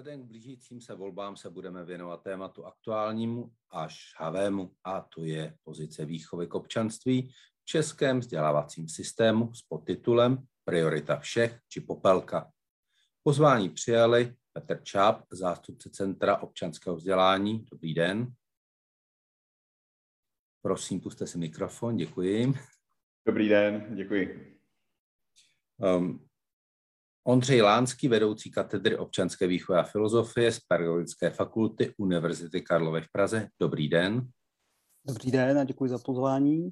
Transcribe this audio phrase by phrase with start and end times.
[0.00, 5.56] Vzhledem k blížícím se volbám se budeme věnovat tématu aktuálnímu až havému, a to je
[5.62, 7.32] pozice výchovy k občanství
[7.62, 12.52] v českém vzdělávacím systému s podtitulem Priorita všech či popelka.
[13.22, 17.64] Pozvání přijali Petr Čáp, zástupce Centra občanského vzdělání.
[17.64, 18.32] Dobrý den.
[20.62, 22.54] Prosím, puste si mikrofon, děkuji.
[23.26, 24.60] Dobrý den, děkuji.
[25.76, 26.29] Um,
[27.24, 33.48] Ondřej Lánský, vedoucí katedry občanské výchovy a filozofie z Pedagogické fakulty Univerzity Karlovy v Praze.
[33.60, 34.28] Dobrý den.
[35.06, 36.70] Dobrý den a děkuji za pozvání.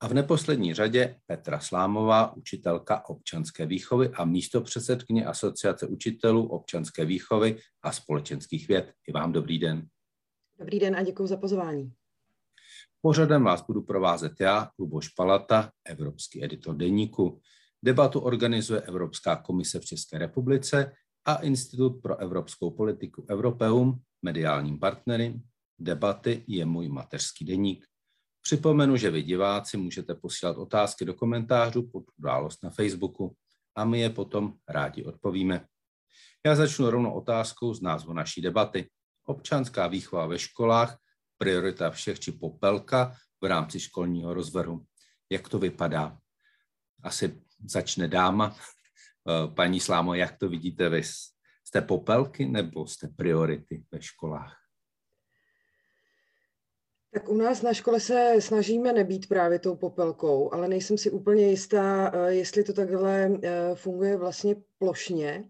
[0.00, 7.04] A v neposlední řadě Petra Slámová, učitelka občanské výchovy a místo předsedkyně Asociace učitelů občanské
[7.04, 8.92] výchovy a společenských věd.
[9.08, 9.86] I vám dobrý den.
[10.58, 11.92] Dobrý den a děkuji za pozvání.
[13.02, 17.40] Pořadem vás budu provázet já, Luboš Palata, evropský editor deníku.
[17.82, 20.92] Debatu organizuje Evropská komise v České republice
[21.24, 25.42] a Institut pro evropskou politiku Europeum mediálním partnerem.
[25.78, 27.86] Debaty je můj mateřský deník.
[28.42, 33.36] Připomenu, že vy diváci můžete posílat otázky do komentářů pod událost na Facebooku
[33.76, 35.66] a my je potom rádi odpovíme.
[36.46, 38.90] Já začnu rovnou otázkou z názvu naší debaty.
[39.24, 40.98] Občanská výchova ve školách,
[41.38, 44.84] priorita všech či popelka v rámci školního rozvrhu.
[45.30, 46.18] Jak to vypadá?
[47.02, 48.56] Asi začne dáma.
[49.28, 51.02] Eh, paní Slámo, jak to vidíte vy?
[51.64, 54.56] Jste popelky nebo jste priority ve školách?
[57.14, 61.46] Tak u nás na škole se snažíme nebýt právě tou popelkou, ale nejsem si úplně
[61.46, 65.44] jistá, eh, jestli to takhle eh, funguje vlastně plošně.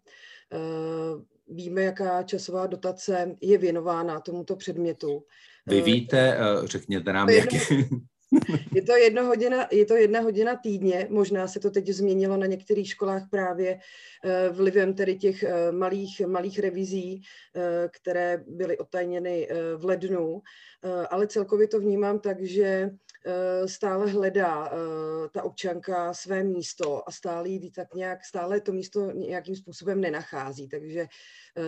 [1.49, 5.25] Víme, jaká časová dotace je věnována tomuto předmětu.
[5.67, 7.61] Vy víte, řekněte nám, jak je.
[8.75, 12.47] Je to, jedna hodina, je to jedna hodina týdně, možná se to teď změnilo na
[12.47, 13.79] některých školách právě
[14.25, 17.23] eh, vlivem tedy těch eh, malých, malých revizí,
[17.57, 20.43] eh, které byly otajněny v lednu,
[21.11, 22.91] ale celkově to vnímám tak, že
[23.67, 24.71] stále hledá
[25.33, 30.69] ta občanka své místo a stále jí tak nějak, stále to místo nějakým způsobem nenachází,
[30.69, 31.07] takže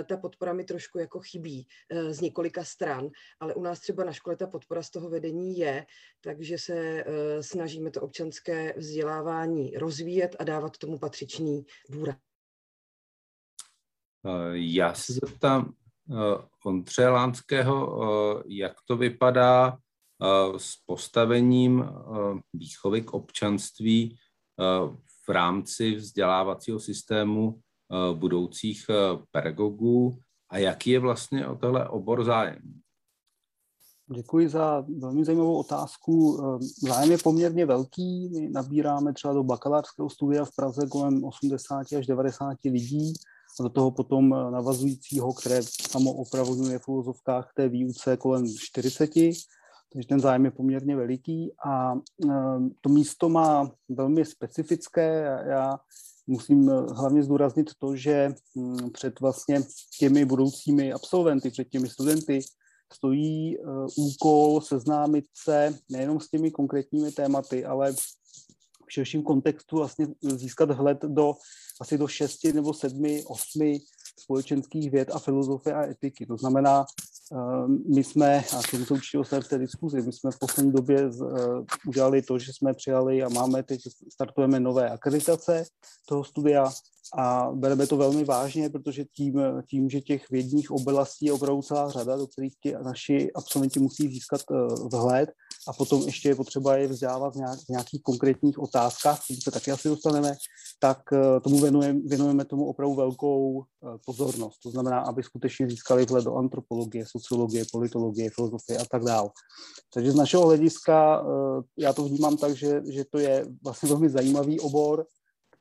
[0.08, 1.66] ta podpora mi trošku jako chybí
[2.10, 3.08] z několika stran,
[3.41, 5.86] ale u nás třeba na škole ta podpora z toho vedení je,
[6.20, 7.04] takže se
[7.41, 12.16] snažíme to občanské vzdělávání rozvíjet a dávat tomu patřičný důraz.
[14.52, 15.74] Já se zeptám
[16.64, 18.02] Ondře Lánského,
[18.46, 19.78] jak to vypadá
[20.56, 21.84] s postavením
[22.53, 24.16] výchovy k občanství
[25.27, 27.60] v rámci vzdělávacího systému
[28.15, 28.87] budoucích
[29.31, 30.19] pedagogů
[30.50, 32.62] a jaký je vlastně o tohle obor zájem?
[34.15, 36.41] Děkuji za velmi zajímavou otázku.
[36.89, 38.28] Zájem je poměrně velký.
[38.28, 43.12] My nabíráme třeba do bakalářského studia v Praze kolem 80 až 90 lidí
[43.60, 49.10] a do toho potom navazujícího, které samo opravuje v té výuce kolem 40
[49.92, 51.92] takže ten zájem je poměrně veliký a
[52.25, 55.38] ehm, to místo má velmi specifické.
[55.47, 55.78] Já
[56.26, 59.60] musím eh, hlavně zdůraznit to, že hm, před vlastně
[59.98, 62.41] těmi budoucími absolventy, před těmi studenty
[62.92, 63.62] stojí eh,
[63.97, 70.98] úkol seznámit se nejenom s těmi konkrétními tématy, ale v širším kontextu vlastně získat hled
[71.03, 71.34] do
[71.80, 73.80] asi do šesti nebo sedmi, osmi
[74.20, 76.26] společenských věd a filozofie a etiky.
[76.26, 76.84] To znamená,
[77.94, 81.28] my jsme, a to se určitě v té diskuzi, my jsme v poslední době uh,
[81.87, 83.81] udělali to, že jsme přijali a máme teď,
[84.12, 85.65] startujeme nové akreditace
[86.09, 86.71] toho studia
[87.19, 91.91] a bereme to velmi vážně, protože tím, tím že těch vědních oblastí je opravdu celá
[91.91, 95.31] řada, do kterých ti naši absolventi musí získat uh, vhled
[95.69, 99.50] a potom ještě je potřeba je vzdělávat v, nějak, v nějakých konkrétních otázkách, k se
[99.50, 100.34] taky asi dostaneme,
[100.81, 100.98] tak
[101.44, 103.65] tomu věnujeme, věnujeme tomu opravdu velkou
[104.06, 104.59] pozornost.
[104.62, 109.31] To znamená, aby skutečně získali vhled do antropologie, sociologie, politologie, filozofie a tak dále.
[109.94, 111.25] Takže z našeho hlediska
[111.78, 115.07] já to vnímám tak, že, že to je vlastně velmi zajímavý obor,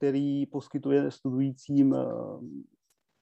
[0.02, 2.08] který poskytuje studujícím, eh,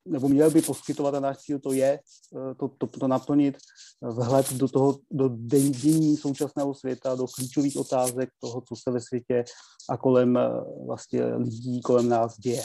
[0.07, 3.57] nebo měl by poskytovat a náš cíl to je eh, to, to, to naplnit
[4.01, 5.29] vhled do toho, do
[5.69, 9.43] dění současného světa, do klíčových otázek toho, co se ve světě
[9.89, 10.49] a kolem eh,
[10.85, 12.63] vlastně lidí, kolem nás děje.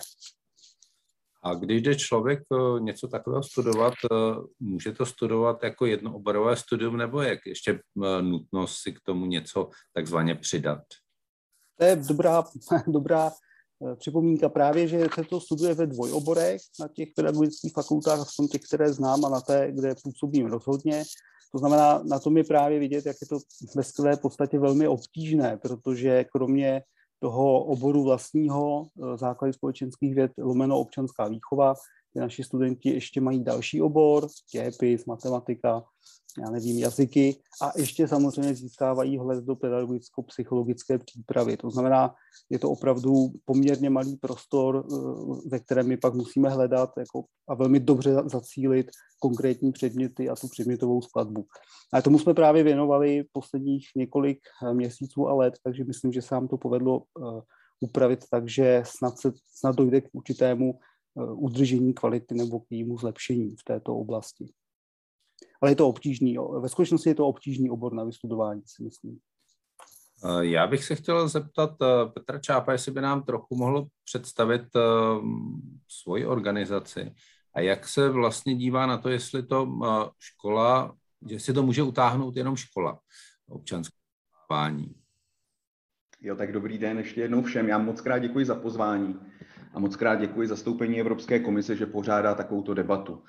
[1.45, 2.43] A když jde člověk
[2.79, 3.95] něco takového studovat,
[4.61, 7.81] může to studovat jako jednooborové studium, nebo jak ještě
[8.21, 10.83] nutnost si k tomu něco takzvaně přidat?
[11.79, 12.45] To je dobrá,
[12.87, 13.31] dobrá
[13.83, 18.63] Eh, připomínka právě, že se to studuje ve dvojoborech na těch pedagogických fakultách, aspoň těch,
[18.63, 21.03] které znám a na té, kde působím rozhodně.
[21.53, 23.39] To znamená, na tom je právě vidět, jak je to
[23.77, 26.83] ve své podstatě velmi obtížné, protože kromě
[27.19, 31.75] toho oboru vlastního eh, základy společenských věd lomeno občanská výchova,
[32.13, 35.85] ty naši studenti ještě mají další obor, dějepis, matematika,
[36.39, 41.57] já nevím, jazyky a ještě samozřejmě získávají hled do pedagogicko-psychologické přípravy.
[41.57, 42.15] To znamená,
[42.51, 43.13] je to opravdu
[43.45, 44.97] poměrně malý prostor, eh,
[45.49, 48.87] ve kterém my pak musíme hledat jako, a velmi dobře zacílit
[49.21, 51.47] konkrétní předměty a tu předmětovou skladbu.
[51.93, 56.35] A tomu jsme právě věnovali posledních několik eh, měsíců a let, takže myslím, že se
[56.35, 57.41] nám to povedlo uh,
[57.81, 60.79] upravit tak, že snad, se, snad dojde k určitému
[61.17, 64.53] udržení kvality nebo k jejímu zlepšení v této oblasti.
[65.63, 69.19] Ale je to obtížný, ve skutečnosti je to obtížný obor na vystudování, si myslím.
[70.41, 71.71] Já bych se chtěl zeptat
[72.15, 74.63] Petra Čápa, jestli by nám trochu mohl představit
[75.89, 77.15] svoji organizaci
[77.55, 79.69] a jak se vlastně dívá na to, jestli to
[80.19, 80.97] škola,
[81.31, 82.99] že si to může utáhnout jenom škola
[83.49, 84.95] občanské vzdělávání.
[86.21, 87.69] Jo, tak dobrý den ještě jednou všem.
[87.69, 89.21] Já moc krát děkuji za pozvání
[89.75, 93.23] a moc krát děkuji zastoupení Evropské komise, že pořádá takovouto debatu.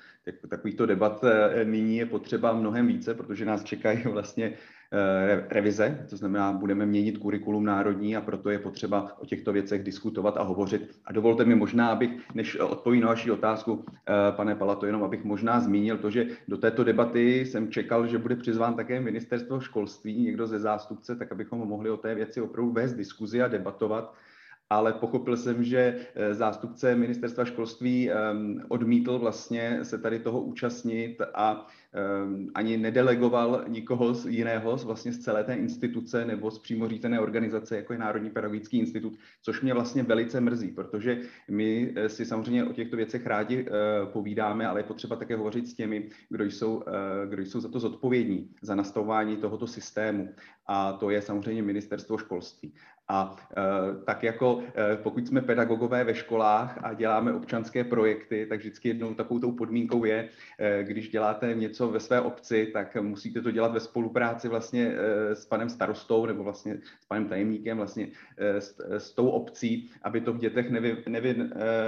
[0.48, 4.52] Takovýchto debat eh, nyní je potřeba mnohem více, protože nás čekají vlastně
[4.92, 9.82] Eh, revize, to znamená, budeme měnit kurikulum národní a proto je potřeba o těchto věcech
[9.82, 10.90] diskutovat a hovořit.
[11.04, 15.24] A dovolte mi možná, abych, než odpovím na vaši otázku, eh, pane Palato, jenom abych
[15.24, 20.22] možná zmínil to, že do této debaty jsem čekal, že bude přizván také ministerstvo školství,
[20.22, 24.14] někdo ze zástupce, tak abychom mohli o té věci opravdu vést diskuzi a debatovat
[24.70, 31.22] ale pochopil jsem, že eh, zástupce ministerstva školství ehm, odmítl vlastně se tady toho účastnit
[31.34, 36.88] a ehm, ani nedelegoval nikoho z jiného vlastně z celé té instituce nebo z přímo
[36.88, 41.20] řízené organizace, jako je Národní pedagogický institut, což mě vlastně velice mrzí, protože
[41.50, 45.68] my eh, si samozřejmě o těchto věcech rádi eh, povídáme, ale je potřeba také hovořit
[45.68, 46.82] s těmi, kdo jsou,
[47.28, 50.34] kdo jsou za to zodpovědní, za nastavování tohoto systému.
[50.66, 52.72] A to je samozřejmě ministerstvo školství.
[53.08, 54.62] A e, tak jako
[54.92, 59.52] e, pokud jsme pedagogové ve školách a děláme občanské projekty, tak vždycky jednou takovou tou
[59.52, 64.48] podmínkou je, e, když děláte něco ve své obci, tak musíte to dělat ve spolupráci
[64.48, 64.94] vlastně
[65.32, 68.08] s panem starostou nebo vlastně s panem tajemníkem, vlastně
[68.38, 71.36] s, s tou obcí, aby to v dětech nevy, nevy,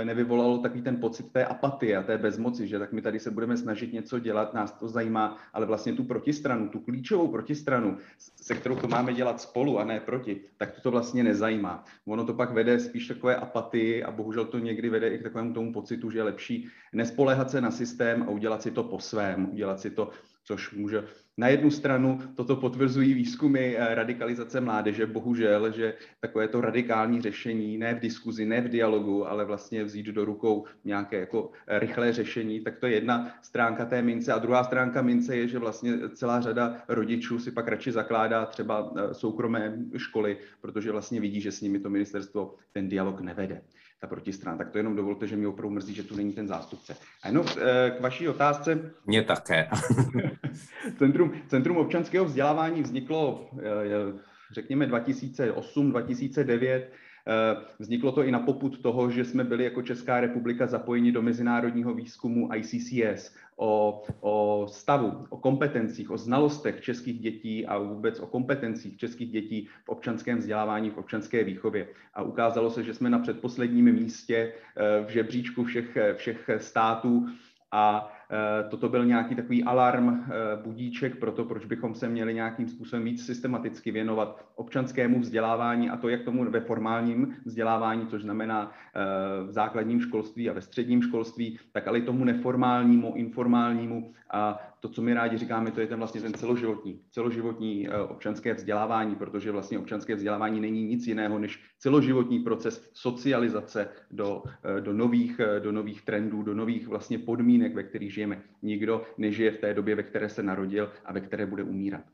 [0.04, 3.56] nevyvolalo takový ten pocit té apatie a té bezmoci, že tak my tady se budeme
[3.56, 8.76] snažit něco dělat, nás to zajímá, ale vlastně tu protistranu, tu klíčovou protistranu, se kterou
[8.76, 11.84] to máme dělat spolu a ne proti, tak to vlastně vlastně nezajímá.
[12.06, 15.54] Ono to pak vede spíš takové apatii a bohužel to někdy vede i k takovému
[15.54, 19.50] tomu pocitu, že je lepší nespoléhat se na systém a udělat si to po svém,
[19.52, 20.10] udělat si to
[20.48, 21.04] což může
[21.36, 27.78] na jednu stranu toto potvrzují výzkumy eh, radikalizace mládeže, bohužel, že takové to radikální řešení,
[27.78, 32.12] ne v diskuzi, ne v dialogu, ale vlastně vzít do rukou nějaké jako eh, rychlé
[32.12, 34.32] řešení, tak to je jedna stránka té mince.
[34.32, 38.92] A druhá stránka mince je, že vlastně celá řada rodičů si pak radši zakládá třeba
[38.96, 43.62] eh, soukromé školy, protože vlastně vidí, že s nimi to ministerstvo ten dialog nevede
[44.00, 44.58] ta protistrana.
[44.58, 46.96] Tak to jenom dovolte, že mi opravdu mrzí, že tu není ten zástupce.
[47.22, 48.92] A jenom eh, k vaší otázce.
[49.06, 49.68] Mně také.
[50.98, 53.62] Centrum, Centrum občanského vzdělávání vzniklo, eh,
[54.52, 56.88] řekněme, 2008-2009 Eh,
[57.78, 61.94] vzniklo to i na poput toho, že jsme byli jako Česká republika zapojeni do mezinárodního
[61.94, 68.96] výzkumu ICCS o, o stavu, o kompetencích, o znalostech českých dětí a vůbec o kompetencích
[68.96, 71.88] českých dětí v občanském vzdělávání, v občanské výchově.
[72.14, 77.26] A ukázalo se, že jsme na předposledním místě eh, v žebříčku všech, všech států
[77.72, 78.17] a Eh,
[78.70, 83.04] toto byl nějaký takový alarm, eh, budíček pro to, proč bychom se měli nějakým způsobem
[83.04, 89.00] víc systematicky věnovat občanskému vzdělávání a to jak tomu ve formálním vzdělávání, což znamená eh,
[89.44, 94.12] v základním školství a ve středním školství, tak ale i tomu neformálnímu, informálnímu.
[94.30, 99.16] A to, co my rádi říkáme, to je ten vlastně ten celoživotní, celoživotní občanské vzdělávání,
[99.16, 104.42] protože vlastně občanské vzdělávání není nic jiného než celoživotní proces socializace do,
[104.80, 108.42] do, nových, do nových trendů, do nových vlastně podmínek, ve kterých žijeme.
[108.62, 112.04] Nikdo nežije v té době, ve které se narodil a ve které bude umírat.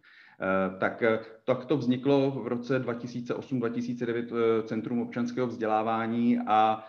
[0.40, 6.84] Eh, tak, eh, tak to vzniklo v roce 2008-2009 eh, Centrum občanského vzdělávání a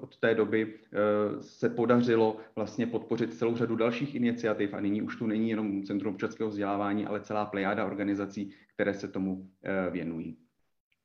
[0.00, 0.74] od té doby
[1.40, 6.14] se podařilo vlastně podpořit celou řadu dalších iniciativ a nyní už tu není jenom Centrum
[6.14, 9.48] občanského vzdělávání, ale celá plejáda organizací, které se tomu
[9.90, 10.36] věnují.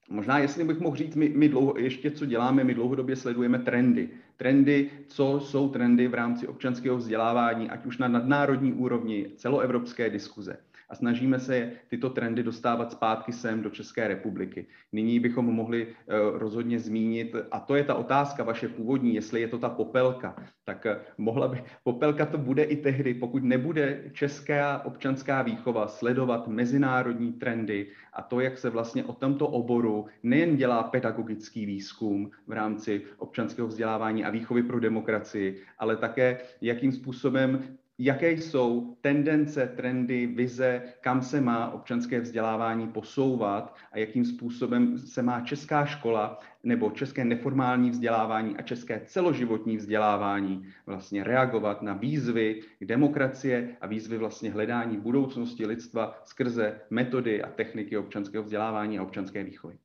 [0.09, 4.09] Možná, jestli bych mohl říct, my, my dlouho, ještě co děláme, my dlouhodobě sledujeme trendy.
[4.37, 10.57] Trendy, co jsou trendy v rámci občanského vzdělávání, ať už na nadnárodní úrovni, celoevropské diskuze.
[10.89, 14.67] A snažíme se tyto trendy dostávat zpátky sem do České republiky.
[14.91, 15.87] Nyní bychom mohli
[16.33, 20.87] rozhodně zmínit, a to je ta otázka vaše původní, jestli je to ta popelka, tak
[21.17, 27.87] mohla by, popelka to bude i tehdy, pokud nebude česká občanská výchova sledovat mezinárodní trendy
[28.13, 33.67] a to, jak se vlastně o tomto oboru nejen dělá pedagogický výzkum v rámci občanského
[33.67, 41.21] vzdělávání a výchovy pro demokracii, ale také jakým způsobem jaké jsou tendence, trendy, vize, kam
[41.21, 47.89] se má občanské vzdělávání posouvat a jakým způsobem se má česká škola nebo české neformální
[47.89, 55.65] vzdělávání a české celoživotní vzdělávání vlastně reagovat na výzvy demokracie a výzvy vlastně hledání budoucnosti
[55.65, 59.77] lidstva skrze metody a techniky občanského vzdělávání a občanské výchovy.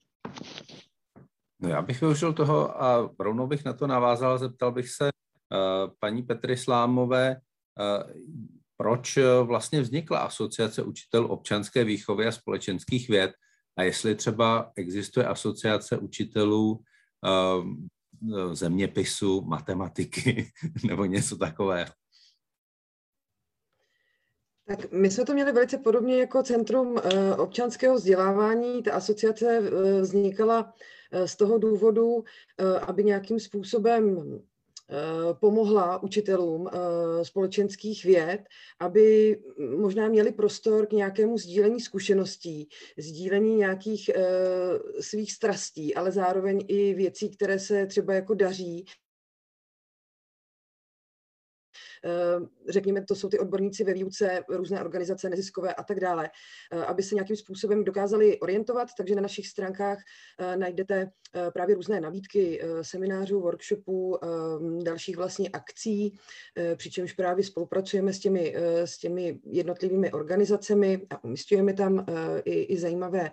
[1.62, 5.90] No já bych využil toho a rovnou bych na to navázal, zeptal bych se uh,
[5.98, 7.36] paní Petry Slámové,
[8.76, 13.32] proč vlastně vznikla Asociace učitelů občanské výchovy a společenských věd
[13.76, 17.74] a jestli třeba existuje Asociace učitelů uh,
[18.52, 20.52] zeměpisu, matematiky
[20.88, 21.90] nebo něco takového.
[24.66, 26.96] Tak my jsme to měli velice podobně jako Centrum
[27.38, 28.82] občanského vzdělávání.
[28.82, 30.74] Ta asociace vznikala
[31.12, 32.24] Eh, z toho důvodu,
[32.58, 34.40] eh, aby nějakým způsobem eh,
[35.32, 36.68] pomohla učitelům
[37.22, 38.40] společenských věd,
[38.80, 39.38] aby
[39.76, 42.68] možná měli prostor k nějakému sdílení zkušeností,
[42.98, 44.10] sdílení nějakých
[45.00, 48.84] svých strastí, ale zároveň i věcí, které se třeba jako daří
[52.68, 56.30] řekněme, to jsou ty odborníci ve výuce, různé organizace neziskové a tak dále,
[56.72, 59.98] eh, aby se nějakým způsobem dokázali orientovat, takže na našich stránkách
[60.38, 61.10] eh, najdete
[61.54, 64.18] právě různé nabídky seminářů, workshopů,
[64.82, 66.18] dalších vlastně akcí,
[66.76, 68.54] přičemž právě spolupracujeme s těmi,
[68.84, 72.06] s těmi jednotlivými organizacemi a umistujeme tam
[72.44, 73.30] i, i zajímavé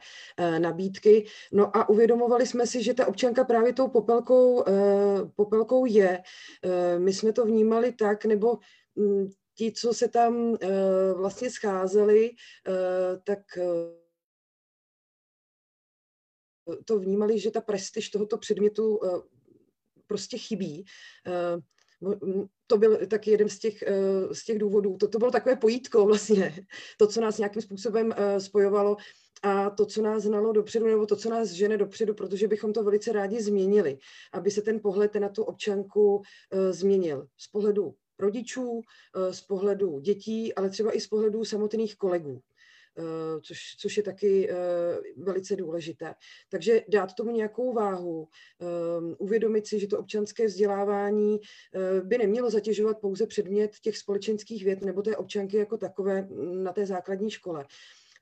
[0.59, 1.25] nabídky.
[1.51, 4.63] No a uvědomovali jsme si, že ta občanka právě tou popelkou,
[5.35, 6.19] popelkou je.
[6.97, 8.56] My jsme to vnímali tak, nebo
[9.57, 12.31] ti, co se tam eh, vlastně scházeli,
[12.67, 13.63] eh, tak eh,
[16.85, 18.99] to vnímali, že ta prestiž tohoto předmětu
[20.07, 20.85] prostě chybí.
[22.67, 23.83] To byl taky jeden z těch,
[24.31, 24.97] z těch důvodů.
[24.97, 26.55] To, to bylo takové pojítko vlastně.
[26.97, 28.97] To, co nás nějakým způsobem spojovalo
[29.43, 32.83] a to, co nás znalo dopředu, nebo to, co nás žene dopředu, protože bychom to
[32.83, 33.97] velice rádi změnili,
[34.33, 36.21] aby se ten pohled na tu občanku
[36.71, 37.27] změnil.
[37.37, 38.81] Z pohledu rodičů,
[39.15, 42.41] eh, z pohledu dětí, ale třeba i z pohledu samotných kolegů.
[42.99, 44.55] Eh, což, což je taky eh,
[45.17, 46.13] velice důležité.
[46.49, 48.27] Takže dát tomu nějakou váhu,
[49.17, 51.39] uvědomit si, že to občanské vzdělávání
[52.03, 56.27] by nemělo zatěžovat pouze předmět těch společenských věd nebo té občanky jako takové
[56.63, 57.65] na té základní škole,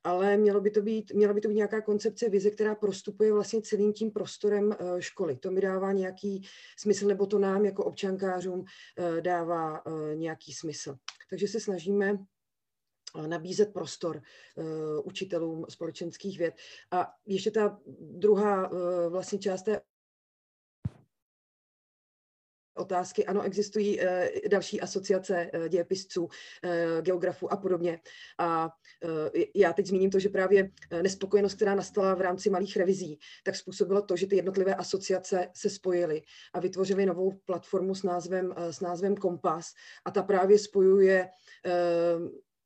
[0.06, 3.62] ale mělo by to být, měla by to být nějaká koncepce vize, která prostupuje vlastně
[3.62, 5.38] celým tím prostorem eh, školy.
[5.38, 6.48] To mi dává nějaký
[6.78, 8.66] smysl, nebo to nám jako občankářům
[8.98, 10.96] eh, dává eh, nějaký smysl.
[11.30, 12.18] Takže se snažíme
[13.28, 14.22] nabízet prostor
[15.04, 16.54] učitelům společenských věd.
[16.92, 18.70] A ještě ta druhá
[19.10, 19.82] vlastně část té
[22.76, 23.26] otázky.
[23.26, 24.08] Ano, existují uh,
[24.50, 26.30] další asociace uh, dějepisců, uh,
[27.02, 28.00] geografů a podobně.
[28.38, 28.70] A
[29.56, 34.02] já teď zmíním to, že právě nespokojenost, která nastala v rámci malých revizí, tak způsobilo
[34.02, 36.22] to, že ty jednotlivé asociace se spojily
[36.54, 39.74] a vytvořily novou platformu s názvem, s názvem Kompas
[40.06, 41.30] a ta právě spojuje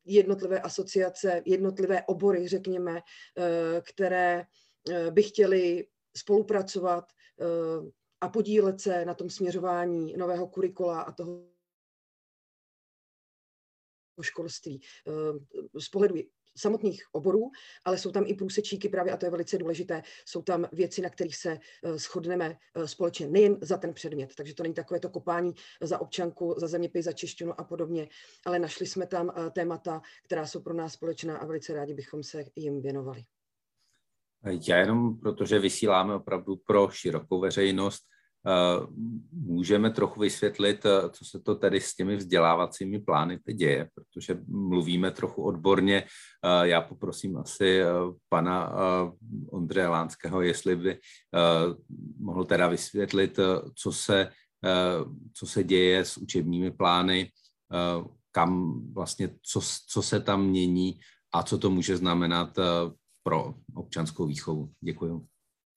[0.05, 3.01] jednotlivé asociace, jednotlivé obory, řekněme,
[3.81, 4.43] které
[5.09, 5.87] by chtěly
[6.17, 7.05] spolupracovat
[8.21, 11.49] a podílet se na tom směřování nového kurikula a toho
[14.21, 16.15] školství eh, z pohledu
[16.57, 17.51] samotných oborů,
[17.85, 21.09] ale jsou tam i průsečíky právě, a to je velice důležité, jsou tam věci, na
[21.09, 21.51] kterých se
[21.83, 26.01] eh, shodneme eh, společně, nejen za ten předmět, takže to není takové to kopání za
[26.01, 28.07] občanku, za zeměpis, za češtinu a podobně,
[28.45, 32.45] ale našli jsme tam témata, která jsou pro nás společná a velice rádi bychom se
[32.55, 33.23] jim věnovali.
[34.45, 38.03] Já jenom, protože vysíláme opravdu pro širokou veřejnost,
[38.47, 38.87] eh,
[39.31, 44.39] můžeme trochu vysvětlit, eh, co se to tedy s těmi vzdělávacími plány teď děje, protože
[44.47, 46.03] mluvíme trochu odborně.
[46.03, 47.81] Eh, já poprosím asi
[48.29, 48.73] pana
[49.51, 50.99] Ondřeje Lánského, jestli by
[52.19, 53.39] mohl teda vysvětlit,
[53.75, 54.29] co se,
[55.33, 57.31] co se děje s učebními plány,
[58.31, 60.99] kam vlastně, co, co se tam mění
[61.33, 62.57] a co to může znamenat
[63.29, 64.69] pro občanskou výchovu.
[64.81, 65.25] Děkuji.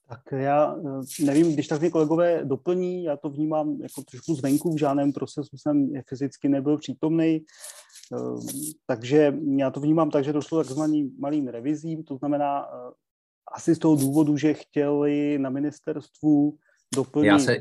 [0.08, 4.74] Tak já eh, nevím, když tak mě kolegové doplní, já to vnímám jako trošku zvenku,
[4.74, 7.44] v žádném procesu jsem fyzicky nebyl přítomný.
[8.86, 12.66] Takže já to vnímám tak, že došlo takzvaným malým revizím, to znamená
[13.54, 16.56] asi z toho důvodu, že chtěli na ministerstvu
[16.94, 17.28] doplnit.
[17.28, 17.56] Já se,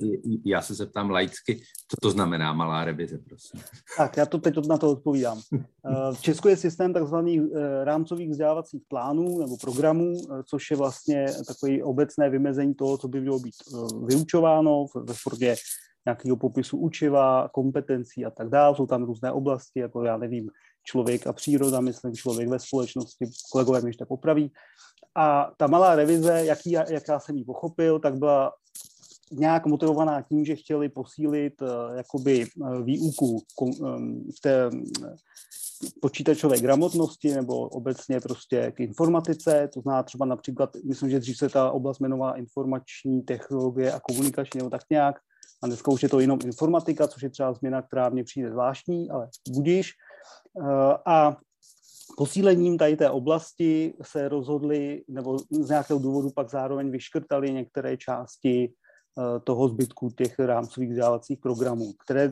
[0.46, 1.56] já se zeptám laicky,
[1.88, 3.62] co to znamená malá revize, prosím.
[3.98, 5.40] Tak, já to teď na to odpovídám.
[5.54, 10.78] Eh, v Česku je systém takzvaných eh, rámcových vzdělávacích plánů nebo programů, eh, což je
[10.78, 13.56] vlastně takové obecné vymezení toho, co by mělo být
[14.06, 15.56] vyučováno ve formě
[16.06, 18.76] nějakého popisu učiva, kompetencí a tak dále.
[18.76, 20.50] Jsou tam různé oblasti, jako já nevím,
[20.84, 24.52] člověk a příroda, myslím, člověk ve společnosti, kolegové mi ještě popraví.
[25.16, 28.52] A ta malá revize, jaký, jak já jsem ji pochopil, tak byla
[29.32, 34.70] nějak motivovaná tím, že chtěli posílit uh, jakoby uh, výuku um, v té
[36.02, 41.50] počítačové gramotnosti nebo obecně prostě k informatice, to zná třeba například, myslím, že dřív se
[41.50, 45.16] ta oblast jmenovala informační technologie a komunikační nebo tak nějak,
[45.64, 49.10] a dneska už je to jenom informatika, což je třeba změna, která mně přijde zvláštní,
[49.10, 49.92] ale budíš.
[51.06, 51.38] A
[52.18, 58.74] posílením tady té oblasti se rozhodli, nebo z nějakého důvodu pak zároveň vyškrtali některé části
[58.74, 58.81] Eh,
[59.44, 62.32] toho zbytku těch rámcových vzdělávacích programů, které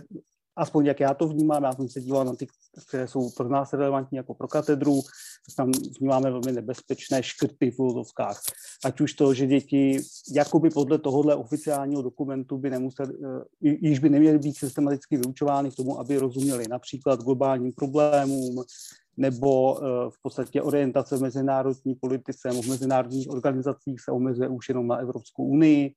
[0.59, 2.47] aspoň jak já to vnímám, já jsem se díval na ty,
[2.87, 5.01] které jsou pro nás relevantní jako pro katedru,
[5.57, 8.41] tam vnímáme velmi nebezpečné škrty v úzovkách.
[8.85, 14.09] Ať už to, že děti jakoby podle tohohle oficiálního dokumentu by nemuseli, eh, již by
[14.09, 18.63] neměly být systematicky vyučovány k tomu, aby rozuměli například globálním problémům,
[19.17, 24.87] nebo eh, v podstatě orientace v mezinárodní politice v mezinárodních organizacích se omezuje už jenom
[24.87, 25.93] na Evropskou unii,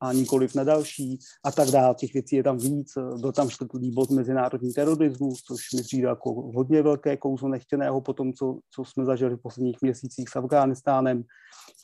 [0.00, 1.94] a nikoliv na další a tak dále.
[1.94, 2.92] Těch věcí je tam víc.
[3.20, 8.12] Byl tam čtvrtý bod mezinárodní terorismus, což mi přijde jako hodně velké kouzlo nechtěného po
[8.12, 11.22] tom, co, co jsme zažili v posledních měsících s Afghánistánem.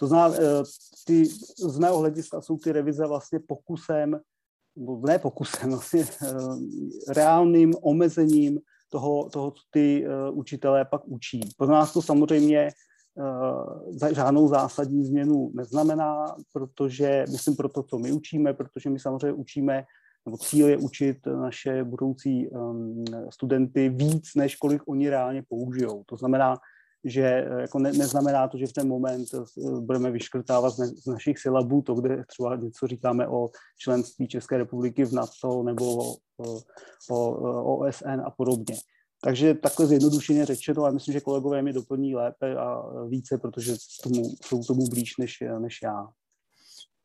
[0.00, 0.62] To zná, eh,
[1.07, 1.26] ty,
[1.69, 4.21] z mého hlediska jsou ty revize vlastně pokusem,
[5.07, 6.35] ne pokusem, vlastně eh,
[7.09, 11.40] reálným omezením toho, toho co ty eh, učitelé pak učí.
[11.57, 12.71] Pro nás to samozřejmě
[14.12, 19.85] žádnou zásadní změnu neznamená, protože, myslím pro to, co my učíme, protože my samozřejmě učíme,
[20.26, 26.04] nebo cíl je učit naše budoucí um, studenty víc, než kolik oni reálně použijou.
[26.07, 26.57] To znamená,
[27.04, 29.40] že eh, jako ne, neznamená to, že v ten moment eh,
[29.81, 34.59] budeme vyškrtávat z, ne, z našich silabů to, kde třeba něco říkáme o členství České
[34.59, 36.61] republiky v NATO nebo o,
[37.11, 37.31] o,
[37.63, 38.76] o OSN a podobně.
[39.25, 44.23] Takže takhle zjednodušeně řečeno, a myslím, že kolegové mi doplní lépe a více, protože tomu,
[44.45, 46.08] jsou tomu blíž než, než já.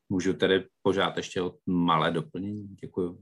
[0.10, 2.68] Můžu tedy požádat ještě o malé doplnění?
[2.82, 3.18] Děkuji.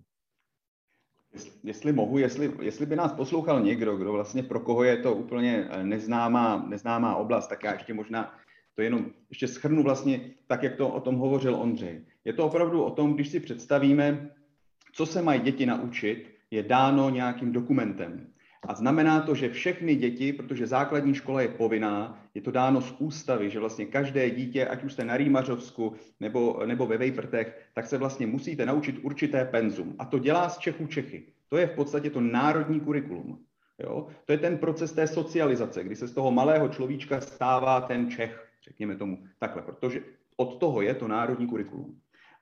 [1.63, 5.69] Jestli mohu, jestli, jestli by nás poslouchal někdo, kdo vlastně pro koho je to úplně
[5.83, 8.33] neznámá, neznámá oblast, tak já ještě možná
[8.75, 12.05] to jenom ještě schrnu vlastně tak, jak to o tom hovořil Ondřej.
[12.25, 14.35] Je to opravdu o tom, když si představíme,
[14.93, 18.31] co se mají děti naučit, je dáno nějakým dokumentem.
[18.67, 22.95] A znamená to, že všechny děti, protože základní škola je povinná, je to dáno z
[22.99, 27.87] ústavy, že vlastně každé dítě, ať už jste na Rýmařovsku nebo, nebo ve Vejprtech, tak
[27.87, 29.95] se vlastně musíte naučit určité penzum.
[29.99, 31.23] A to dělá z Čechů Čechy.
[31.49, 33.39] To je v podstatě to národní kurikulum.
[33.79, 34.07] Jo?
[34.25, 38.47] To je ten proces té socializace, kdy se z toho malého človíčka stává ten Čech,
[38.63, 40.01] řekněme tomu takhle, protože
[40.37, 41.99] od toho je to národní kurikulum.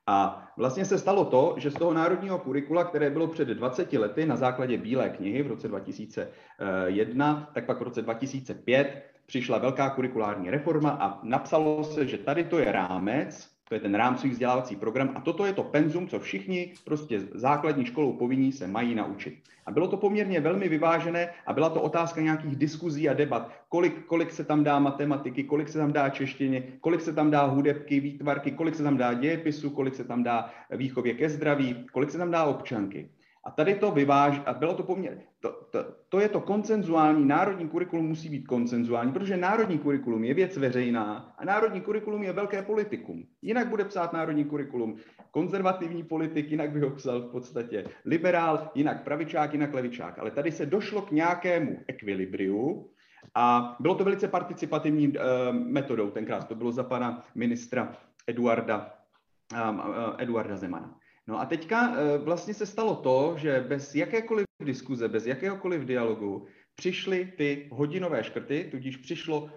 [0.08, 4.26] A vlastně se stalo to, že z toho národního kurikula, které bylo před 20 lety
[4.26, 10.50] na základě Bílé knihy v roce 2001, tak pak v roce 2005 přišla velká kurikulární
[10.50, 15.12] reforma a napsalo se, že tady to je rámec, to je ten rámcový vzdělávací program
[15.16, 19.34] a toto je to penzum, co všichni prostě základní školou povinní se mají naučit.
[19.66, 24.06] A bylo to poměrně velmi vyvážené a byla to otázka nějakých diskuzí a debat, kolik,
[24.06, 28.00] kolik se tam dá matematiky, kolik se tam dá češtině, kolik se tam dá hudebky,
[28.00, 32.18] výtvarky, kolik se tam dá dějepisu, kolik se tam dá výchově ke zdraví, kolik se
[32.18, 33.10] tam dá občanky.
[33.46, 37.70] A tady to vyváž, a bylo to poměrně, to, to, to je to koncenzuální, národní
[37.70, 42.62] kurikulum musí být koncenzuální, protože národní kurikulum je věc veřejná a národní kurikulum je velké
[42.62, 43.24] politikum.
[43.42, 44.96] Jinak bude psát národní kurikulum
[45.32, 50.20] konzervativní politik, jinak by ho psal v podstatě liberál, jinak pravičák, jinak levičák.
[50.20, 52.90] Ale tady se došlo k nějakému ekvilibriu,
[53.36, 55.14] a bylo to velice participativní uh,
[55.54, 56.48] metodou tenkrát.
[56.48, 57.96] To bylo za pana ministra
[58.28, 58.94] Eduarda,
[59.70, 59.86] um, uh,
[60.18, 60.96] Eduarda Zemana.
[61.28, 66.48] No a teďka eh, vlastně se stalo to, že bez jakékoliv diskuze, bez jakéhokoliv dialogu
[66.76, 69.50] přišly ty hodinové škrty, tudíž přišlo,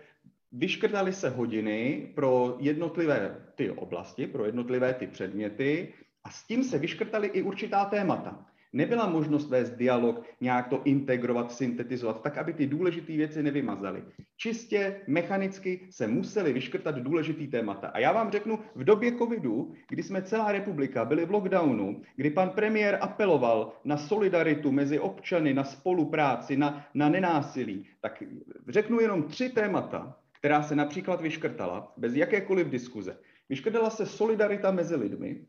[0.53, 6.79] vyškrtaly se hodiny pro jednotlivé ty oblasti, pro jednotlivé ty předměty a s tím se
[6.79, 8.47] vyškrtaly i určitá témata.
[8.73, 14.05] Nebyla možnost vést dialog, nějak to integrovat, syntetizovat, tak, aby ty důležité věci nevymazaly.
[14.37, 17.89] Čistě mechanicky se museli vyškrtat důležitý témata.
[17.89, 22.31] A já vám řeknu, v době covidu, kdy jsme celá republika byli v lockdownu, kdy
[22.31, 28.23] pan premiér apeloval na solidaritu mezi občany, na spolupráci, na, na nenásilí, tak
[28.69, 33.19] řeknu jenom tři témata, která se například vyškrtala bez jakékoliv diskuze.
[33.49, 35.47] Vyškrtala se solidarita mezi lidmi,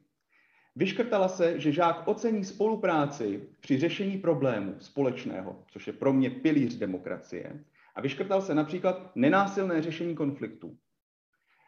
[0.78, 6.76] Vyškrtala se, že žák ocení spolupráci při řešení problému společného, což je pro mě pilíř
[6.76, 7.64] demokracie.
[7.96, 10.78] A vyškrtal se například nenásilné řešení konfliktů.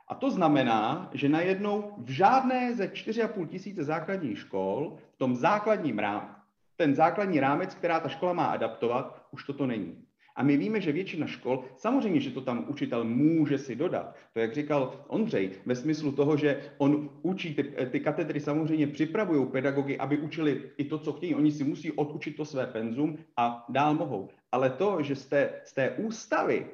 [0.07, 5.99] A to znamená, že najednou v žádné ze 4,5 tisíce základních škol v tom základním
[5.99, 6.35] rám,
[6.75, 10.05] ten základní rámec, která ta škola má adaptovat, už toto není.
[10.39, 14.15] A my víme, že většina škol, samozřejmě, že to tam učitel může si dodat.
[14.33, 19.47] To, jak říkal Ondřej, ve smyslu toho, že on učí, ty, ty katedry samozřejmě připravují
[19.47, 21.35] pedagogy, aby učili i to, co chtějí.
[21.35, 24.29] Oni si musí odučit to své penzum a dál mohou.
[24.51, 26.65] Ale to, že z té, z té ústavy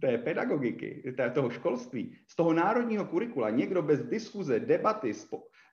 [0.00, 5.14] té pedagogiky, té, toho školství, z toho národního kurikula někdo bez diskuze, debaty,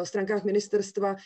[0.05, 1.17] stránkách ministerstva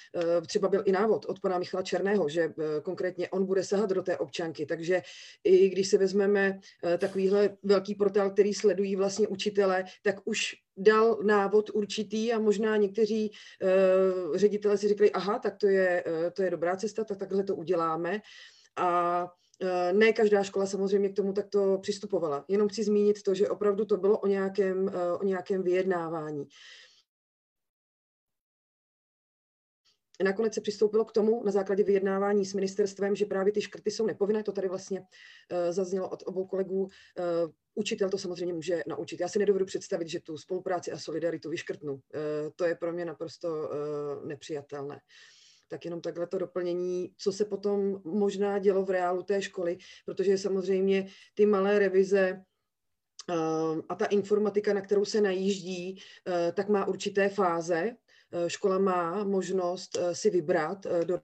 [0.46, 4.18] třeba byl i návod od pana Michala Černého, že konkrétně on bude sahat do té
[4.18, 5.02] občanky, takže
[5.44, 6.58] i když si vezmeme
[6.98, 13.30] takovýhle velký portál, který sledují vlastně učitele, tak už dal návod určitý a možná někteří
[14.34, 18.20] ředitele si řekli, aha, tak to je, to je dobrá cesta, tak takhle to uděláme.
[18.76, 19.45] A Eh,
[19.92, 22.44] ne každá škola samozřejmě k tomu takto přistupovala.
[22.48, 26.48] Jenom chci zmínit to, že opravdu to bylo o nějakém, eh, o nějakém vyjednávání.
[30.24, 34.06] Nakonec se přistoupilo k tomu na základě vyjednávání s ministerstvem, že právě ty škrty jsou
[34.06, 34.42] nepovinné.
[34.42, 35.06] To tady vlastně uh,
[35.70, 36.88] zaznělo od obou kolegů.
[37.74, 39.20] Učitel to samozřejmě může naučit.
[39.20, 42.00] Já si nedovedu představit, že tu spolupráci a solidaritu vyškrtnu.
[42.56, 43.70] To je pro mě naprosto
[44.24, 45.00] nepřijatelné
[45.68, 50.38] tak jenom takhle to doplnění, co se potom možná dělo v reálu té školy, protože
[50.38, 52.42] samozřejmě ty malé revize
[53.30, 57.92] uh, a ta informatika, na kterou se najíždí, uh, tak má určité fáze.
[58.30, 61.20] Uh, škola má možnost si vybrat do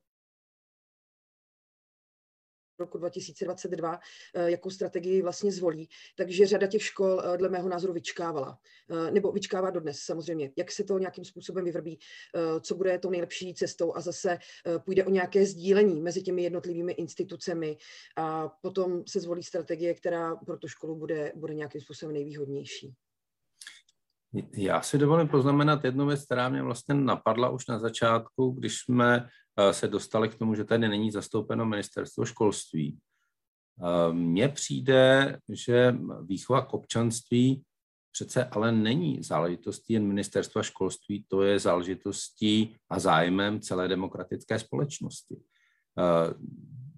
[2.78, 4.00] roku 2022,
[4.34, 5.88] eh, jakou strategii vlastně zvolí.
[6.16, 8.58] Takže řada těch škol eh, dle mého názoru vyčkávala.
[8.90, 10.50] Eh, nebo vyčkává dodnes samozřejmě.
[10.58, 11.98] Jak se to nějakým způsobem vyvrbí,
[12.60, 14.38] co bude tou nejlepší cestou a zase
[14.84, 17.76] půjde o nějaké sdílení mezi těmi jednotlivými institucemi
[18.16, 22.94] a potom se zvolí strategie, která pro tu školu bude, bude nějakým způsobem nejvýhodnější.
[24.56, 29.28] Já si dovolím poznamenat jednu věc, která mě vlastně napadla už na začátku, když jsme
[29.70, 32.98] se dostali k tomu, že tady není zastoupeno ministerstvo školství.
[33.80, 37.62] Eh, mně přijde, že výchova k občanství
[38.12, 45.36] přece ale není záležitostí jen ministerstva školství, to je záležitostí a zájmem celé demokratické společnosti.
[45.36, 46.34] Eh,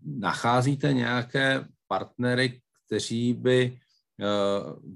[0.04, 3.78] nacházíte nějaké partnery, kteří by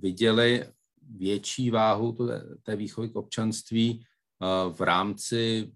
[0.01, 0.67] viděli
[1.11, 2.17] větší váhu
[2.63, 4.05] té výchovy k občanství
[4.73, 5.73] v rámci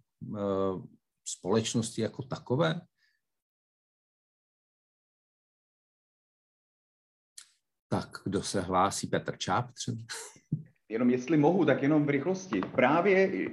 [1.24, 2.80] společnosti jako takové?
[7.88, 9.06] Tak kdo se hlásí?
[9.06, 9.98] Petr Čáp třeba?
[10.88, 12.60] Jenom jestli mohu, tak jenom v rychlosti.
[12.60, 13.48] Právě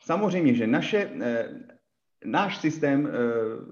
[0.00, 1.48] samozřejmě, že naše, eh,
[2.24, 3.08] náš systém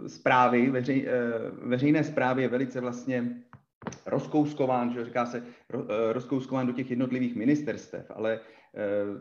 [0.07, 1.13] zprávy, eh, veřej, eh,
[1.51, 3.43] veřejné zprávy je velice vlastně
[4.07, 5.47] rozkouskován, že říká se
[6.13, 8.41] rozkouskován do těch jednotlivých ministerstev, ale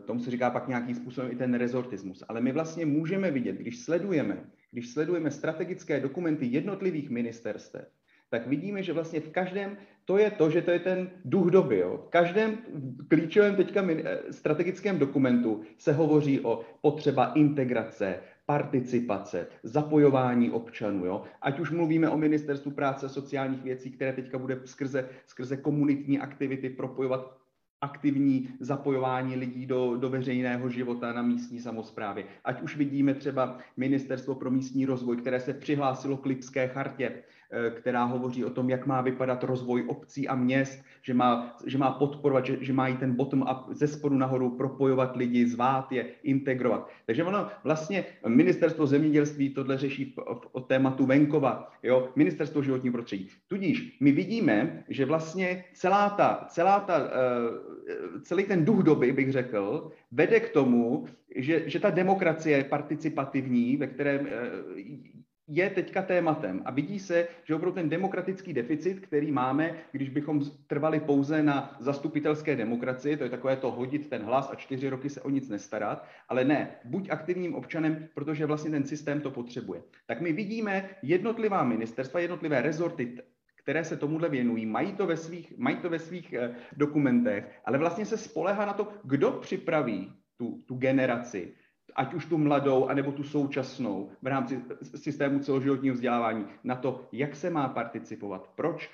[0.06, 2.24] tomu se říká pak nějakým způsobem i ten rezortismus.
[2.28, 7.88] Ale my vlastně můžeme vidět, když sledujeme, když sledujeme strategické dokumenty jednotlivých ministerstev,
[8.28, 11.78] tak vidíme, že vlastně v každém, to je to, že to je ten duch doby.
[11.78, 12.04] Jo.
[12.06, 12.58] V každém
[13.08, 21.06] klíčovém teďka eh, strategickém dokumentu se hovoří o potřeba integrace, participace, zapojování občanů.
[21.06, 21.22] Jo?
[21.42, 26.18] Ať už mluvíme o ministerstvu práce a sociálních věcí, které teďka bude skrze, skrze komunitní
[26.18, 27.36] aktivity propojovat
[27.80, 32.24] aktivní zapojování lidí do, do veřejného života na místní samozprávě.
[32.44, 37.22] Ať už vidíme třeba Ministerstvo pro místní rozvoj, které se přihlásilo k Lipské chartě,
[37.70, 41.90] která hovoří o tom, jak má vypadat rozvoj obcí a měst, že má, že má
[41.90, 46.90] podporovat, že, že mají ten bottom-up ze spodu nahoru propojovat lidi, zvát je, integrovat.
[47.06, 50.14] Takže ono vlastně ministerstvo zemědělství tohle řeší
[50.52, 53.28] o tématu venkova, jo, ministerstvo životního prostředí.
[53.48, 59.32] Tudíž my vidíme, že vlastně celá ta, celá ta, uh, celý ten duch doby, bych
[59.32, 61.06] řekl, vede k tomu,
[61.36, 64.26] že, že ta demokracie je participativní, ve kterém uh,
[65.48, 70.40] je teďka tématem a vidí se, že opravdu ten demokratický deficit, který máme, když bychom
[70.66, 75.10] trvali pouze na zastupitelské demokracii, to je takové to hodit ten hlas a čtyři roky
[75.10, 79.82] se o nic nestarat, ale ne, buď aktivním občanem, protože vlastně ten systém to potřebuje.
[80.06, 83.18] Tak my vidíme jednotlivá ministerstva, jednotlivé rezorty,
[83.56, 87.78] které se tomuhle věnují, mají to ve svých, mají to ve svých eh, dokumentech, ale
[87.78, 91.52] vlastně se spolehá na to, kdo připraví tu, tu generaci,
[91.96, 97.36] ať už tu mladou, anebo tu současnou v rámci systému celoživotního vzdělávání, na to, jak
[97.36, 98.90] se má participovat, proč,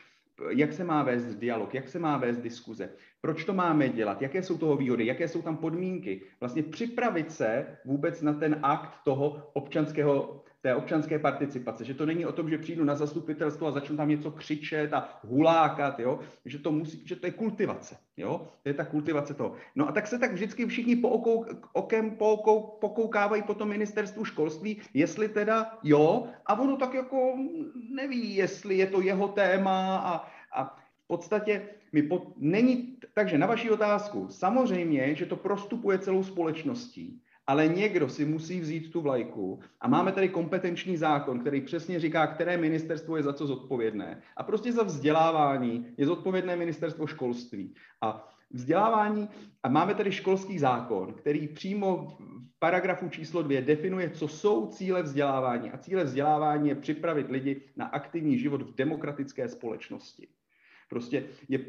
[0.49, 2.91] jak se má vést dialog, jak se má vést diskuze,
[3.23, 6.21] proč to máme dělat, jaké jsou toho výhody, jaké jsou tam podmínky.
[6.41, 12.27] Vlastně připravit se vůbec na ten akt toho občanského té občanské participace, že to není
[12.27, 16.21] o tom, že přijdu na zastupitelstvo a začnu tam něco křičet a hulákat, jo?
[16.45, 18.49] Že, to musí, že to je kultivace, jo?
[18.63, 19.55] to je ta kultivace toho.
[19.75, 23.69] No a tak se tak vždycky všichni po okou, okem po okou, pokoukávají po tom
[23.69, 27.35] ministerstvu školství, jestli teda jo, a ono tak jako
[27.91, 30.29] neví, jestli je to jeho téma a,
[30.61, 36.25] a v podstatě mi pod, není, takže na vaši otázku, samozřejmě, že to prostupuje celou
[36.25, 42.01] společností, ale někdo si musí vzít tu vlajku a máme tady kompetenční zákon, který přesně
[42.01, 44.23] říká, které ministerstvo je za co zodpovědné.
[44.37, 47.75] A prostě za vzdělávání je zodpovědné ministerstvo školství.
[48.01, 49.29] A vzdělávání,
[49.63, 55.03] a máme tady školský zákon, který přímo v paragrafu číslo dvě definuje, co jsou cíle
[55.03, 55.71] vzdělávání.
[55.71, 60.29] A cíle vzdělávání je připravit lidi na aktivní život v demokratické společnosti.
[60.93, 61.61] Prostě je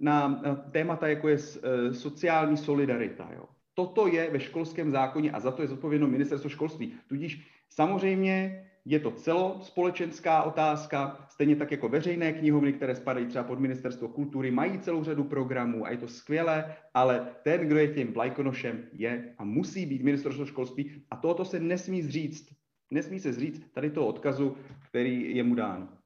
[0.00, 3.44] na témata, jako je eh, sociální solidarita, jo
[3.74, 6.94] toto je ve školském zákoně a za to je zodpovědno ministerstvo školství.
[7.06, 13.58] Tudíž samozřejmě je to celospolečenská otázka, stejně tak jako veřejné knihovny, které spadají třeba pod
[13.58, 18.12] ministerstvo kultury, mají celou řadu programů a je to skvělé, ale ten, kdo je tím
[18.12, 22.46] vlajkonošem, je a musí být ministerstvo školství a tohoto se nesmí zříct.
[22.90, 24.56] Nesmí se zříct tady toho odkazu,
[24.88, 26.01] který je mu dán.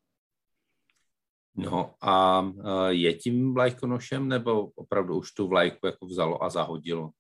[1.57, 2.45] No a
[2.89, 7.11] je tím vlajkonošem, nebo opravdu už tu vlajku jako vzalo a zahodilo?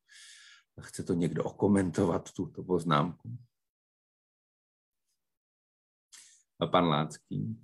[0.81, 3.31] Chce to někdo okomentovat, tuto poznámku?
[6.61, 7.57] A pan Lácký.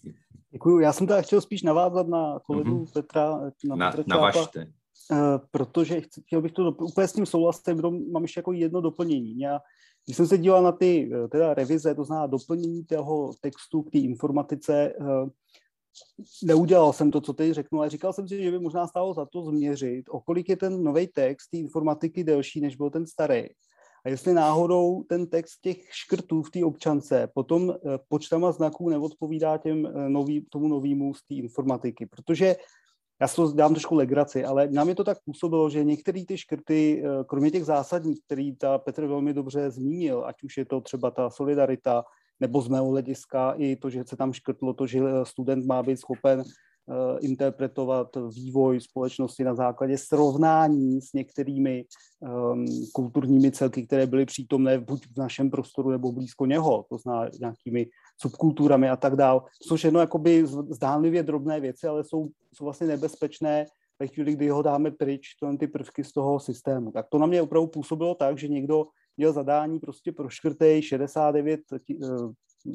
[0.50, 0.78] Děkuji.
[0.78, 2.92] Já jsem teda chtěl spíš navázat na kolegu mm-hmm.
[2.92, 3.38] Petra.
[3.64, 4.72] Na, na, Petra navažte.
[5.11, 5.18] Uh,
[5.50, 7.74] protože chtěl bych to úplně s tím souhlasit,
[8.12, 9.38] mám ještě jako jedno doplnění.
[9.38, 9.61] Já,
[10.04, 13.90] když jsem se díval na ty eh, teda revize, to znamená doplnění toho textu k
[13.90, 14.94] té informatice,
[16.42, 19.26] neudělal jsem to, co teď řeknu, ale říkal jsem si, že by možná stálo za
[19.26, 23.44] to změřit, o kolik je ten nový text té informatiky delší, než byl ten starý.
[24.05, 29.59] A jestli náhodou ten text těch škrtů v té občance potom eh, počtama znaků neodpovídá
[29.59, 32.07] těm eh, nový, tomu novému z té informatiky.
[32.07, 32.57] Protože
[33.20, 36.38] já si to dám trošku legraci, ale nám je to tak působilo, že některé ty
[36.38, 40.81] škrty, eh, kromě těch zásadních, který ta Petr velmi dobře zmínil, ať už je to
[40.81, 42.05] třeba ta solidarita,
[42.42, 46.02] nebo z mého hlediska i to, že se tam škrtlo to, že student má být
[46.02, 46.44] schopen uh,
[47.20, 51.85] interpretovat vývoj společnosti na základě srovnání s některými
[52.20, 57.31] um, kulturními celky, které byly přítomné buď v našem prostoru nebo blízko něho, to znamená
[57.40, 57.87] nějakými
[58.18, 59.44] subkulturami a tak dál.
[59.62, 63.66] Jsou všechno jakoby zdánlivě drobné věci, ale jsou, jsou vlastně nebezpečné
[64.00, 66.90] ve chvíli, kdy ho dáme pryč, to ty prvky z toho systému.
[66.90, 71.61] Tak to na mě opravdu působilo tak, že někdo měl zadání prostě pro škrtej 69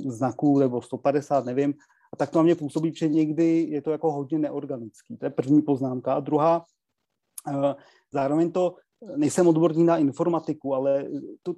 [0.08, 1.74] znaků nebo 150, nevím,
[2.14, 5.18] a tak to na mě působí, že někdy je to jako hodně neorganický.
[5.18, 6.14] To je první poznámka.
[6.14, 6.66] A druhá,
[7.48, 7.76] eh,
[8.12, 8.76] zároveň to,
[9.16, 11.06] nejsem odborný na informatiku, ale
[11.44, 11.54] to,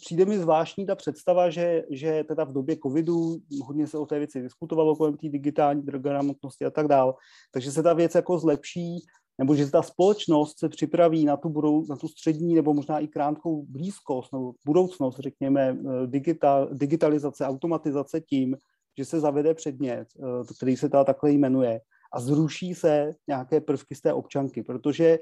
[0.00, 4.18] přijde mi zvláštní ta představa, že, že teda v době covidu hodně se o té
[4.18, 7.14] věci diskutovalo kolem té digitální gramotnosti a tak dál,
[7.52, 8.98] takže se ta věc jako zlepší,
[9.38, 13.08] nebo že ta společnost se připraví na tu, budou, na tu střední nebo možná i
[13.08, 18.56] krátkou blízkost nebo budoucnost, řekněme, eh, digital, digitalizace, automatizace tím,
[18.98, 21.80] že se zavede předmět, eh, který se teda takhle jmenuje
[22.12, 25.18] a zruší se nějaké prvky z té občanky, protože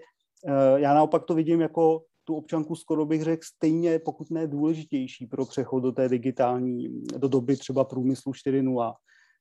[0.46, 5.27] eh, já naopak to vidím jako tu občanku skoro bych řekl stejně, pokud ne důležitější
[5.27, 8.94] pro přechod do té digitální, do doby třeba průmyslu 4.0,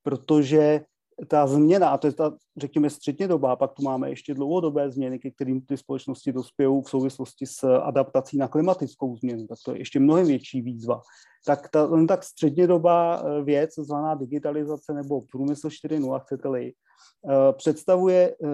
[0.04, 0.82] protože
[1.28, 5.20] ta změna, a to je ta, řekněme, středně doba, pak tu máme ještě dlouhodobé změny,
[5.20, 9.78] ke kterým ty společnosti dospějí v souvislosti s adaptací na klimatickou změnu, tak to je
[9.80, 11.02] ještě mnohem větší výzva.
[11.46, 12.20] Tak ta len tak
[12.66, 18.48] doba eh, věc, zvaná digitalizace nebo průmysl 4.0, chcete-li, eh, představuje eh,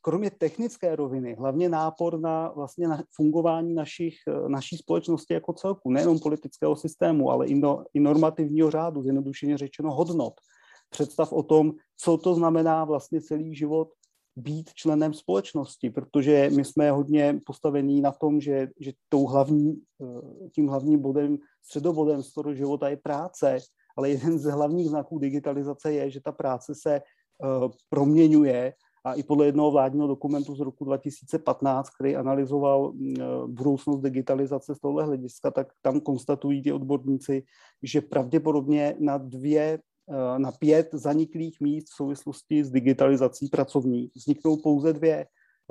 [0.00, 4.14] kromě technické roviny hlavně nápor na vlastně na fungování našich,
[4.48, 9.94] naší společnosti jako celku, nejenom politického systému, ale i, no, i normativního řádu, zjednodušeně řečeno
[9.94, 10.34] hodnot
[10.90, 13.88] představ o tom, co to znamená vlastně celý život
[14.36, 20.48] být členem společnosti, protože my jsme hodně postavení na tom, že, že tou hlavní, eh,
[20.54, 23.58] tím hlavním bodem, středobodem toho života je práce,
[23.96, 28.72] ale jeden z hlavních znaků digitalizace je, že ta práce se uh, proměňuje
[29.04, 32.94] a i podle jednoho vládního dokumentu z roku 2015, který analyzoval uh,
[33.46, 37.42] budoucnost digitalizace z tohle hlediska, tak tam konstatují ti odborníci,
[37.82, 39.89] že pravděpodobně na dvě Eh,
[40.38, 44.10] na pět zaniklých míst v souvislosti s digitalizací pracovní.
[44.14, 45.26] Vzniknou pouze dvě.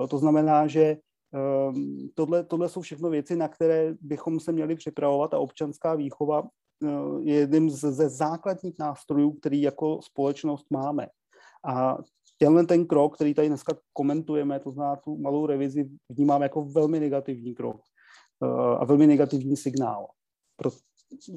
[0.10, 0.98] To znamená, že
[1.34, 6.44] ehm, tohle, tohle jsou všechno věci, na které bychom se měli připravovat a občanská výchova
[6.44, 6.88] eh,
[7.22, 11.08] je jedním ze základních nástrojů, který jako společnost máme.
[11.66, 11.98] A
[12.38, 17.00] tenhle ten krok, který tady dneska komentujeme, to znamená tu malou revizi, vnímám jako velmi
[17.00, 17.82] negativní krok
[18.44, 20.08] eh, a velmi negativní signál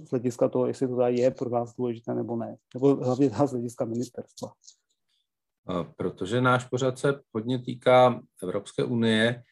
[0.05, 3.85] z hlediska toho, jestli to je pro vás důležité nebo ne, nebo hlavně z hlediska
[3.85, 4.53] ministerstva.
[5.97, 9.43] Protože náš pořad se hodně týká Evropské unie,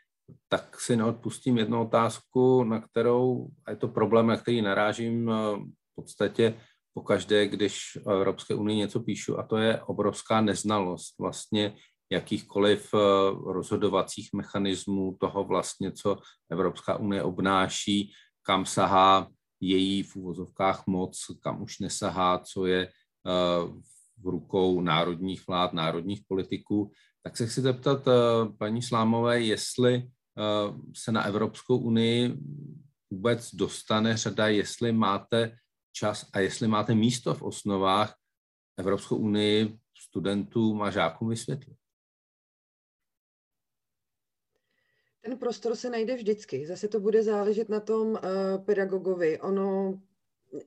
[0.49, 5.95] tak si neodpustím jednu otázku, na kterou, a je to problém, na který narážím v
[5.95, 6.61] podstatě
[6.95, 11.77] po každé, když o Evropské unii něco píšu, a to je obrovská neznalost vlastně
[12.11, 12.95] jakýchkoliv
[13.47, 16.19] rozhodovacích mechanismů toho vlastně, co
[16.51, 19.29] Evropská unie obnáší, kam sahá
[19.61, 22.91] její v úvozovkách moc, kam už nesahá, co je eh,
[24.19, 26.93] v rukou národních vlád, národních politiků.
[27.23, 28.13] Tak se chci zeptat eh,
[28.59, 32.37] paní Slámové, jestli eh, se na Evropskou unii
[33.11, 35.57] vůbec dostane řada, jestli máte
[35.93, 38.15] čas a jestli máte místo v osnovách
[38.79, 41.80] Evropskou unii studentům a žákům vysvětlit.
[45.21, 46.67] Ten prostor se najde vždycky.
[46.67, 48.19] Zase to bude záležet na tom uh,
[48.65, 49.41] pedagogovi.
[49.41, 50.01] Ono,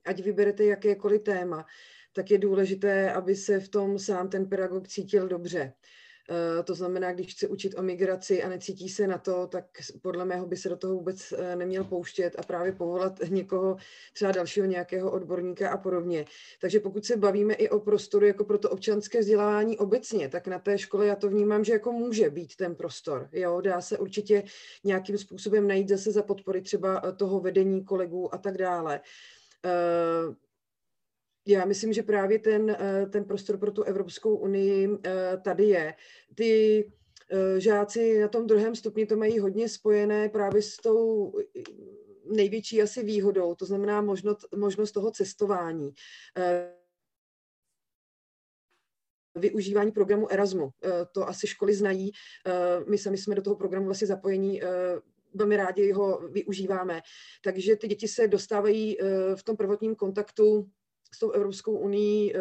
[0.05, 1.65] ať vyberete jakékoliv téma,
[2.13, 5.73] tak je důležité, aby se v tom sám ten pedagog cítil dobře.
[6.29, 9.65] Eh, to znamená, když chce učit o migraci a necítí se na to, tak
[10.01, 13.77] podle mého by se do toho vůbec eh, neměl pouštět a právě povolat někoho,
[14.13, 16.25] třeba dalšího nějakého odborníka a podobně.
[16.62, 20.59] Takže pokud se bavíme i o prostoru jako pro to občanské vzdělávání obecně, tak na
[20.59, 23.29] té škole já to vnímám, že jako může být ten prostor.
[23.31, 24.43] Jo, dá se určitě
[24.83, 29.01] nějakým způsobem najít zase za podpory třeba eh, toho vedení kolegů a tak dále
[31.47, 35.93] já myslím, že právě ten, eh, ten prostor pro tu Evropskou unii eh, tady je.
[36.36, 36.84] Ty
[37.32, 41.34] eh, žáci na tom druhém stupni to mají hodně spojené právě s tou
[42.25, 45.93] největší asi výhodou, to znamená možnost, možnost toho cestování
[49.36, 50.69] využívání programu Erasmu.
[51.12, 52.12] To asi školy znají.
[52.89, 54.62] My sami jsme do toho programu vlastně zapojení
[55.34, 57.01] velmi rádi ho využíváme.
[57.43, 58.97] Takže ty děti se dostávají
[59.36, 60.69] v tom prvotním kontaktu
[61.13, 62.39] s tou Evropskou unii eh,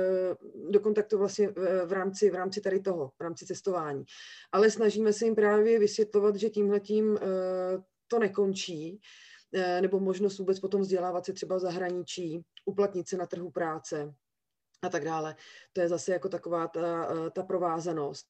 [0.71, 1.49] do kontaktu vlastně
[1.87, 4.05] v rámci, v rámci tady toho, v rámci cestování.
[4.53, 7.23] Ale snažíme se jim právě vysvětlovat, že tímhletím eh,
[8.09, 9.01] to nekončí,
[9.55, 14.15] eh, nebo možnost vůbec potom vzdělávat se třeba v zahraničí, uplatnit se na trhu práce
[14.83, 15.37] a tak dále.
[15.73, 18.27] To je zase jako taková ta, ta provázanost.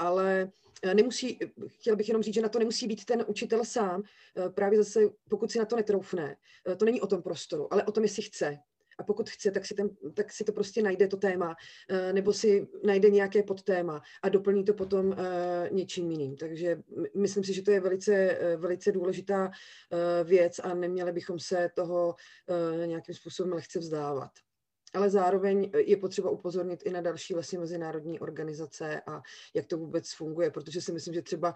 [0.00, 0.50] Ale
[0.94, 4.02] nemusí, chtěla bych jenom říct, že na to nemusí být ten učitel sám,
[4.54, 6.36] právě zase, pokud si na to netroufne.
[6.76, 8.58] To není o tom prostoru, ale o tom, jestli chce
[9.00, 11.56] a pokud chce, tak si, ten, tak si to prostě najde to téma,
[11.88, 16.36] eh, nebo si najde nějaké podtéma a doplní to potom eh, něčím jiným.
[16.36, 16.82] Takže
[17.16, 19.50] myslím si, že to je velice, eh, velice důležitá
[20.24, 22.14] věc a neměli bychom se toho
[22.86, 24.30] nějakým způsobem lehce vzdávat.
[24.94, 29.22] Ale zároveň je potřeba upozornit i na další vlastně mezinárodní organizace a
[29.54, 31.54] jak to vůbec funguje, protože si myslím, že třeba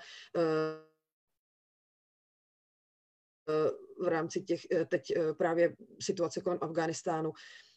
[3.98, 7.32] v rámci těch eh, teď právě situace kolem Afghánistánu,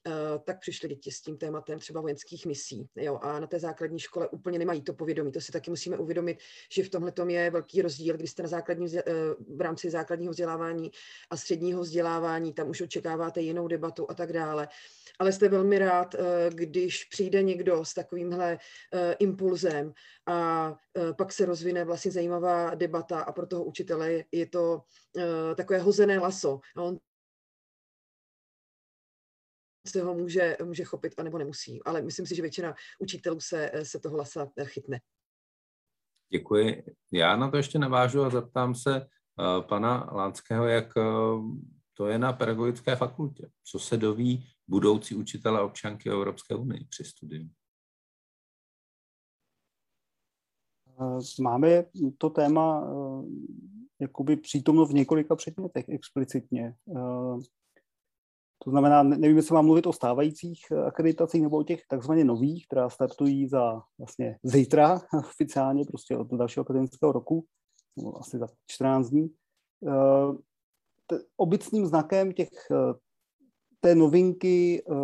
[0.07, 0.11] eh,
[0.43, 2.89] tak přišly děti s tím tématem třeba vojenských misí.
[2.95, 5.31] Jo, a na té základní škole úplně nemají to povědomí.
[5.31, 6.37] To si taky musíme uvědomit,
[6.71, 8.87] že v tomhle je velký rozdíl, když jste na základní,
[9.55, 10.91] v rámci základního vzdělávání
[11.29, 14.67] a středního vzdělávání, tam už očekáváte jinou debatu a tak dále
[15.19, 18.57] ale jste velmi rád, eh, když přijde někdo s takovýmhle
[18.93, 19.93] eh, impulzem
[20.25, 24.81] a eh, pak se rozvine vlastně zajímavá debata a pro toho učitele je to
[25.55, 26.59] takové hozené laso.
[26.75, 26.97] A on
[29.87, 31.83] se ho může, může chopit, anebo nemusí.
[31.83, 34.99] Ale myslím si, že většina učitelů se, se toho lasa chytne.
[36.29, 36.83] Děkuji.
[37.11, 41.57] Já na to ještě navážu a zeptám se uh, pana Lánského, jak uh,
[41.93, 43.49] to je na pedagogické fakultě.
[43.63, 47.49] Co se doví budoucí učitele občanky Evropské unie při studiu?
[51.01, 51.85] Eh, máme
[52.17, 53.25] to téma eh,
[53.99, 56.75] jakoby přítomno v několika předmětech explicitně.
[56.89, 57.39] Eh,
[58.63, 62.89] to znamená, nevím, jestli mám mluvit o stávajících akreditacích nebo o těch takzvaně nových, která
[62.89, 67.45] startují za vlastně zítra oficiálně, prostě od dalšího akademického roku,
[68.19, 69.29] asi za 14 dní
[71.37, 72.93] obecným znakem těch, eh,
[73.87, 74.97] té novinky uh,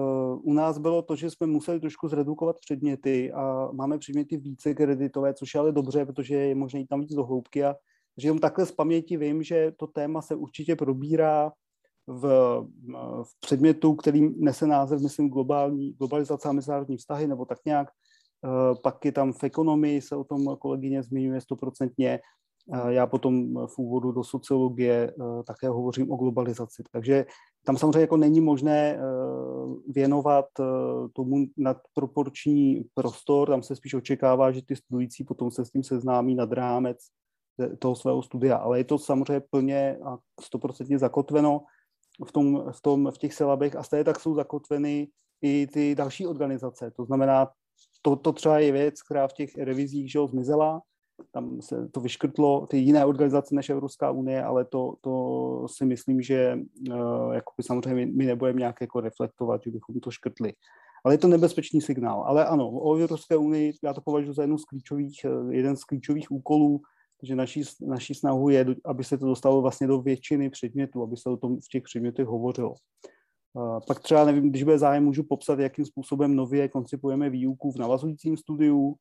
[0.43, 5.34] u nás bylo to, že jsme museli trošku zredukovat předměty a máme předměty více kreditové,
[5.34, 7.75] což je ale dobře, protože je možné jít tam víc do hloubky a
[8.17, 11.51] že jenom takhle z paměti vím, že to téma se určitě probírá
[12.07, 12.23] v,
[13.23, 17.88] v předmětu, který nese název, myslím, globální, globalizace a mezinárodní vztahy, nebo tak nějak.
[18.43, 22.19] Uh, pak je tam v ekonomii, se o tom kolegyně zmiňuje stoprocentně.
[22.88, 26.84] Já potom v úvodu do sociologie eh, také hovořím o globalizaci.
[26.91, 27.26] Takže
[27.66, 29.01] tam samozřejmě jako není možné eh,
[29.88, 30.64] věnovat eh,
[31.14, 36.36] tomu nadproporční prostor, tam se spíš očekává, že ty studující potom se s tím seznámí
[36.36, 36.97] nad rámec
[37.80, 41.61] toho svého studia, ale je to samozřejmě plně a stoprocentně zakotveno
[42.26, 45.07] v, tom, v, tom, v těch silabech a stejně tak jsou zakotveny
[45.41, 46.91] i ty další organizace.
[46.91, 47.49] To znamená,
[48.01, 50.82] to, to třeba je věc, která v těch revizích že zmizela,
[51.32, 56.22] tam se to vyškrtlo, ty jiné organizace než Evropská unie, ale to, to si myslím,
[56.22, 56.59] že
[56.89, 60.53] uh, jakoby samozřejmě my nebudeme nějak jako reflektovat, že bychom to škrtli.
[61.05, 62.24] Ale je to nebezpečný signál.
[62.24, 65.84] Ale ano, o Evropské unii já to považuji za jednu z klíčových, eh, jeden z
[65.84, 66.82] klíčových úkolů,
[67.24, 71.30] že naší, naší snahu je, aby se to dostalo vlastně do většiny předmětů, aby se
[71.30, 72.76] o tom v těch předmětech hovořilo.
[73.53, 77.78] Uh, pak třeba, nevím, když bude zájem, můžu popsat, jakým způsobem nově koncipujeme výuku v
[77.78, 78.95] navazujícím studiu,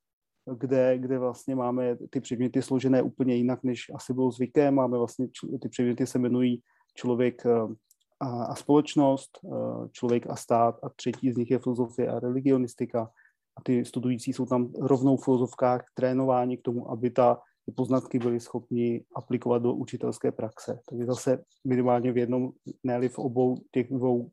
[0.59, 4.75] kde, kde vlastně máme ty předměty složené úplně jinak, než asi bylo zvykem.
[4.75, 5.29] Máme vlastně,
[5.63, 6.63] ty předměty se jmenují
[6.95, 7.75] člověk eh,
[8.21, 13.11] a, a společnost, eh, člověk a stát a třetí z nich je filozofie a religionistika.
[13.57, 18.19] A ty studující jsou tam rovnou v filozofkách trénováni k tomu, aby ta ty poznatky
[18.19, 20.81] byli schopni aplikovat do učitelské praxe.
[20.89, 22.51] Takže zase minimálně v jednom,
[22.85, 24.31] ne v obou těch dvou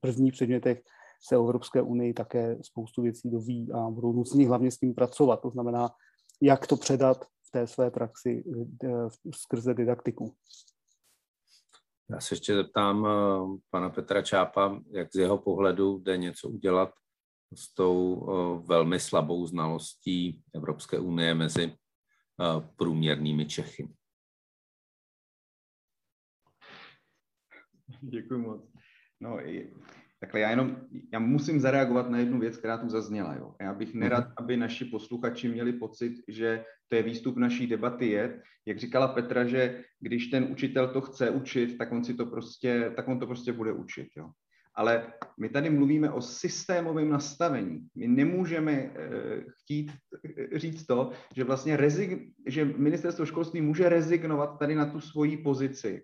[0.00, 0.82] prvních předmětech
[1.20, 5.40] se o Evropské unii také spoustu věcí doví a budou nuceni hlavně s tím pracovat.
[5.40, 5.90] To znamená,
[6.42, 8.44] jak to předat v té své praxi
[8.84, 8.88] eh,
[9.34, 10.34] skrze didaktiku.
[12.10, 13.10] Já se ještě zeptám eh,
[13.70, 16.90] pana Petra Čápa, jak z jeho pohledu jde něco udělat
[17.54, 21.76] s tou eh, velmi slabou znalostí Evropské unie mezi
[22.76, 23.88] průměrnými Čechy.
[28.00, 28.70] Děkuji moc.
[29.20, 29.38] No,
[30.20, 30.76] Takhle já jenom,
[31.12, 33.34] já musím zareagovat na jednu věc, která tu zazněla.
[33.34, 33.54] Jo.
[33.60, 34.34] Já bych nerad, mhm.
[34.36, 39.44] aby naši posluchači měli pocit, že to je výstup naší debaty je, jak říkala Petra,
[39.44, 43.26] že když ten učitel to chce učit, tak on si to prostě, tak on to
[43.26, 44.08] prostě bude učit.
[44.16, 44.30] Jo.
[44.74, 47.88] Ale my tady mluvíme o systémovém nastavení.
[47.94, 48.90] My nemůžeme e,
[49.62, 55.00] chtít eh, říct to, že vlastně rezign, že ministerstvo školství může rezignovat tady na tu
[55.00, 56.02] svoji pozici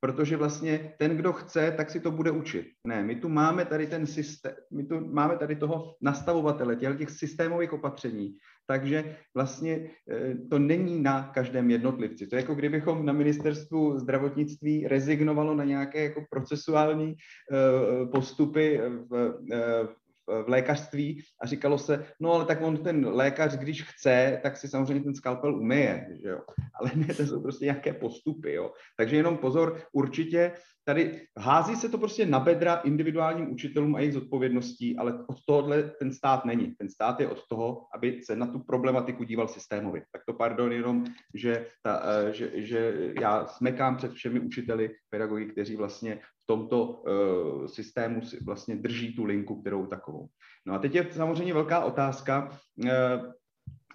[0.00, 2.66] protože vlastně ten, kdo chce, tak si to bude učit.
[2.86, 7.10] Ne, my tu máme tady ten systém, my tu máme tady toho nastavovatele, těch, těch
[7.10, 8.36] systémových opatření,
[8.66, 12.26] takže vlastně eh, to není na každém jednotlivci.
[12.26, 18.80] To je jako kdybychom na ministerstvu zdravotnictví rezignovalo na nějaké jako procesuální eh, postupy
[19.10, 19.88] v, eh,
[20.28, 24.68] v lékařství a říkalo se, no ale tak on ten lékař, když chce, tak si
[24.68, 26.40] samozřejmě ten skalpel umyje, že jo.
[26.80, 28.72] Ale ne, to jsou prostě nějaké postupy, jo.
[28.96, 30.52] Takže jenom pozor, určitě
[30.88, 35.82] tady hází se to prostě na bedra individuálním učitelům a jejich zodpovědností, ale od tohohle
[35.82, 36.74] ten stát není.
[36.78, 40.02] Ten stát je od toho, aby se na tu problematiku díval systémově.
[40.12, 45.46] Tak to pardon jenom, že, ta, eh, že, že já smekám před všemi učiteli, pedagogy,
[45.46, 50.28] kteří vlastně v tomto uh, systému si vlastně drží tu linku, kterou takovou.
[50.66, 52.90] No a teď je samozřejmě velká otázka, uh,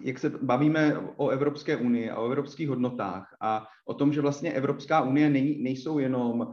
[0.02, 4.52] jak se bavíme o Evropské unii a o evropských hodnotách a o tom, že vlastně
[4.52, 6.48] Evropská unie není, nejsou jenom uh,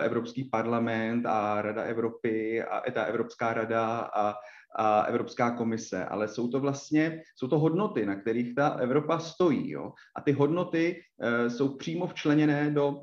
[0.00, 4.34] Evropský parlament a Rada Evropy a ta Evropská rada a,
[4.76, 9.70] a Evropská komise, ale jsou to vlastně, jsou to hodnoty, na kterých ta Evropa stojí.
[9.70, 9.92] Jo?
[10.16, 13.00] A ty hodnoty uh, jsou přímo včleněné do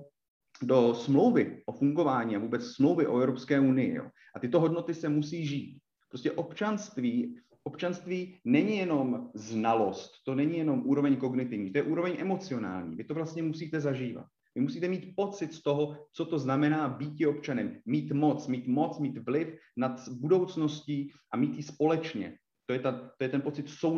[0.61, 3.95] do smlouvy o fungování a vůbec smlouvy o Evropské unii.
[3.95, 4.09] Jo.
[4.35, 5.79] A tyto hodnoty se musí žít.
[6.09, 7.35] Prostě občanství
[7.67, 12.95] občanství není jenom znalost, to není jenom úroveň kognitivní, to je úroveň emocionální.
[12.95, 14.25] Vy to vlastně musíte zažívat.
[14.55, 18.99] Vy musíte mít pocit z toho, co to znamená být občanem, mít moc, mít moc,
[18.99, 19.47] mít vliv
[19.77, 22.37] nad budoucností a mít ji společně.
[22.65, 23.97] To je, ta, to je ten pocit sou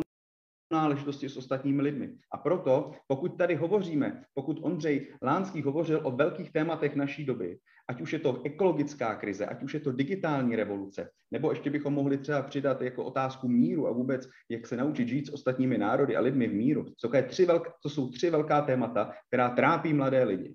[0.70, 2.10] náležitosti s ostatními lidmi.
[2.32, 7.58] A proto, pokud tady hovoříme, pokud Ondřej Lánský hovořil o velkých tématech naší doby,
[7.88, 11.94] ať už je to ekologická krize, ať už je to digitální revoluce, nebo ještě bychom
[11.94, 16.16] mohli třeba přidat jako otázku míru a vůbec, jak se naučit žít s ostatními národy
[16.16, 16.86] a lidmi v míru.
[17.00, 20.54] To, je tři velká, to jsou tři velká témata, která trápí mladé lidi.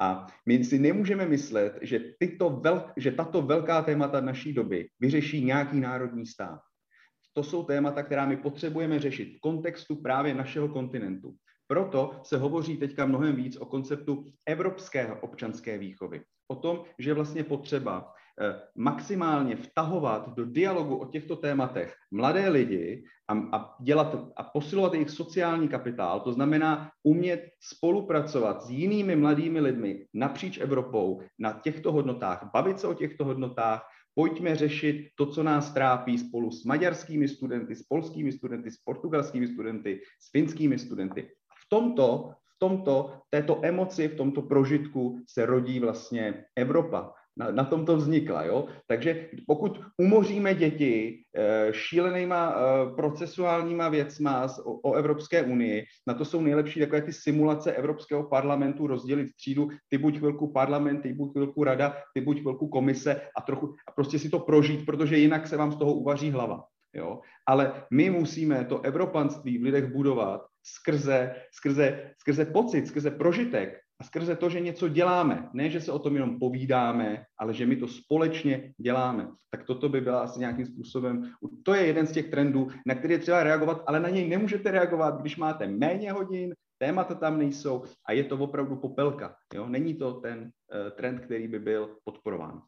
[0.00, 5.44] A my si nemůžeme myslet, že, tyto vel, že tato velká témata naší doby vyřeší
[5.44, 6.60] nějaký národní stát
[7.34, 11.34] to jsou témata, která my potřebujeme řešit v kontextu právě našeho kontinentu.
[11.66, 16.22] Proto se hovoří teďka mnohem víc o konceptu evropské občanské výchovy.
[16.48, 23.04] O tom, že vlastně potřeba eh, maximálně vtahovat do dialogu o těchto tématech mladé lidi
[23.28, 29.60] a, a, dělat, a posilovat jejich sociální kapitál, to znamená umět spolupracovat s jinými mladými
[29.60, 35.42] lidmi napříč Evropou na těchto hodnotách, bavit se o těchto hodnotách, pojďme řešit to, co
[35.42, 41.28] nás trápí spolu s maďarskými studenty, s polskými studenty, s portugalskými studenty, s finskými studenty.
[41.64, 47.64] V tomto, v tomto, této emoci, v tomto prožitku se rodí vlastně Evropa na, na
[47.64, 48.44] tom to vznikla.
[48.44, 48.66] Jo?
[48.86, 56.24] Takže pokud umoříme děti e, šílenýma e, procesuálníma věcma o, o Evropské unii, na to
[56.24, 61.32] jsou nejlepší takové ty simulace Evropského parlamentu, rozdělit třídu, ty buď chvilku parlament, ty buď
[61.32, 65.46] chvilku rada, ty buď chvilku komise a trochu a prostě si to prožít, protože jinak
[65.46, 66.64] se vám z toho uvaří hlava.
[66.94, 67.20] Jo?
[67.48, 74.04] Ale my musíme to evropanství v lidech budovat skrze, skrze, skrze pocit, skrze prožitek, a
[74.04, 77.76] skrze to, že něco děláme, ne, že se o tom jenom povídáme, ale že my
[77.76, 81.32] to společně děláme, tak toto by byla asi nějakým způsobem,
[81.62, 84.70] to je jeden z těch trendů, na který je třeba reagovat, ale na něj nemůžete
[84.70, 89.36] reagovat, když máte méně hodin, témata tam nejsou a je to opravdu popelka.
[89.54, 89.66] Jo?
[89.68, 92.62] Není to ten uh, trend, který by byl podporován.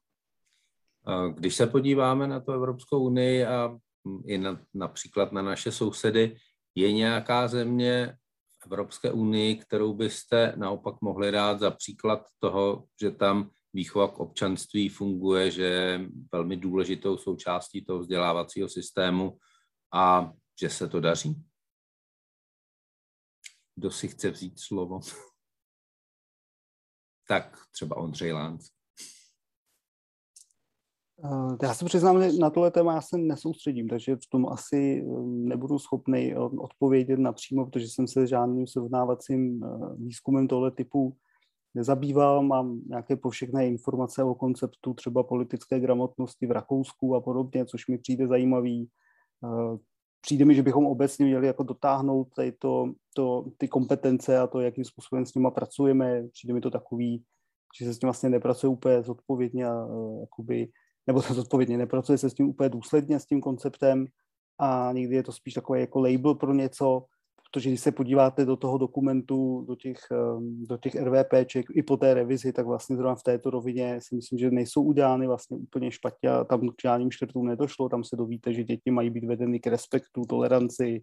[1.34, 3.78] Když se podíváme na tu Evropskou unii a
[4.24, 6.36] i na, například na naše sousedy,
[6.74, 8.14] je nějaká země
[8.66, 14.88] Evropské unii, kterou byste naopak mohli dát za příklad toho, že tam výchova k občanství
[14.88, 19.38] funguje, že je velmi důležitou součástí toho vzdělávacího systému
[19.94, 21.44] a že se to daří?
[23.74, 25.00] Kdo si chce vzít slovo?
[27.28, 28.75] tak třeba Ondřej Lánc.
[31.24, 35.04] Eh, já se přiznám, že na tohle téma já se nesoustředím, takže v tom asi
[35.06, 39.60] eh, nebudu schopný eh, odpovědět napřímo, protože jsem se žádným srovnávacím
[39.96, 41.16] výzkumem tohle typu
[41.74, 42.42] nezabýval.
[42.42, 47.98] Mám nějaké povšechné informace o konceptu třeba politické gramotnosti v Rakousku a podobně, což mi
[47.98, 48.88] přijde zajímavý.
[50.20, 54.60] Přijde mi, že bychom obecně měli jako dotáhnout tady to, to, ty kompetence a to,
[54.60, 56.28] jakým způsobem s nima pracujeme.
[56.32, 57.24] Přijde mi to takový,
[57.78, 59.88] že se s tím vlastně nepracuje úplně zodpovědně a
[60.20, 60.68] jakoby
[61.06, 64.06] nebo to zodpovědně nepracuje se s tím úplně důsledně, s tím konceptem.
[64.58, 67.04] A někdy je to spíš takový jako label pro něco,
[67.50, 71.96] protože když se podíváte do toho dokumentu, do těch, ehm, do těch RVPček i po
[71.96, 75.90] té revizi, tak vlastně zrovna v této rovině si myslím, že nejsou udělány vlastně úplně
[75.90, 79.60] špatně a tam k žádným škrtům nedošlo, tam se dovíte, že děti mají být vedeny
[79.60, 81.02] k respektu, toleranci,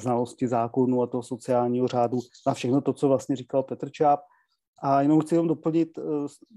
[0.00, 2.18] znalosti zákonu a toho sociálního řádu.
[2.46, 4.20] A všechno to, co vlastně říkal Petr Čáp,
[4.82, 6.02] a jenom chci jenom doplnit, eh,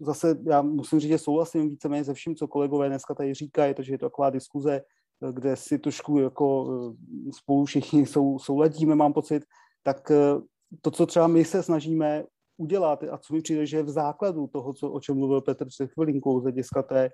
[0.02, 3.94] zase já musím říct, že souhlasím víceméně se vším, co kolegové dneska tady říkají, takže
[3.94, 9.14] je to taková diskuze, eh, kde si trošku jako eh, spolu všichni sou, souladíme, mám
[9.14, 9.44] pocit,
[9.84, 10.12] tak
[10.82, 12.24] to, co třeba my se snažíme
[12.58, 15.66] udělat a co mi přijde, že je v základu toho, co, o čem mluvil Petr
[15.68, 17.10] před chvilinkou, z hlediska té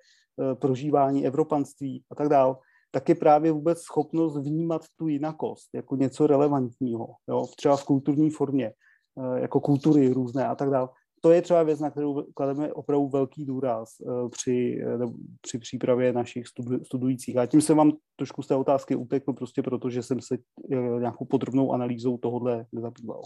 [0.54, 2.56] prožívání evropanství a tak dále,
[2.92, 8.30] tak je právě vůbec schopnost vnímat tu jinakost jako něco relevantního, jo, třeba v kulturní
[8.30, 8.74] formě,
[9.36, 10.90] jako kultury různé a tak dále
[11.22, 16.14] to je třeba věc, na kterou klademe opravdu velký důraz uh, při, uh, při přípravě
[16.14, 17.38] našich studu, studujících.
[17.38, 21.00] A tím jsem vám trošku z té otázky upekl, prostě proto, že jsem se uh,
[21.00, 23.22] nějakou podrobnou analýzou tohohle nezabýval.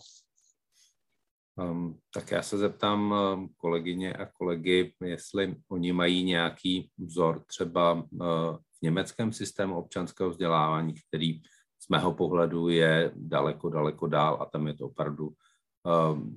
[1.72, 8.08] Um, tak já se zeptám um, kolegyně a kolegy, jestli oni mají nějaký vzor třeba
[8.52, 11.42] v německém systému občanského vzdělávání, který
[11.80, 15.30] z mého pohledu je daleko, daleko dál a tam je to opravdu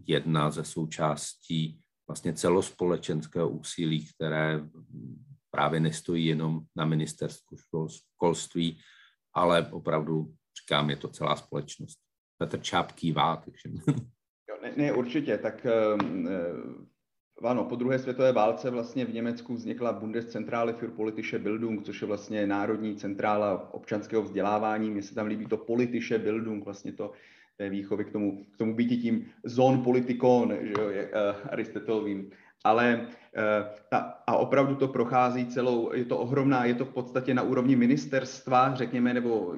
[0.07, 4.61] jedna ze součástí vlastně celospolečenského úsilí, které
[5.51, 7.57] právě nestojí jenom na ministerstvu
[7.89, 8.79] školství,
[9.35, 10.33] ale opravdu,
[10.63, 11.99] říkám, je to celá společnost.
[12.39, 13.69] Petr Čáp kývá, takže...
[14.63, 15.67] Ne, ne, určitě, tak
[16.01, 21.85] um, eh, ano, po druhé světové válce vlastně v Německu vznikla Bundeszentrale für politische Bildung,
[21.85, 24.91] což je vlastně národní centrála občanského vzdělávání.
[24.91, 27.13] Mně se tam líbí to politische Bildung, vlastně to
[27.59, 32.31] té výchovy k tomu, k tomu být tím zón politikon, že jo, je, uh, Aristotelovým.
[32.65, 37.35] Ale uh, ta, a opravdu to prochází celou, je to ohromná, je to v podstatě
[37.35, 39.55] na úrovni ministerstva, řekněme, nebo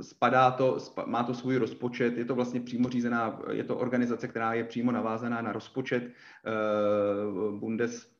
[0.00, 4.28] spadá to, spa, má to svůj rozpočet, je to vlastně přímo řízená, je to organizace,
[4.28, 8.14] která je přímo navázaná na rozpočet uh, Bundes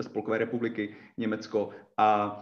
[0.00, 2.40] Spolkové republiky Německo a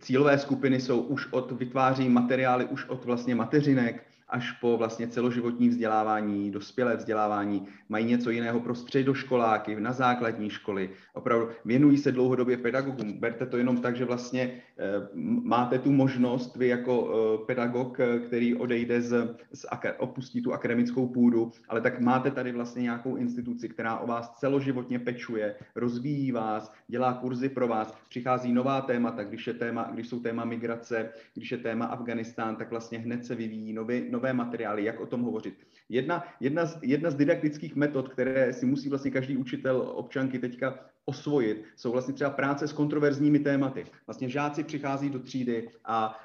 [0.00, 5.68] cílové skupiny jsou už od, vytváří materiály už od vlastně mateřinek, až po vlastně celoživotní
[5.68, 10.90] vzdělávání, dospělé vzdělávání, mají něco jiného pro středoškoláky, na základní školy.
[11.14, 13.12] Opravdu věnují se dlouhodobě pedagogům.
[13.12, 15.08] Berte to jenom tak, že vlastně eh,
[15.42, 19.66] máte tu možnost, vy jako eh, pedagog, eh, který odejde z, z
[19.98, 24.98] opustí tu akademickou půdu, ale tak máte tady vlastně nějakou instituci, která o vás celoživotně
[24.98, 30.20] pečuje, rozvíjí vás, dělá kurzy pro vás, přichází nová témata, když, je téma, když jsou
[30.20, 35.00] téma migrace, když je téma Afganistán, tak vlastně hned se vyvíjí nový, nové materiály, jak
[35.00, 35.54] o tom hovořit.
[35.88, 40.90] Jedna, jedna, z, jedna z didaktických metod, které si musí vlastně každý učitel občanky teďka
[41.08, 43.84] osvojit, jsou vlastně třeba práce s kontroverzními tématy.
[44.06, 46.20] Vlastně žáci přichází do třídy a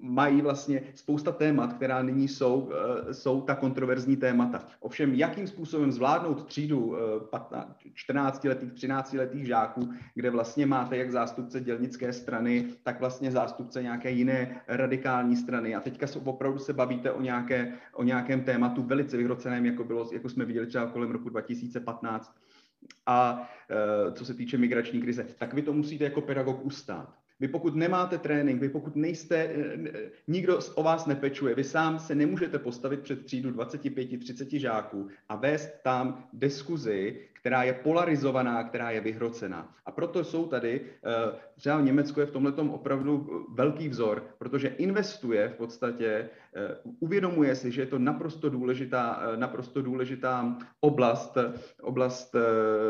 [0.00, 4.64] mají vlastně spousta témat, která nyní jsou, eh, jsou ta kontroverzní témata.
[4.80, 6.96] Ovšem, jakým způsobem zvládnout třídu
[7.94, 14.10] 14-letých, eh, 13-letých žáků, kde vlastně máte jak zástupce dělnické strany, tak vlastně zástupce nějaké
[14.10, 15.74] jiné radikální strany.
[15.74, 20.08] A teďka se, opravdu se bavíte o, nějaké, o nějakém tématu velice vyhroceném, jako, bylo,
[20.12, 22.43] jako jsme viděli třeba kolem roku 2015
[23.06, 23.50] a
[24.08, 27.14] e, co se týče migrační krize, tak vy to musíte jako pedagog ustát.
[27.40, 29.78] Vy pokud nemáte trénink, vy pokud nejste, e,
[30.28, 35.82] nikdo o vás nepečuje, vy sám se nemůžete postavit před třídu 25-30 žáků a vést
[35.82, 39.68] tam diskuzi, která je polarizovaná, která je vyhrocená.
[39.86, 45.48] A proto jsou tady, eh, třeba Německo je v tomhle opravdu velký vzor, protože investuje
[45.48, 51.36] v podstatě, eh, uvědomuje si, že je to naprosto důležitá, eh, naprosto důležitá oblast,
[51.82, 52.36] oblast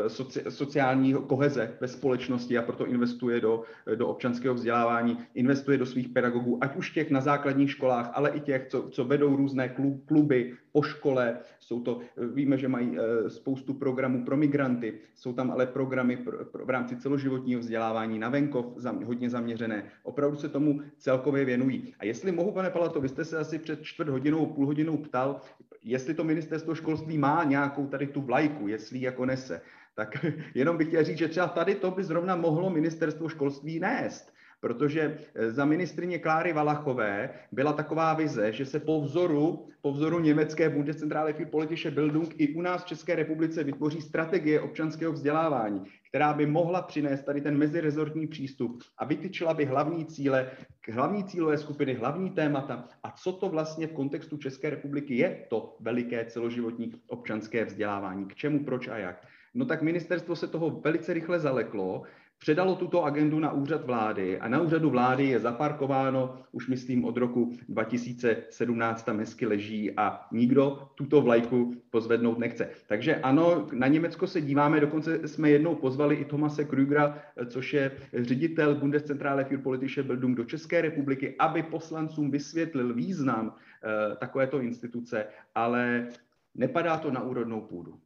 [0.07, 3.63] soci, sociální koheze ve společnosti a proto investuje do,
[3.95, 8.39] do občanského vzdělávání, investuje do svých pedagogů, ať už těch na základních školách, ale i
[8.39, 9.75] těch, co, co vedou různé
[10.07, 11.99] kluby, po škole, jsou to,
[12.33, 16.69] víme, že mají eh, spoustu programů pro migranty, jsou tam ale programy pro, pro, v
[16.69, 19.83] rámci celoživotního vzdělávání na venkov, zam, hodně zaměřené.
[20.03, 21.95] Opravdu se tomu celkově věnují.
[21.99, 25.41] A jestli mohu, pane Palato, vy jste se asi před čtvrt hodinou, půl hodinou ptal,
[25.83, 29.61] jestli to ministerstvo školství má nějakou tady tu vlajku, jestli jako nese.
[29.95, 34.34] Tak jenom bych chtěl říct, že třeba tady to by zrovna mohlo ministerstvo školství nést
[34.65, 40.19] protože eh, za ministrině Kláry Valachové byla taková vize, že se po vzoru, po vzoru
[40.19, 45.81] německé Bundeszentrale für politische Bildung i u nás v České republice vytvoří strategie občanského vzdělávání,
[46.09, 50.51] která by mohla přinést tady ten mezirezortní přístup a vytyčila by hlavní cíle,
[50.91, 55.77] hlavní cílové skupiny, hlavní témata a co to vlastně v kontextu České republiky je to
[55.79, 59.27] veliké celoživotní občanské vzdělávání, k čemu, proč a jak.
[59.53, 62.03] No tak ministerstvo se toho velice rychle zaleklo,
[62.37, 67.17] předalo tuto agendu na úřad vlády a na úřadu vlády je zaparkováno, už myslím od
[67.17, 72.69] roku 2017 tam hezky leží a nikdo tuto vlajku pozvednout nechce.
[72.87, 77.91] Takže ano, na Německo se díváme, dokonce jsme jednou pozvali i Tomase Krügera, což je
[78.13, 85.27] ředitel Bundeszentrale für politische Bildung do České republiky, aby poslancům vysvětlil význam uh, takovéto instituce,
[85.55, 86.07] ale
[86.55, 87.99] nepadá to na úrodnou půdu.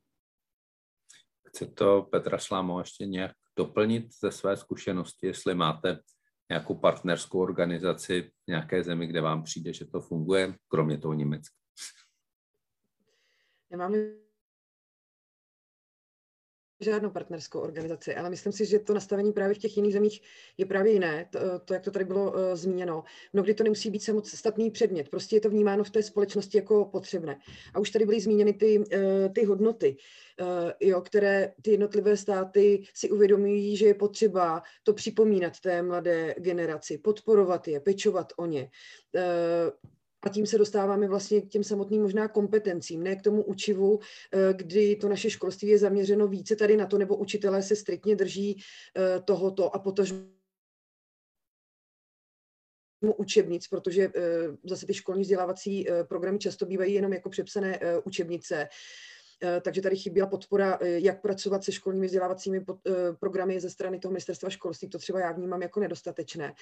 [1.47, 5.99] Chce to Petra Šlámo ještě nějak doplnit ze své zkušenosti, jestli máte
[6.49, 11.55] nějakou partnerskou organizaci v nějaké zemi, kde vám přijde, že to funguje, kromě toho Německa.
[13.70, 13.97] Nemáme
[16.80, 20.21] žádnou partnerskou organizaci, ale myslím si, že to nastavení právě v těch jiných zemích
[20.57, 23.03] je právě jiné, to, to jak to tady bylo uh, zmíněno.
[23.34, 27.39] Mnohdy to nemusí být samostatný předmět, prostě je to vnímáno v té společnosti jako potřebné.
[27.73, 28.86] A už tady byly zmíněny ty, uh,
[29.36, 29.97] ty hodnoty,
[30.41, 30.47] uh,
[30.80, 36.97] jo, které ty jednotlivé státy si uvědomují, že je potřeba to připomínat té mladé generaci,
[36.97, 38.69] podporovat je, pečovat o ně.
[39.15, 39.89] Uh,
[40.22, 43.99] a tím se dostáváme vlastně k těm samotným možná kompetencím, ne k tomu učivu,
[44.34, 48.15] eh, kdy to naše školství je zaměřeno více tady na to, nebo učitelé se striktně
[48.15, 48.61] drží
[48.97, 50.28] eh, tohoto a potažmo
[53.17, 54.22] učebnic, protože eh,
[54.63, 58.67] zase ty školní vzdělávací programy často bývají jenom jako přepsané učebnice.
[59.61, 62.65] Takže tady chyběla podpora, jak pracovat se školními vzdělávacími
[63.20, 64.89] programy ze strany toho ministerstva školství.
[64.89, 66.53] To třeba já vnímám jako nedostatečné.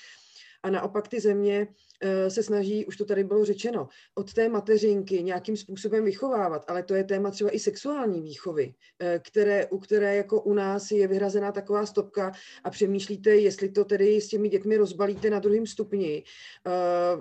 [0.63, 1.67] A naopak ty země
[2.01, 6.83] eh, se snaží, už to tady bylo řečeno, od té mateřinky nějakým způsobem vychovávat, ale
[6.83, 11.07] to je téma třeba i sexuální výchovy, eh, které, u které jako u nás je
[11.07, 12.31] vyhrazená taková stopka
[12.63, 16.23] a přemýšlíte, jestli to tedy s těmi dětmi rozbalíte na druhém stupni
[16.67, 16.71] eh,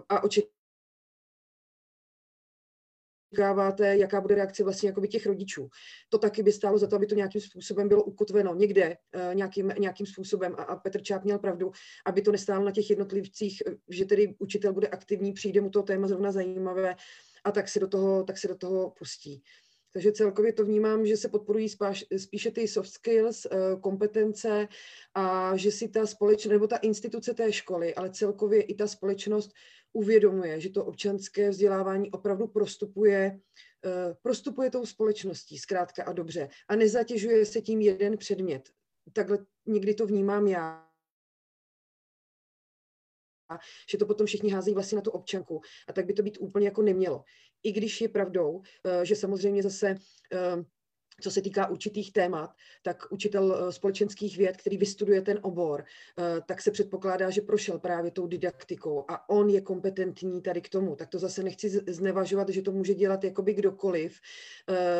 [0.09, 0.56] a očekáváte,
[3.33, 5.69] očekáváte, jaká bude reakce vlastně jakoby těch rodičů.
[6.09, 9.73] To taky by stálo za to, aby to nějakým způsobem bylo ukotveno někde, uh, nějakým,
[9.79, 10.55] nějakým způsobem.
[10.59, 11.71] A, a Petr Čáp měl pravdu,
[12.07, 16.09] aby to nestálo na těch jednotlivcích, že tedy učitel bude aktivní, přijde mu to téma
[16.09, 16.97] zrovna zajímavé
[17.45, 19.43] a tak se do toho, tak se do toho pustí.
[19.93, 24.69] Takže celkově to vnímám, že se podporují spáš, spíše ty soft skills, eh, kompetence
[25.15, 29.51] a že si ta společnost, nebo ta instituce té školy, ale celkově i ta společnost
[29.97, 33.41] uvědomuje, že to občanské vzdělávání opravdu prostupuje,
[33.85, 36.49] eh, prostupuje tou společností, zkrátka a dobře.
[36.69, 38.69] A nezatěžuje se tím jeden předmět.
[39.13, 40.87] Takhle někdy to vnímám já
[43.91, 45.61] že to potom všichni házejí vlastně na tu občanku.
[45.89, 47.25] A tak by to být úplně jako nemělo.
[47.63, 49.95] I když je pravdou, eh, že samozřejmě zase
[50.33, 50.65] eh,
[51.21, 52.51] co se týká určitých témat,
[52.83, 55.85] tak učitel eh, společenských věd, který vystuduje ten obor,
[56.47, 60.97] tak se předpokládá, že prošel právě tou didaktikou a on je kompetentní tady k tomu.
[60.97, 64.21] Tak to zase nechci znevažovat, že to může dělat jakoby kdokoliv,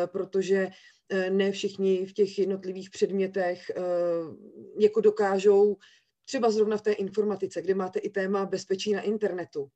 [0.07, 0.71] protože
[1.31, 3.71] ne všichni v těch jednotlivých předmětech
[4.79, 5.77] jako dokážou
[6.25, 9.71] třeba zrovna v té informatice, kde máte i téma bezpečí na internetu.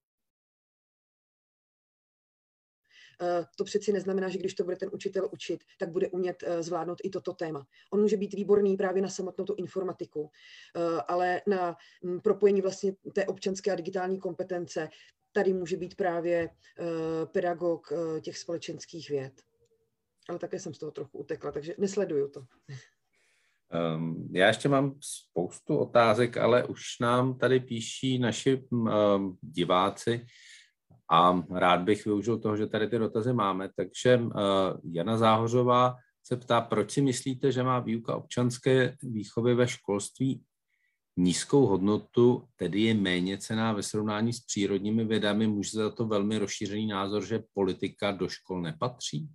[3.57, 6.99] To přeci neznamená, že když to bude ten učitel učit, tak bude umět eh, zvládnout
[7.05, 7.67] i toto téma.
[7.93, 10.31] On může být výborný právě na samotnou tu informatiku,
[10.77, 14.89] eh, ale na hm, propojení vlastně té občanské a digitální kompetence
[15.33, 16.49] tady může být právě
[17.33, 19.33] pedagog těch společenských věd.
[20.29, 22.45] Ale také jsem z toho trochu utekla, takže nesleduju to.
[23.97, 30.27] Um, já ještě mám spoustu otázek, ale už nám tady píší naši um, diváci
[31.11, 33.69] a rád bych využil toho, že tady ty dotazy máme.
[33.77, 34.33] Takže uh,
[34.85, 40.45] Jana Záhořová se ptá, proč si myslíte, že má výuka občanské výchovy ve školství
[41.17, 45.47] nízkou hodnotu, tedy je méně cená ve srovnání s přírodními vědami.
[45.47, 49.29] Může za to velmi rozšířený názor, že politika do škol nepatří?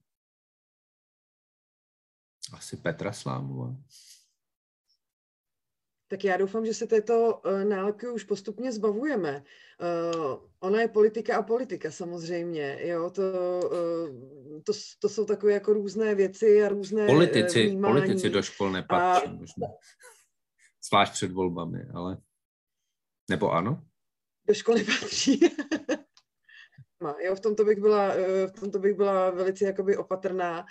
[2.53, 3.75] Asi Petra Slámová
[6.07, 9.43] tak já doufám, že se této uh, nálepky už postupně zbavujeme.
[10.23, 13.21] Uh, ona je politika a politika samozřejmě, jo, to,
[13.71, 17.93] uh, to, to jsou takové jako různé věci a různé Politici, vnímání.
[17.93, 19.31] politici do škol nepatří, a...
[19.31, 19.67] možná.
[20.87, 22.17] Zvlášť před volbami, ale...
[23.29, 23.83] Nebo ano?
[24.47, 25.39] Do školy patří.
[27.23, 28.13] Jo, v tomto bych byla,
[28.47, 30.65] v tomto bych byla velice jakoby opatrná.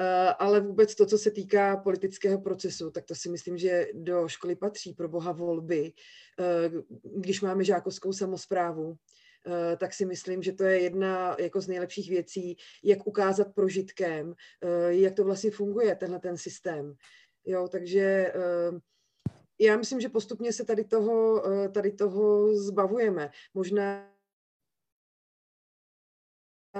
[0.00, 4.28] Eh, ale vůbec to, co se týká politického procesu, tak to si myslím, že do
[4.28, 5.92] školy patří pro boha volby.
[6.40, 6.70] Eh,
[7.16, 8.96] když máme žákovskou samozprávu,
[9.46, 14.34] eh, tak si myslím, že to je jedna jako z nejlepších věcí, jak ukázat prožitkem,
[14.88, 16.94] jak to vlastně funguje, tenhle ten systém.
[17.44, 18.32] Jo, takže
[19.58, 23.30] já myslím, že postupně se tady toho, tady toho zbavujeme.
[23.54, 24.10] Možná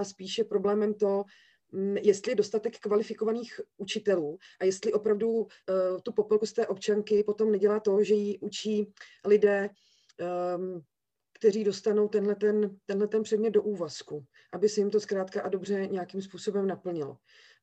[0.03, 1.25] spíše problémem to,
[1.73, 5.47] Mm, jestli je dostatek kvalifikovaných učitelů a jestli opravdu uh,
[6.03, 8.93] tu popelku z té občanky potom nedělá to, že ji učí
[9.27, 9.71] lidé,
[10.57, 10.83] um,
[11.33, 15.49] kteří dostanou tenhle ten, tenhle ten předmět do úvazku, aby se jim to zkrátka a
[15.49, 17.17] dobře nějakým způsobem naplnilo.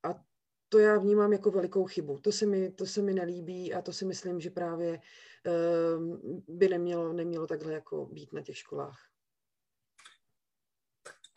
[0.04, 0.24] A
[0.70, 2.20] to já vnímám jako velikou chybu.
[2.20, 5.00] To se mi, to se mi nelíbí a to si myslím, že právě
[5.98, 9.00] um, by nemělo, nemělo takhle jako být na těch školách.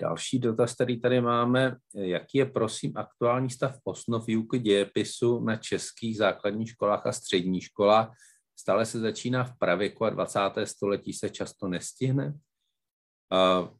[0.01, 6.17] Další dotaz, který tady máme, jaký je prosím aktuální stav osnov výuky dějepisu na českých
[6.17, 8.17] základních školách a středních školách?
[8.57, 10.41] Stále se začíná v pravěku a 20.
[10.65, 12.35] století se často nestihne?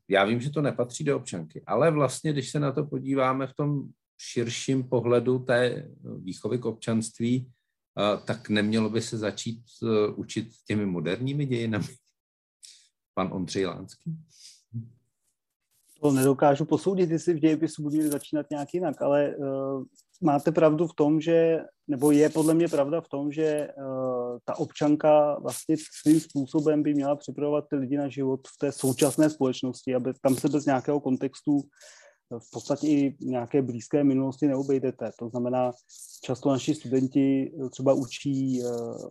[0.09, 3.55] Já vím, že to nepatří do občanky, ale vlastně, když se na to podíváme v
[3.55, 3.83] tom
[4.19, 7.53] širším pohledu té výchovy k občanství,
[8.25, 9.63] tak nemělo by se začít
[10.17, 11.97] učit těmi moderními dějinami?
[13.15, 14.11] Pan Ondřej Lánský?
[16.03, 19.85] To nedokážu posoudit, jestli v dějepisu budou začínat nějak jinak, ale uh,
[20.23, 24.59] máte pravdu v tom, že, nebo je podle mě pravda v tom, že uh, ta
[24.59, 29.95] občanka vlastně svým způsobem by měla připravovat ty lidi na život v té současné společnosti,
[29.95, 31.61] aby tam se bez nějakého kontextu
[32.39, 35.11] v podstatě i nějaké blízké minulosti neobejdete.
[35.19, 35.73] To znamená,
[36.25, 38.63] často naši studenti třeba učí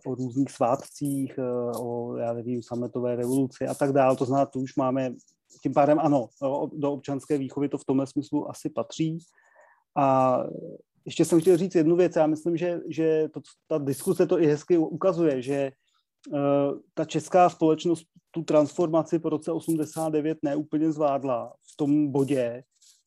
[0.06, 1.34] o různých svátcích,
[1.80, 4.16] o, já nevím, sametové revoluci a tak dále.
[4.16, 5.14] To znamená, tu už máme
[5.62, 6.28] tím pádem ano,
[6.72, 9.18] do občanské výchovy to v tomhle smyslu asi patří.
[9.96, 10.38] A
[11.04, 12.16] ještě jsem chtěl říct jednu věc.
[12.16, 15.72] Já myslím, že, že to, ta diskuse to i hezky ukazuje, že
[16.32, 16.38] uh,
[16.94, 22.62] ta česká společnost tu transformaci po roce 89 neúplně zvládla v tom bodě,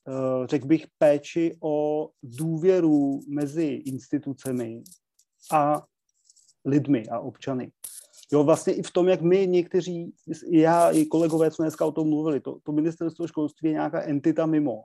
[0.07, 4.83] uh, řekl bych, péči o důvěru mezi institucemi
[5.51, 5.83] a
[6.65, 7.71] lidmi a občany.
[8.33, 10.13] Jo, vlastně i v tom, jak my někteří,
[10.51, 14.45] já i kolegové jsme dneska o tom mluvili, to, to ministerstvo školství je nějaká entita
[14.45, 14.83] mimo.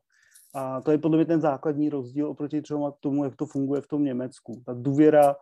[0.55, 3.89] A to je podle mě ten základní rozdíl oproti třeba tomu, jak to funguje v
[3.89, 4.63] tom Německu.
[4.67, 5.37] Ta důvěra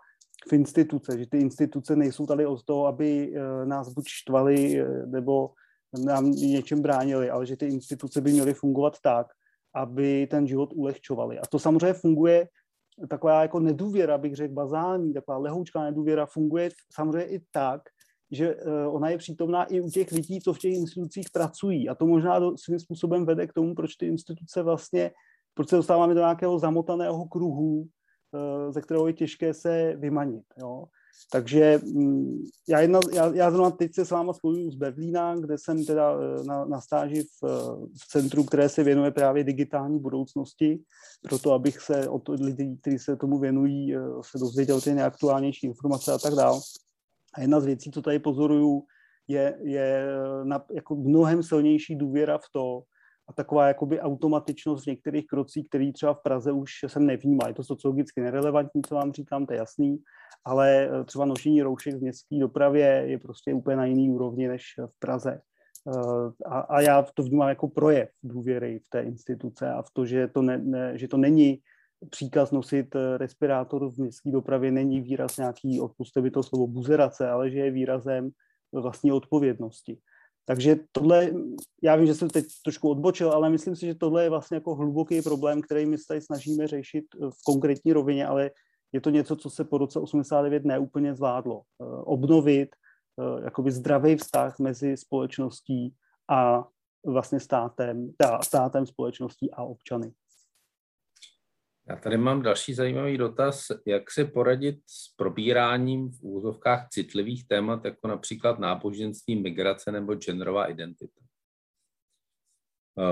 [0.48, 5.06] v instituce, že ty instituce nejsou tady od toho, aby eh, nás buď štvali eh,
[5.06, 5.50] nebo
[6.04, 9.26] nám něčem bránili, ale že ty instituce by měly fungovat tak,
[9.74, 11.38] aby ten život ulehčovali.
[11.38, 12.48] A to samozřejmě funguje
[13.08, 17.82] taková jako nedůvěra, bych řekl, bazální, taková lehoučká nedůvěra funguje samozřejmě i tak,
[18.30, 21.88] že eh, ona je přítomná i u těch lidí, co v těch institucích pracují.
[21.88, 25.10] A to možná do, svým způsobem vede k tomu, proč ty instituce vlastně,
[25.54, 27.86] proč se dostáváme do nějakého zamotaného kruhu,
[28.34, 30.44] eh, ze kterého je těžké se vymanit.
[30.58, 30.84] Jo.
[31.32, 35.58] Takže mm, já, jedna, já, já zrovna teď se s váma spojuju z Berlína, kde
[35.58, 37.48] jsem teda eh, na, na stáži v,
[38.02, 40.82] v centru, které se věnuje právě digitální budoucnosti,
[41.22, 46.18] proto abych se od lidí, kteří se tomu věnují, se dozvěděl ty nejaktuálnější informace a
[46.18, 46.60] tak dále.
[47.36, 48.82] A jedna z věcí, co tady pozoruju,
[49.28, 50.06] je, je
[50.44, 52.82] na, jako mnohem silnější důvěra v to
[53.28, 57.48] a taková jakoby automatičnost v některých krocích, který třeba v Praze už jsem nevnímal.
[57.48, 59.98] Je to sociologicky nerelevantní, co vám říkám, to je jasný,
[60.44, 64.62] ale eh, třeba nošení roušek v městské dopravě je prostě úplně na jiný úrovni než
[64.86, 65.40] v Praze.
[65.88, 70.06] Eh, a, a já to vnímám jako projev důvěry v té instituce a v to,
[70.06, 71.58] že to, ne, ne, že to není
[72.10, 77.28] příkaz nosit eh, respirátor v městské dopravě není výraz nějaký, odpuste by to slovo, buzerace,
[77.28, 78.30] ale že je výrazem
[78.72, 79.98] vlastní odpovědnosti.
[80.44, 81.30] Takže tohle,
[81.82, 84.74] já vím, že jsem teď trošku odbočil, ale myslím si, že tohle je vlastně jako
[84.74, 88.50] hluboký problém, který my se tady snažíme řešit eh, v konkrétní rovině, ale
[88.92, 91.62] je to něco, co se po roce 89 neúplně zvládlo.
[91.82, 92.68] Eh, obnovit
[93.44, 95.94] jakoby zdravý vztah mezi společností
[96.30, 96.64] a
[97.06, 98.10] vlastně státem,
[98.42, 100.12] státem, společností a občany.
[101.88, 107.84] Já tady mám další zajímavý dotaz, jak se poradit s probíráním v úzovkách citlivých témat,
[107.84, 111.20] jako například náboženství, migrace nebo genderová identita.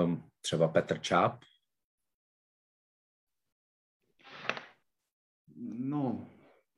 [0.05, 1.45] Um, třeba Petr Čáp.
[5.79, 6.27] No,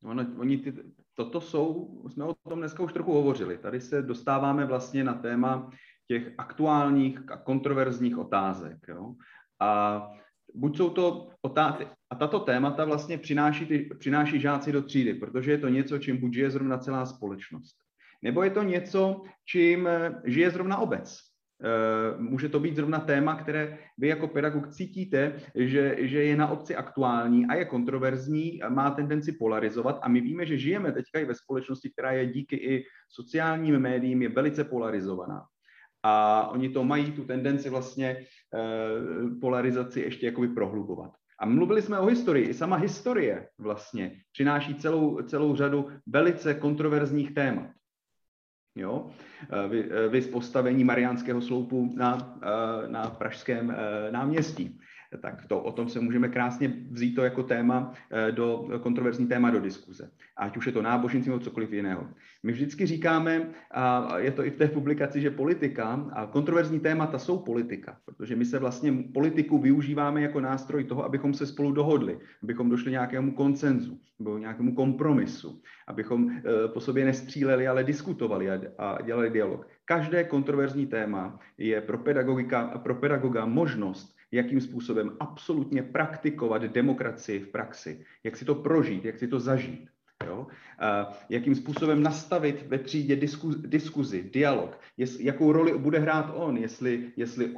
[0.02, 0.74] ono, oni ty,
[1.14, 3.58] toto jsou, jsme o tom dneska už trochu hovořili.
[3.58, 5.70] Tady se dostáváme vlastně na téma
[6.08, 8.78] těch aktuálních a kontroverzních otázek.
[8.88, 9.14] Jo?
[9.60, 10.00] A
[10.54, 15.50] buď jsou to otázky, a tato témata vlastně přináší, ty, přináší žáci do třídy, protože
[15.50, 17.76] je to něco, čím buď žije zrovna celá společnost,
[18.22, 21.18] nebo je to něco, čím eh, žije zrovna obec.
[21.62, 26.48] Eh, může to být zrovna téma, které vy jako pedagog cítíte, že, že je na
[26.48, 29.98] obci aktuální a je kontroverzní, má tendenci polarizovat.
[30.02, 34.22] A my víme, že žijeme teďka i ve společnosti, která je díky i sociálním médiím
[34.22, 35.46] je velice polarizovaná
[36.06, 41.10] a oni to mají tu tendenci vlastně eh, polarizaci ještě jakoby prohlubovat.
[41.38, 42.48] A mluvili jsme o historii.
[42.48, 47.70] I sama historie vlastně přináší celou, celou řadu velice kontroverzních témat.
[48.74, 49.06] Jo?
[49.50, 52.38] Eh, vy, eh, vy z postavení Mariánského sloupu na,
[52.86, 53.76] na pražském
[54.10, 54.78] náměstí
[55.20, 59.50] tak to, o tom se můžeme krásně vzít to jako téma, eh, do kontroverzní téma
[59.50, 60.10] do diskuze.
[60.36, 62.08] Ať už je to náboženství nebo cokoliv jiného.
[62.42, 67.18] My vždycky říkáme, a je to i v té publikaci, že politika a kontroverzní témata
[67.18, 72.18] jsou politika, protože my se vlastně politiku využíváme jako nástroj toho, abychom se spolu dohodli,
[72.42, 79.02] abychom došli nějakému koncenzu nebo nějakému kompromisu, abychom eh, po sobě nestříleli, ale diskutovali a
[79.02, 79.68] dělali dialog.
[79.84, 87.48] Každé kontroverzní téma je pro, pedagogika, pro pedagoga možnost jakým způsobem absolutně praktikovat demokracii v
[87.48, 89.88] praxi, jak si to prožít, jak si to zažít.
[90.26, 90.46] Jo?
[90.78, 96.56] A jakým způsobem nastavit ve třídě disku, diskuzi, dialog, jest, jakou roli bude hrát on,
[96.56, 97.54] jestli, jestli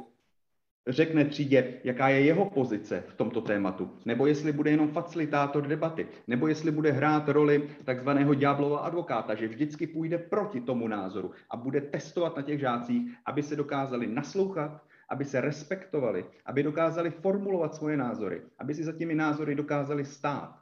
[0.87, 6.07] řekne třídě, jaká je jeho pozice v tomto tématu, nebo jestli bude jenom facilitátor debaty,
[6.27, 11.57] nebo jestli bude hrát roli takzvaného ďáblova advokáta, že vždycky půjde proti tomu názoru a
[11.57, 17.75] bude testovat na těch žácích, aby se dokázali naslouchat, aby se respektovali, aby dokázali formulovat
[17.75, 20.59] svoje názory, aby si za těmi názory dokázali stát.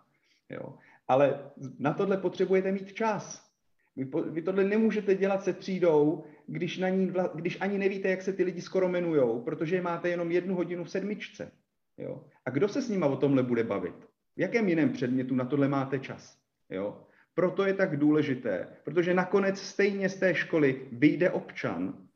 [0.50, 0.78] Jo.
[1.08, 1.40] Ale
[1.80, 3.48] na tohle potřebujete mít čas.
[3.96, 8.10] Vy, po, vy tohle nemůžete dělat se třídou, když, na ní vla, když ani nevíte,
[8.10, 11.52] jak se ty lidi skoro jmenujou, protože máte jenom jednu hodinu v sedmičce.
[11.98, 12.26] Jo?
[12.46, 13.96] A kdo se s nima o tomhle bude bavit?
[14.36, 16.38] V jakém jiném předmětu na tohle máte čas?
[16.70, 17.04] Jo?
[17.34, 22.07] Proto je tak důležité, protože nakonec stejně z té školy vyjde občan,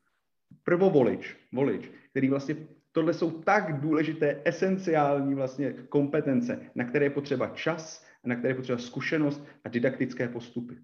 [0.64, 2.56] prvovolič, volič, který vlastně
[2.92, 8.56] tohle jsou tak důležité, esenciální vlastně kompetence, na které je potřeba čas, na které je
[8.56, 10.78] potřeba zkušenost a didaktické postupy.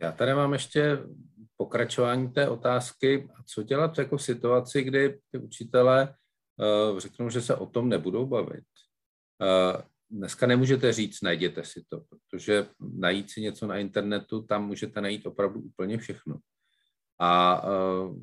[0.00, 0.98] Já tady mám ještě
[1.56, 6.14] pokračování té otázky, co dělat jako v situaci, kdy ty učitelé
[6.92, 8.64] uh, řeknou, že se o tom nebudou bavit.
[9.40, 15.00] Uh, dneska nemůžete říct, najděte si to, protože najít si něco na internetu, tam můžete
[15.00, 16.38] najít opravdu úplně všechno.
[17.18, 18.16] A uh,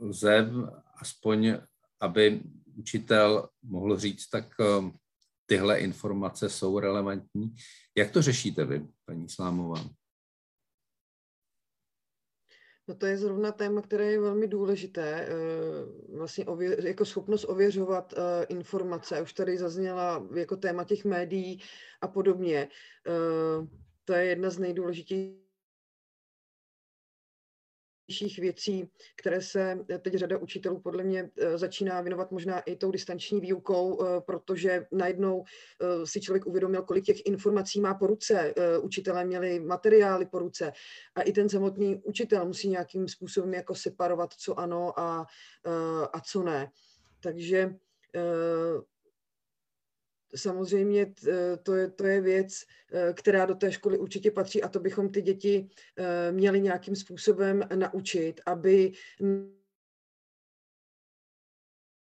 [0.00, 0.50] lze
[0.96, 1.56] aspoň,
[2.00, 2.40] aby
[2.76, 4.90] učitel mohl říct, tak uh,
[5.46, 7.54] tyhle informace jsou relevantní.
[7.96, 9.84] Jak to řešíte vy, paní Slámová?
[12.88, 15.34] No to je zrovna téma, které je velmi důležité, eh,
[16.16, 18.14] vlastně ově, jako schopnost ověřovat
[18.48, 19.22] informace.
[19.22, 21.62] Už tady zazněla jako téma těch médií
[22.00, 22.68] a podobně.
[24.04, 25.41] To je jedna z nejdůležitějších
[28.12, 32.90] nejzajímavějších věcí, které se teď řada učitelů podle mě eh, začíná věnovat možná i tou
[32.90, 38.54] distanční výukou, eh, protože najednou eh, si člověk uvědomil, kolik těch informací má po ruce.
[38.82, 40.72] Učitelé měli materiály po ruce
[41.14, 45.26] a i ten samotný učitel musí nějakým způsobem jako separovat, co ano a,
[46.12, 46.70] a co ne.
[47.20, 47.74] Takže
[50.36, 51.14] samozřejmě
[51.62, 52.52] to je, to je věc,
[52.92, 55.68] eh, která do té školy určitě patří a to bychom ty děti
[55.98, 58.92] eh, měli nějakým způsobem naučit, aby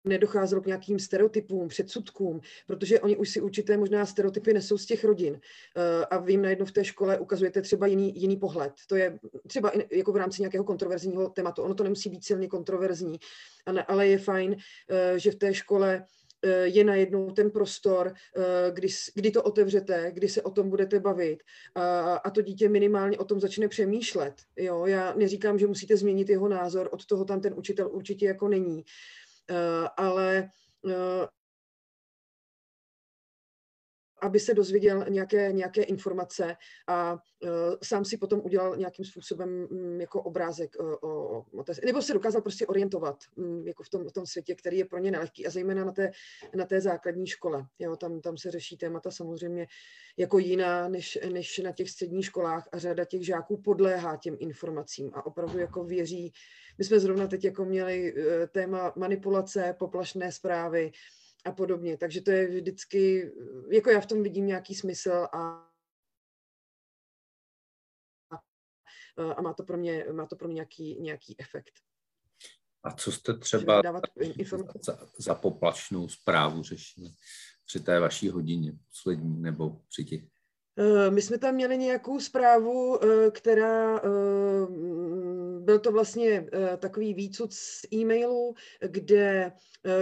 [0.03, 5.03] nedocházelo k nějakým stereotypům, předsudkům, protože oni už si určité možná stereotypy nesou z těch
[5.03, 5.39] rodin
[6.09, 8.74] a vy jim najednou v té škole ukazujete třeba jiný, jiný pohled.
[8.88, 11.61] To je třeba jako v rámci nějakého kontroverzního tématu.
[11.61, 13.20] Ono to nemusí být silně kontroverzní,
[13.88, 14.55] ale je fajn,
[15.17, 16.05] že v té škole
[16.64, 21.44] je najednou ten prostor, eh, kdy, kdy to otevřete, kdy se o tom budete bavit
[21.76, 24.34] a, a to dítě minimálně o tom začne přemýšlet.
[24.58, 24.86] Jo?
[24.86, 28.84] Já neříkám, že musíte změnit jeho názor, od toho tam ten učitel určitě jako není,
[29.50, 30.50] eh, ale
[34.22, 36.55] aby se dozvěděl nějaké, nějaké informace
[36.88, 37.49] a uh,
[37.84, 42.13] sám si potom udělal nějakým způsobem um, jako obrázek uh, o, o té, nebo se
[42.13, 45.47] dokázal prostě orientovat um, jako v tom, v tom světě, který je pro ně nelehký
[45.47, 46.11] a zejména na té,
[46.55, 47.65] na té základní škole.
[47.80, 49.67] Jo, tam, tam se řeší témata samozřejmě
[50.17, 55.11] jako jiná než, než na těch středních školách a řada těch žáků podléhá těm informacím
[55.13, 56.34] a opravdu jako věří.
[56.78, 60.91] My jsme zrovna teď jako měli uh, téma manipulace, poplašné zprávy,
[61.46, 61.98] a podobně.
[61.98, 63.32] Takže to je vždycky,
[63.72, 65.70] jako já v tom vidím nějaký smysl a
[69.38, 71.74] a má to pro mě, má to pro mě nějaký, nějaký efekt.
[72.84, 73.82] A co jste třeba
[74.82, 77.10] za, za poplačnou zprávu řešili
[77.66, 80.39] při té vaší hodině poslední nebo při těch Eh,
[81.09, 84.01] my jsme tam měli nějakou zprávu, eh, která eh,
[85.59, 86.45] byl to vlastně
[86.77, 88.53] takový výcud z e-mailu,
[88.88, 89.51] kde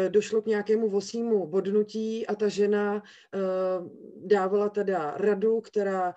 [0.09, 3.03] došlo k nějakému vosímu bodnutí a ta žena
[4.15, 6.13] dávala teda radu, která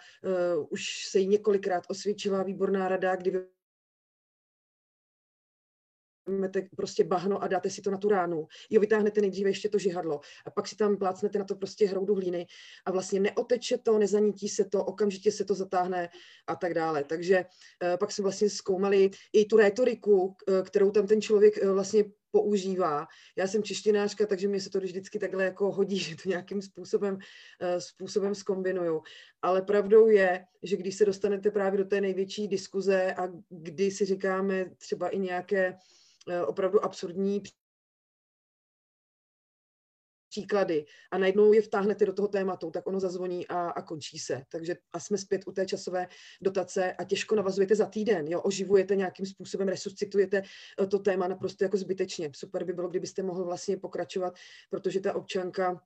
[0.68, 3.30] už se jí několikrát osvědčila, výborná rada, kdy
[6.30, 8.46] vezmete prostě bahno a dáte si to na tu ránu.
[8.70, 12.14] Jo, vytáhnete nejdříve ještě to žihadlo a pak si tam plácnete na to prostě hroudu
[12.14, 12.46] hlíny
[12.84, 16.08] a vlastně neoteče to, nezanítí se to, okamžitě se to zatáhne
[16.46, 17.04] a tak dále.
[17.04, 21.70] Takže uh, pak jsme vlastně zkoumali i tu rétoriku, uh, kterou tam ten člověk uh,
[21.70, 23.06] vlastně používá.
[23.36, 27.18] Já jsem češtinářka, takže mi se to vždycky takhle jako hodí, že to nějakým způsobem,
[27.78, 29.02] způsobem zkombinuju.
[29.42, 34.04] Ale pravdou je, že když se dostanete právě do té největší diskuze a kdy si
[34.04, 35.78] říkáme třeba i nějaké Eh,
[36.46, 37.42] opravdu absurdní
[40.30, 44.42] příklady a najednou je vtáhnete do toho tématu, tak ono zazvoní a, a končí se.
[44.48, 46.08] Takže a jsme zpět u té časové
[46.40, 50.42] dotace a těžko navazujete za týden, jo, oživujete nějakým způsobem, resuscitujete
[50.82, 52.30] eh, to téma naprosto jako zbytečně.
[52.34, 54.34] Super by bylo, kdybyste mohl vlastně pokračovat,
[54.70, 55.82] protože ta občanka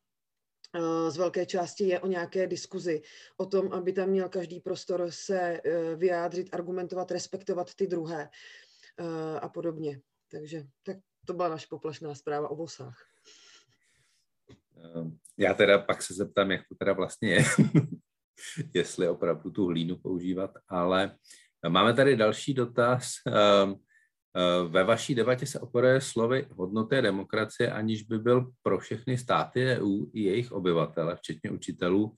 [0.74, 3.03] eh, z velké části je o nějaké diskuzi,
[3.36, 5.61] o tom, aby tam měl každý prostor se
[5.97, 8.28] vyjádřit, argumentovat, respektovat ty druhé
[9.40, 10.01] a podobně.
[10.35, 12.99] Takže tak to byla naše poplašná zpráva o vosách.
[14.76, 17.45] Ehm, já teda pak se zeptám, jak to teda vlastně je,
[18.74, 21.16] jestli opravdu tu hlínu používat, ale
[21.68, 23.12] máme tady další dotaz.
[23.26, 23.74] Ehm,
[24.37, 29.66] Eh, ve vaší debatě se operuje slovy hodnoty demokracie, aniž by byl pro všechny státy
[29.66, 32.16] EU i jejich obyvatele, včetně učitelů,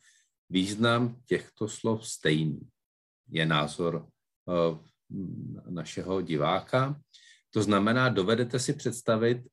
[0.50, 2.60] význam těchto slov stejný.
[3.28, 4.06] Je názor
[4.48, 4.78] eh,
[5.70, 7.00] našeho diváka.
[7.56, 9.48] To znamená, dovedete si představit,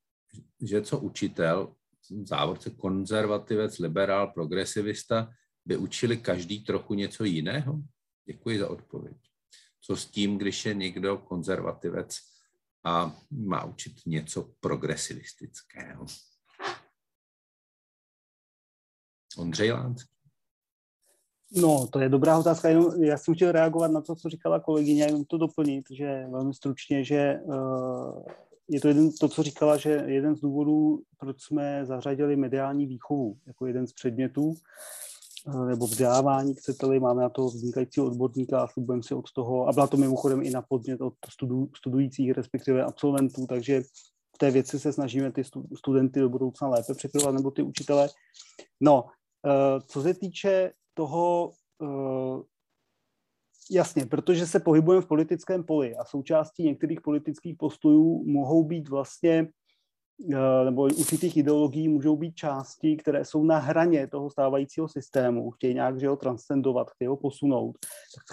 [0.61, 1.75] že co učitel,
[2.23, 5.31] závodce konzervativec, liberál, progresivista,
[5.65, 7.79] by učili každý trochu něco jiného?
[8.25, 9.17] Děkuji za odpověď.
[9.81, 12.19] Co s tím, když je někdo konzervativec
[12.83, 16.05] a má učit něco progresivistického.
[19.37, 20.15] Ondřej Lánský.
[21.55, 22.69] No, to je dobrá otázka.
[22.69, 26.53] Jenom já jsem chtěl reagovat na to, co říkala kolegyně, jenom to doplnit, že velmi
[26.53, 28.23] stručně, že uh,
[28.69, 33.37] je to jeden, to, co říkala, že jeden z důvodů, proč jsme zařadili mediální výchovu
[33.47, 34.55] jako jeden z předmětů,
[35.47, 39.73] Eh, nebo vzdělávání, chcete-li, máme na to vznikajícího odborníka a slibujeme si od toho, a
[39.73, 43.81] byla to mimochodem i na podnět od studu, studujících, respektive absolventů, takže
[44.35, 45.43] v té věci se snažíme ty
[45.75, 48.09] studenty do budoucna lépe připravovat, nebo ty učitele.
[48.81, 49.05] No,
[49.45, 51.51] eh, co se týče toho,
[51.83, 52.41] eh,
[53.71, 59.47] jasně, protože se pohybujeme v politickém poli a součástí některých politických postojů mohou být vlastně
[60.31, 65.73] Eh, nebo určitých ideologií můžou být části, které jsou na hraně toho stávajícího systému, chtějí
[65.73, 67.77] nějak že ho transcendovat, chtějí ho posunout.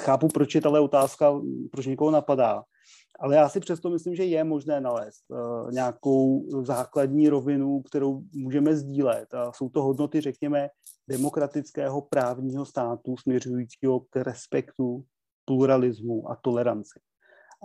[0.00, 1.40] Chápu, proč je tahle otázka,
[1.72, 2.62] proč někoho napadá.
[3.20, 8.76] Ale já si přesto myslím, že je možné nalézt uh, nějakou základní rovinu, kterou můžeme
[8.76, 9.34] sdílet.
[9.34, 10.68] A jsou to hodnoty, řekněme,
[11.08, 15.04] demokratického právního státu směřujícího k respektu,
[15.44, 17.00] pluralismu a toleranci.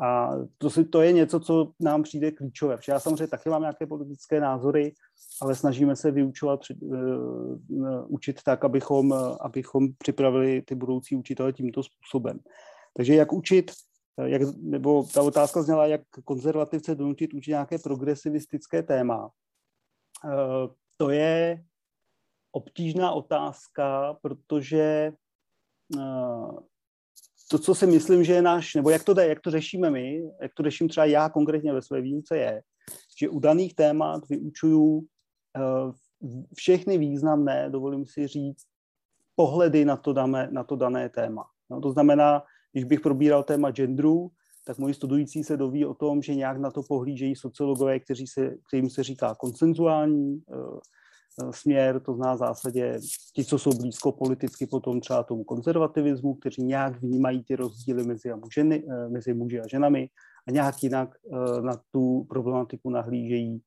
[0.03, 2.77] A to, si, to je něco, co nám přijde klíčové.
[2.87, 4.93] Já samozřejmě taky mám nějaké politické názory,
[5.41, 7.57] ale snažíme se vyučovat, uh,
[8.07, 12.39] učit tak, abychom, abychom připravili ty budoucí učitele tímto způsobem.
[12.97, 13.71] Takže jak učit,
[14.23, 19.29] jak, nebo ta otázka zněla, jak konzervativce donutit učit nějaké progresivistické téma.
[20.23, 20.31] Uh,
[20.97, 21.65] to je
[22.51, 25.13] obtížná otázka, protože
[25.95, 26.59] uh,
[27.51, 30.23] to, co si myslím, že je náš, nebo jak to jde, jak to řešíme my,
[30.41, 32.61] jak to řeším třeba já konkrétně ve své výuce, je,
[33.19, 35.07] že u daných témat vyučuju
[36.55, 38.65] všechny významné, dovolím si říct,
[39.35, 41.45] pohledy na to, dané, na to dané téma.
[41.69, 42.43] No, to znamená,
[42.75, 44.31] když bych probíral téma genderu,
[44.65, 48.55] tak moji studující se doví o tom, že nějak na to pohlížejí sociologové, kteří se,
[48.67, 50.41] kterým se říká konsenzuální
[51.43, 52.99] Eh, směr, to zná v zásadě
[53.33, 58.31] ti, co jsou blízko politicky potom třeba tomu konzervativismu, kteří nějak vnímají ty rozdíly mezi,
[58.31, 60.09] a ženy, eh, mezi muži a ženami
[60.47, 63.61] a nějak jinak eh, na tu problematiku nahlížejí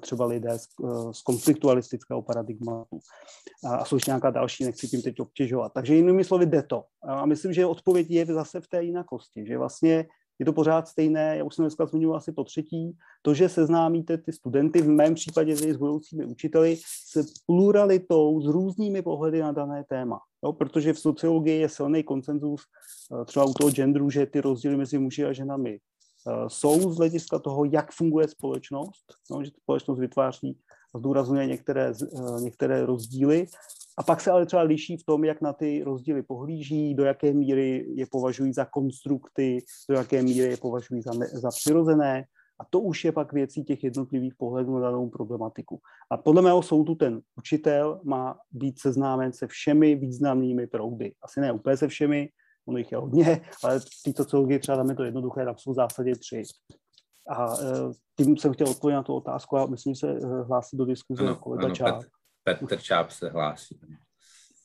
[0.00, 0.68] třeba lidé z,
[1.12, 2.98] z konfliktualistického paradigmatu.
[3.64, 5.72] A jsou ještě nějaká další, nechci tím teď obtěžovat.
[5.72, 6.84] Takže jinými slovy jde to.
[7.02, 10.06] A myslím, že odpověď je zase v té jinakosti, že vlastně
[10.38, 14.18] je to pořád stejné, já už jsem dneska zmiňoval asi po třetí, to, že seznámíte
[14.18, 19.84] ty studenty, v mém případě s budoucími učiteli, se pluralitou, s různými pohledy na dané
[19.84, 20.20] téma.
[20.44, 24.76] Jo, protože v sociologii je silný koncenzus eh, třeba u toho genderu, že ty rozdíly
[24.76, 25.95] mezi muži a ženami eh,
[26.48, 30.58] jsou z hlediska toho, jak funguje společnost, no, že společnost vytváří
[30.94, 33.46] a zdůrazňuje některé, eh, některé rozdíly
[33.98, 37.32] a pak se ale třeba liší v tom, jak na ty rozdíly pohlíží, do jaké
[37.32, 42.24] míry je považují za konstrukty, do jaké míry je považují za, ne, za přirozené.
[42.60, 45.80] A to už je pak věcí těch jednotlivých pohledů na danou problematiku.
[46.10, 51.12] A podle mého soudu ten učitel má být seznámen se všemi významnými proudy.
[51.22, 52.28] Asi ne úplně se všemi,
[52.68, 55.72] ono jich je hodně, ale v té sociologii třeba tam je to jednoduché, tam jsou
[55.72, 56.42] v zásadě tři.
[57.28, 57.66] A e,
[58.16, 61.22] tím jsem chtěl odpovědět na tu otázku a myslím, že se e, hlásí do diskuze
[61.22, 62.02] ano, kolega ano, Čáp.
[62.44, 63.80] Petr Čáp se hlásí.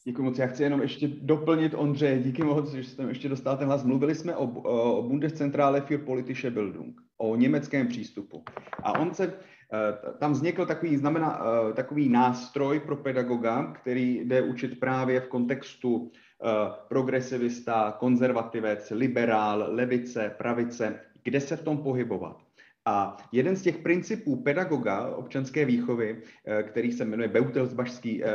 [0.04, 0.38] Děkuji moc.
[0.38, 3.84] Já chci jenom ještě doplnit Ondře, díky moc, že jste ještě dostal ten hlas.
[3.84, 8.44] Mluvili jsme o, o Bundeszentrale für politische Bildung, o německém přístupu.
[8.84, 9.34] A on se,
[9.74, 11.42] eh, tam vznikl takový, znamená,
[11.74, 16.12] takový nástroj pro pedagoga, který jde učit právě v kontextu
[16.88, 22.38] progresivista, konzervativec, liberál, levice, pravice, kde se v tom pohybovat.
[22.86, 28.28] A jeden z těch principů pedagoga občanské výchovy, eh, který se jmenuje Beutelsbašský eh,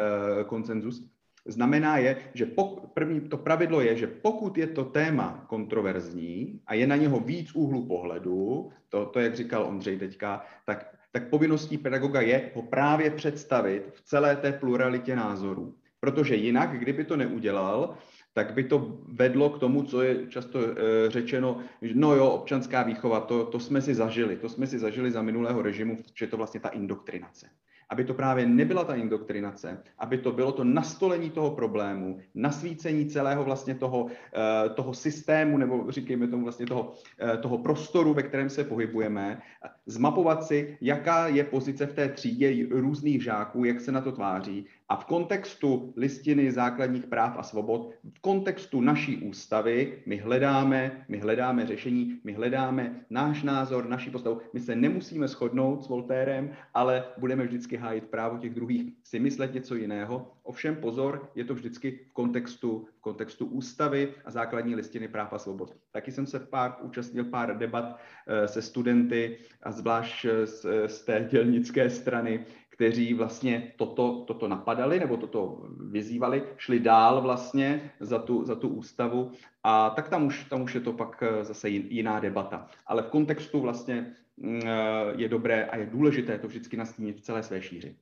[0.47, 1.11] koncenzus,
[1.47, 6.74] znamená je, že pok, první to pravidlo je, že pokud je to téma kontroverzní a
[6.74, 11.78] je na něho víc úhlu pohledu, to, to jak říkal Ondřej teďka, tak, tak povinností
[11.78, 15.74] pedagoga je ho právě představit v celé té pluralitě názorů.
[16.07, 17.95] Protože jinak, kdyby to neudělal,
[18.33, 20.61] tak by to vedlo k tomu, co je často
[21.09, 25.11] řečeno, že no jo, občanská výchova, to, to jsme si zažili, to jsme si zažili
[25.11, 27.51] za minulého režimu, že je to vlastně ta indoktrinace.
[27.91, 33.45] Aby to právě nebyla ta indoktrinace, aby to bylo to nastolení toho problému, nasvícení celého
[33.45, 38.51] vlastně toho, eh, toho systému, nebo říkejme tomu vlastně toho, eh, toho prostoru, ve kterém
[38.51, 39.43] se pohybujeme,
[39.87, 44.66] zmapovat si, jaká je pozice v té třídě různých žáků, jak se na to tváří
[44.89, 51.19] a v kontextu listiny základních práv a svobod, v kontextu naší ústavy, my hledáme, my
[51.19, 54.41] hledáme řešení, my hledáme náš názor, naší postavu.
[54.53, 59.55] My se nemusíme shodnout s Voltérem, ale budeme vždycky hájit právo těch druhých si myslet
[59.55, 60.33] něco jiného.
[60.43, 65.39] Ovšem pozor, je to vždycky v kontextu, v kontextu ústavy a základní listiny práv a
[65.39, 65.77] svobod.
[65.91, 71.29] Taky jsem se pár, účastnil pár debat eh, se studenty a zvlášť z, z té
[71.31, 72.45] dělnické strany,
[72.77, 78.69] kteří vlastně toto, toto napadali nebo toto vyzývali, šli dál vlastně za tu, za tu
[78.69, 79.32] ústavu
[79.62, 82.69] a tak tam už, tam už je to pak eh, zase jiná debata.
[82.86, 87.20] Ale v kontextu vlastně mm, eh, je dobré a je důležité to vždycky nastínit v
[87.20, 87.97] celé své šíři.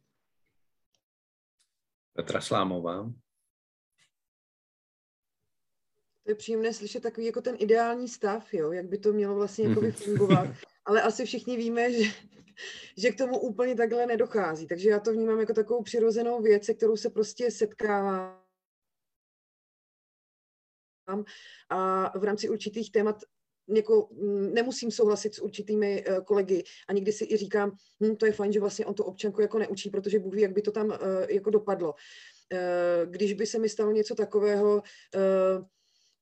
[2.12, 3.12] Petra Slámová.
[6.22, 9.68] To je příjemné slyšet takový jako ten ideální stav, jo, jak by to mělo vlastně
[9.68, 10.48] jako fungovat.
[10.85, 12.11] Ale asi všichni víme, že
[12.97, 14.66] že k tomu úplně takhle nedochází.
[14.66, 18.44] Takže já to vnímám jako takovou přirozenou věc, se kterou se prostě setkávám
[21.70, 23.16] a v rámci určitých témat
[23.69, 24.09] jako,
[24.52, 28.52] nemusím souhlasit s určitými uh, kolegy a někdy si i říkám, hm, to je fajn,
[28.52, 30.97] že vlastně on to občanku jako neučí, protože Bůh ví, jak by to tam uh,
[31.28, 31.93] jako dopadlo.
[31.93, 34.82] Uh, když by se mi stalo něco takového,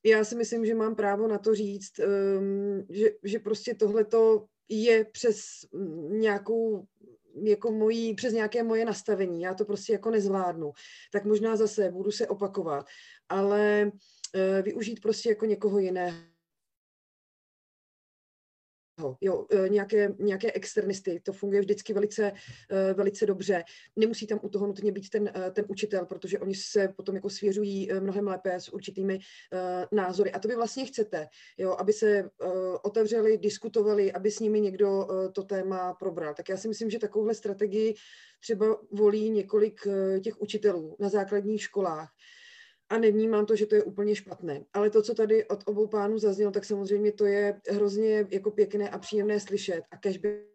[0.04, 5.04] já si myslím, že mám právo na to říct, um, že, že prostě tohleto je
[5.04, 5.40] přes
[6.08, 6.86] nějakou
[7.42, 10.72] jako mojí, přes nějaké moje nastavení, já to prostě jako nezvládnu,
[11.12, 12.86] tak možná zase budu se opakovat,
[13.28, 13.90] ale
[14.34, 16.31] uh, využít prostě jako někoho jiného
[19.20, 22.32] jo, e, nějaké, nějaké externisty, to funguje vždycky velice,
[22.70, 23.64] e, velice dobře.
[23.96, 27.30] Nemusí tam u toho nutně být ten, e, ten učitel, protože oni se potom jako
[27.30, 29.18] svěřují mnohem lépe s určitými
[29.92, 30.32] názory.
[30.32, 31.26] A to vy vlastně chcete,
[31.58, 32.30] jo, aby se
[32.82, 36.34] otevřeli, diskutovali, aby s nimi někdo to téma probral.
[36.34, 37.94] Tak já si myslím, že takovouhle strategii
[38.40, 39.80] třeba volí několik
[40.20, 42.08] těch učitelů na základních školách,
[42.92, 44.64] a nevnímám to, že to je úplně špatné.
[44.72, 48.90] Ale to, co tady od obou pánů zaznělo, tak samozřejmě to je hrozně jako pěkné
[48.90, 49.82] a příjemné slyšet.
[49.90, 50.46] A kež by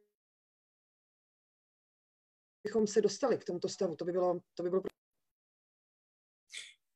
[2.63, 4.81] bychom se dostali k tomuto stavu, to by bylo, to by bylo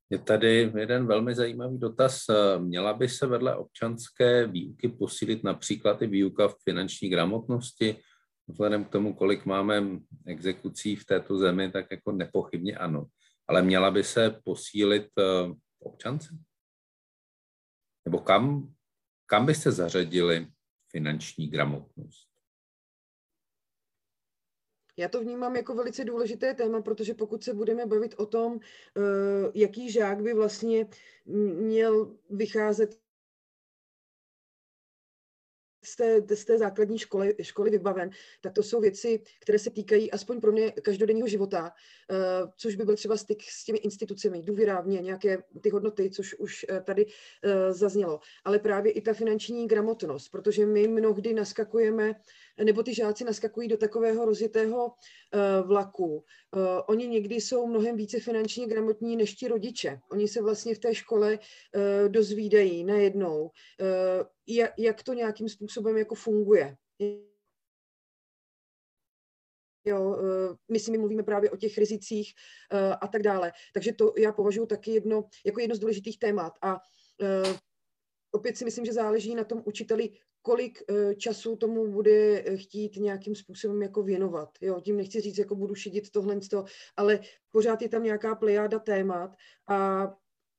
[0.10, 2.26] je tady jeden velmi zajímavý dotaz.
[2.58, 7.96] Měla by se vedle občanské výuky posílit například i výuka v finanční gramotnosti?
[8.48, 9.84] Vzhledem k tomu, kolik máme
[10.28, 13.08] exekucí v této zemi, tak jako nepochybně ano
[13.52, 16.30] ale měla by se posílit uh, občance?
[18.06, 18.74] Nebo kam,
[19.26, 20.48] kam byste zařadili
[20.92, 22.28] finanční gramotnost?
[24.98, 29.02] Já to vnímám jako velice důležité téma, protože pokud se budeme bavit o tom, eh,
[29.54, 30.88] jaký žák by vlastně
[31.56, 33.00] měl vycházet
[35.92, 38.10] z té, z té základní školy, školy vybaven,
[38.42, 42.86] tak to jsou věci, které se týkají aspoň pro mě každodenního života, uh, což by
[42.86, 46.80] byl třeba styk s těmi institucemi, důvěra v ně, nějaké ty hodnoty, což už uh,
[46.80, 47.12] tady uh,
[47.70, 48.20] zaznělo.
[48.44, 52.16] Ale právě i ta finanční gramotnost, protože my mnohdy naskakujeme
[52.64, 56.16] nebo ty žáci naskakují do takového rozjetého uh, vlaku.
[56.16, 56.24] Uh,
[56.88, 60.00] oni někdy jsou mnohem více finančně gramotní než ti rodiče.
[60.12, 63.52] Oni se vlastně v té škole uh, dozvídají najednou,
[64.48, 66.78] jak, jak to nějakým způsobem jako funguje.
[69.86, 70.18] Jo,
[70.72, 72.34] my si my mluvíme právě o těch rizicích
[73.02, 73.52] a tak dále.
[73.74, 76.54] Takže to já považuji taky jedno, jako jedno z důležitých témat.
[76.62, 76.80] A
[78.32, 80.10] opět si myslím, že záleží na tom učiteli,
[80.42, 84.50] kolik eh, času tomu bude eh, chtít nějakým způsobem jako věnovat.
[84.62, 86.40] Jo, tím nechci říct, jako budu šidit tohle,
[86.98, 87.20] ale
[87.52, 89.36] pořád je tam nějaká plejáda témat
[89.68, 90.08] a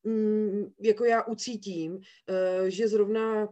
[0.04, 3.48] mm, jako já ucítím, eh, že zrovna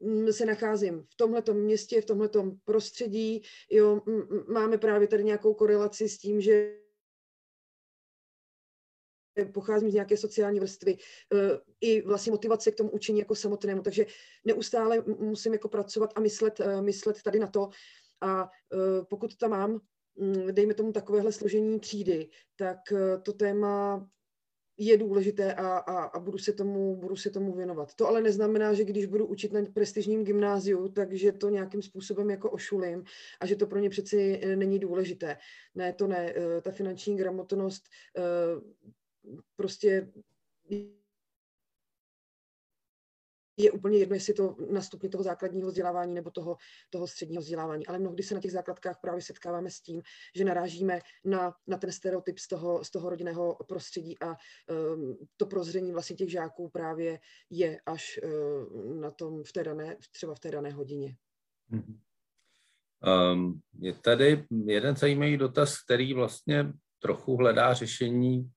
[0.00, 4.00] mm, se nacházím v tomhletom městě, v tomhletom prostředí, jo,
[4.48, 6.81] máme právě tady nějakou korelaci s tím, že
[9.52, 10.96] pocházím z nějaké sociální vrstvy,
[11.34, 13.82] eh, i vlastně motivace k tomu učení jako samotnému.
[13.82, 14.06] Takže
[14.44, 17.68] neustále musím jako pracovat a myslet, eh, myslet tady na to.
[18.20, 19.80] A eh, pokud tam mám,
[20.16, 22.78] mm, dejme tomu takovéhle složení třídy, tak
[23.22, 24.06] to téma
[24.78, 27.94] je důležité a, a, a budu, se tomu, budu se tomu věnovat.
[27.94, 32.50] To ale neznamená, že když budu učit na prestižním gymnáziu, takže to nějakým způsobem jako
[32.50, 33.04] ošulím
[33.40, 35.36] a že to pro ně přeci není důležité.
[35.74, 36.34] Ne, to ne.
[36.62, 37.82] Ta finanční gramotnost
[39.56, 40.12] prostě
[43.56, 46.56] je úplně jedno, jestli to na stupni toho základního vzdělávání nebo toho,
[46.90, 47.86] toho středního vzdělávání.
[47.86, 50.02] Ale mnohdy se na těch základkách právě setkáváme s tím,
[50.36, 55.46] že narážíme na, na ten stereotyp z toho, z toho rodinného prostředí a um, to
[55.46, 57.20] prozření vlastně těch žáků právě
[57.50, 61.16] je až uh, na tom v té dané, třeba v té dané hodině.
[63.32, 68.50] Um, je tady jeden zajímavý dotaz, který vlastně trochu hledá řešení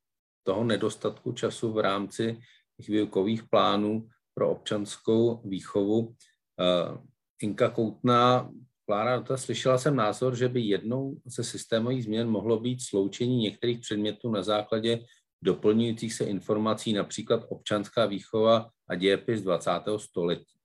[0.45, 2.39] toho nedostatku času v rámci
[2.87, 5.97] výukových plánů pro občanskou výchovu.
[5.97, 6.97] Uh,
[7.41, 8.51] Inka Koutná,
[8.85, 13.79] Klára, to slyšela jsem názor, že by jednou ze systémových změn mohlo být sloučení některých
[13.79, 14.99] předmětů na základě
[15.41, 19.71] doplňujících se informací, například občanská výchova a dějepis 20.
[19.97, 20.55] století.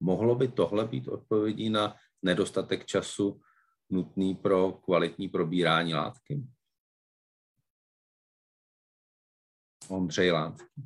[0.00, 3.40] Mohlo by tohle být odpovědí na nedostatek času
[3.90, 6.42] nutný pro kvalitní probírání látky?
[9.88, 10.82] Ondřej Lánský.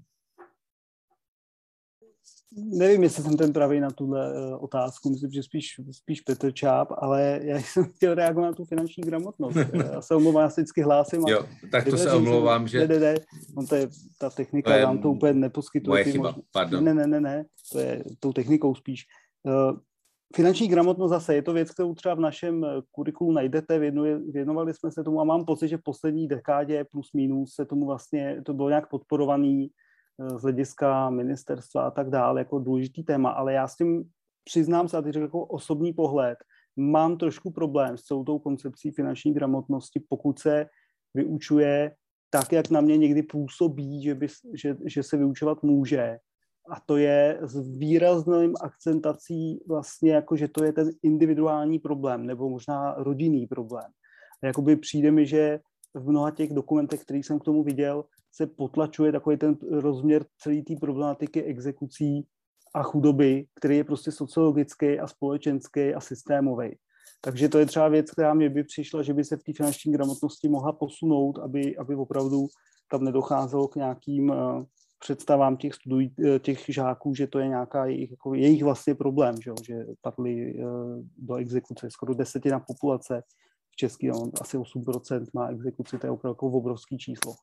[2.57, 6.89] Nevím, jestli jsem ten pravý na tuhle eh, otázku, myslím, že spíš, spíš Petr Čáp,
[6.99, 9.57] ale já jsem chtěl reagovat na tu finanční gramotnost.
[9.93, 11.21] Já se omlouvám, já se vždycky hlásím.
[11.29, 12.79] Jo, tak to se omlouvám, že...
[12.79, 13.15] Ne, ne, ne,
[13.57, 13.89] no to je,
[14.19, 15.91] ta technika to vám to úplně neposkytuje.
[15.91, 16.85] Moje chyba, pardon.
[16.85, 19.07] Ne, ne, ne, ne, to je tou technikou spíš.
[20.37, 23.79] Finanční gramotnost zase je to věc, kterou třeba v našem eh, kurikulu najdete,
[24.33, 27.87] věnovali jsme se tomu a mám pocit, že v poslední dekádě plus minus se tomu
[27.87, 29.71] vlastně, to bylo nějak podporovaný
[30.21, 34.05] Eh, z hlediska ministerstva a tak dále, jako důležitý téma, ale já s tím
[34.45, 36.39] přiznám se, a teď jako osobní pohled,
[36.77, 40.67] mám trošku problém s celou tou koncepcí finanční gramotnosti, pokud se
[41.15, 41.95] vyučuje
[42.31, 46.19] tak, jak na mě někdy působí, že, by, že, že se vyučovat může.
[46.71, 52.49] A to je s výrazným akcentací vlastně, jako že to je ten individuální problém, nebo
[52.49, 53.91] možná rodinný problém.
[54.43, 55.61] A jakoby přijde mi, že
[55.95, 60.63] v mnoha těch dokumentech, který jsem k tomu viděl, se potlačuje takový ten rozměr celé
[60.63, 62.27] té problematiky exekucí
[62.75, 66.77] a chudoby, který je prostě sociologický a společenský a systémový.
[67.21, 69.93] Takže to je třeba věc, která mě by přišla, že by se v té finanční
[69.93, 72.47] gramotnosti mohla posunout, aby, aby opravdu
[72.91, 74.65] tam nedocházelo k nějakým uh,
[75.03, 79.35] představám těch, studují, eh, těch žáků, že to je nějaká jejich, jako jejich vlastně problém,
[79.43, 83.23] že, že padli uh, do exekuce skoro desetina populace
[83.73, 87.35] v České, on asi 8% má exekuci, to je opravdu jako obrovský číslo.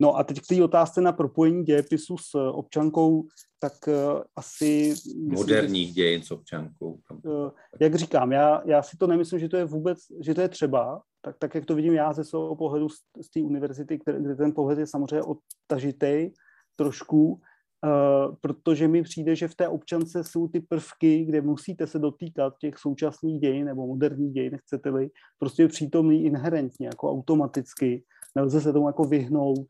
[0.00, 3.26] No a teď k té otázce na propojení dějepisu s občankou,
[3.60, 4.94] tak uh, asi...
[5.16, 6.98] Moderních myslím, dějin s občankou.
[7.24, 7.50] Uh,
[7.80, 11.02] jak říkám, já, já si to nemyslím, že to je vůbec, že to je třeba,
[11.24, 14.34] tak, tak jak to vidím já ze svého pohledu z, z té univerzity, kde, kde
[14.36, 16.30] ten pohled je samozřejmě odtažitý
[16.76, 17.40] trošku,
[17.86, 22.54] Uh, protože mi přijde, že v té občance jsou ty prvky, kde musíte se dotýkat
[22.58, 28.04] těch současných dějin nebo moderních dějin, chcete-li, prostě přítomný inherentně, jako automaticky.
[28.34, 29.66] Nelze se tomu jako vyhnout.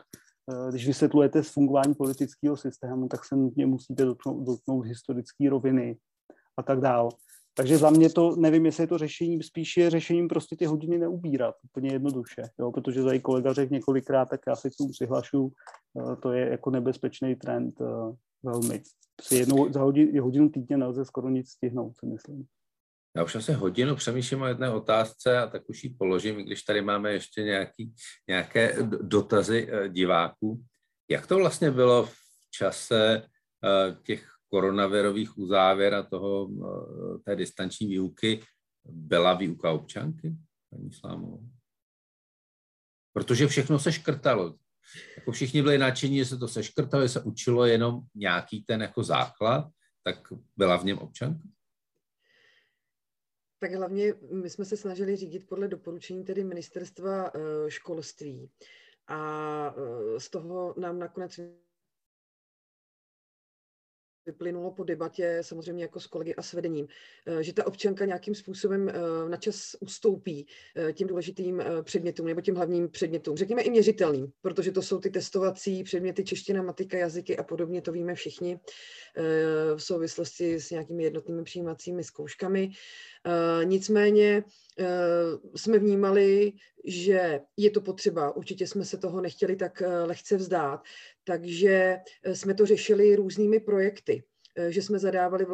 [0.47, 5.97] Uh, když vysvětlujete fungování politického systému, tak se nutně musíte dotknout, dotknout historické roviny
[6.57, 7.11] a tak dále.
[7.55, 10.99] Takže za mě to, nevím, jestli je to řešení, spíš je řešením prostě ty hodiny
[10.99, 15.53] neubírat, úplně jednoduše, jo, protože tady kolega řekl několikrát, tak já se k tomu přihlašu,
[16.01, 18.83] eh, to je jako nebezpečný trend eh, velmi.
[19.23, 22.47] Si jednou za hodinu, hodinu týdně nelze skoro nic stihnout, si myslím.
[23.17, 26.83] Já už asi hodinu přemýšlím o jedné otázce a tak už ji položím, když tady
[26.83, 27.95] máme ještě nějaký,
[28.29, 30.65] nějaké dotazy eh, diváků.
[31.11, 32.17] Jak to vlastně bylo v
[32.51, 33.23] čase
[34.03, 38.41] těch koronavirových uzávěr a toho, eh, té distanční výuky
[38.85, 40.37] byla výuka občanky,
[40.71, 41.39] paní Slámová?
[43.13, 44.55] Protože všechno se škrtalo.
[45.17, 49.03] Jako všichni byli nadšení, že se to seškrtalo, že se učilo jenom nějaký ten jako
[49.03, 49.71] základ,
[50.05, 51.49] tak byla v něm občanka?
[53.59, 58.51] Tak hlavně my jsme se snažili řídit podle doporučení tedy ministerstva eh, školství.
[59.09, 61.41] A eh, z toho nám nakonec
[64.27, 66.89] vyplynulo po debatě samozřejmě jako s kolegy a s vedením,
[67.27, 68.93] eh, že ta občanka nějakým způsobem eh,
[69.29, 70.47] na čas ustoupí
[70.77, 75.11] eh, těm důležitým předmětům nebo těm hlavním předmětům, řekněme i měřitelným, protože to jsou ty
[75.11, 78.61] testovací předměty čeština, matika, jazyky a podobně, to víme všichni
[79.77, 82.71] v souvislosti s nějakými jednotnými přijímacími zkouškami.
[83.65, 84.45] Nicméně
[85.57, 86.53] jsme vnímali,
[86.85, 88.37] že je to potřeba.
[88.37, 90.81] Určitě jsme se toho nechtěli tak lehce vzdát.
[91.25, 91.97] Takže
[92.33, 94.25] jsme to řešili různými projekty,
[94.69, 95.47] že jsme zadávali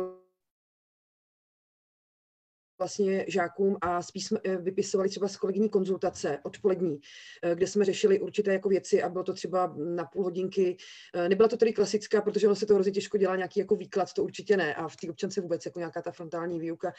[2.79, 7.01] vlastně žákům a spíš jsme eh, vypisovali třeba z kolegyní konzultace odpolední,
[7.43, 10.77] eh, kde jsme řešili určité jako věci a bylo to třeba na půl hodinky.
[11.15, 14.13] Eh, nebyla to tedy klasická, protože ono se to hrozně těžko dělá nějaký jako výklad,
[14.13, 14.75] to určitě ne.
[14.75, 16.93] A v té občance vůbec jako nějaká ta frontální výuka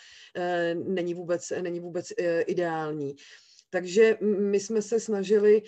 [0.74, 2.14] není vůbec, není vůbec
[2.48, 3.16] ideální.
[3.70, 5.62] Takže my jsme se snažili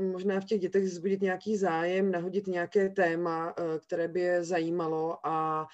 [0.00, 5.66] možná v těch dětech vzbudit nějaký zájem, nahodit nějaké téma, které by je zajímalo a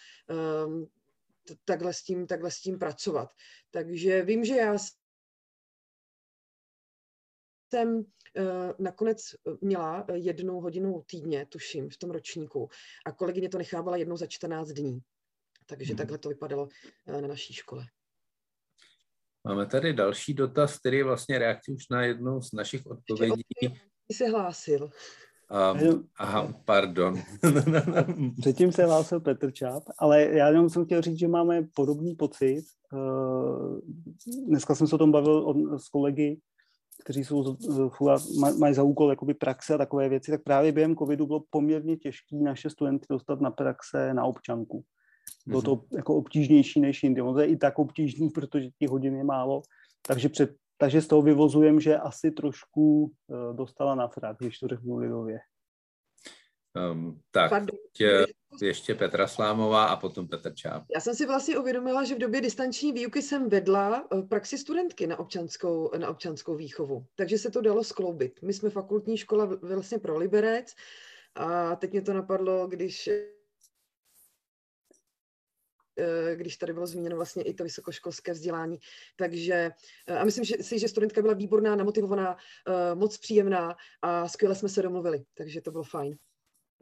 [1.65, 3.29] takhle s tím, takhle s tím pracovat.
[3.71, 4.77] Takže vím, že já
[7.75, 8.05] jsem
[8.37, 8.43] eh,
[8.79, 9.21] nakonec
[9.61, 12.69] měla jednu hodinu týdně, tuším, v tom ročníku
[13.07, 15.01] a kolegyně to nechávala jednou za 14 dní.
[15.67, 15.97] Takže hmm.
[15.97, 16.69] takhle to vypadalo
[17.07, 17.87] eh, na naší škole.
[19.47, 23.43] Máme tady další dotaz, který je vlastně reakcí už na jednu z našich odpovědí.
[24.09, 24.91] Ty se hlásil.
[25.51, 27.15] Um, aha, pardon.
[28.41, 32.65] Předtím se hlásil Petr Čáp, ale já jenom jsem chtěl říct, že máme podobný pocit.
[32.93, 33.81] Uh,
[34.49, 36.41] dneska jsem se o tom bavil s kolegy,
[37.05, 37.57] kteří jsou,
[38.59, 42.37] mají za úkol jakoby praxe a takové věci, tak právě během covidu bylo poměrně těžké
[42.37, 44.85] naše studenty dostat na praxe na občanku.
[45.47, 45.85] Bylo to mhm.
[45.97, 47.23] jako obtížnější než jindy.
[47.23, 49.63] Ono je i tak obtížný, protože těch hodin je málo.
[50.07, 54.69] Takže před takže z toho vyvozujem, že asi trošku uh, dostala na frak, když to
[54.69, 55.39] řeknu lidově.
[56.93, 57.53] Um, tak,
[57.93, 58.27] tě,
[58.63, 60.85] ještě Petra Slámová a potom Petr Čáp.
[60.95, 65.07] Já jsem si vlastně uvědomila, že v době distanční výuky jsem vedla eh, praxi studentky
[65.07, 68.43] na občanskou, na občanskou výchovu, takže se to dalo skloubit.
[68.43, 70.75] My jsme fakultní škola vlastně pro Liberec
[71.35, 73.44] a teď mě to napadlo, když Eh,
[76.35, 78.79] když tady bylo zmíněno vlastně i to vysokoškolské vzdělání.
[79.17, 79.71] Takže
[80.09, 82.37] eh, a myslím že, si, že studentka byla výborná, namotivovaná,
[82.69, 86.17] eh, moc příjemná a skvěle jsme se domluvili, takže to bylo fajn.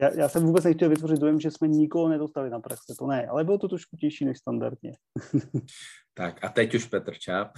[0.01, 3.27] Já, já jsem vůbec nechtěl vytvořit dojem, že jsme nikoho nedostali na praxi, to ne,
[3.27, 4.97] ale bylo to trošku těžší než standardně.
[6.15, 7.53] tak a teď už Petr Čáp.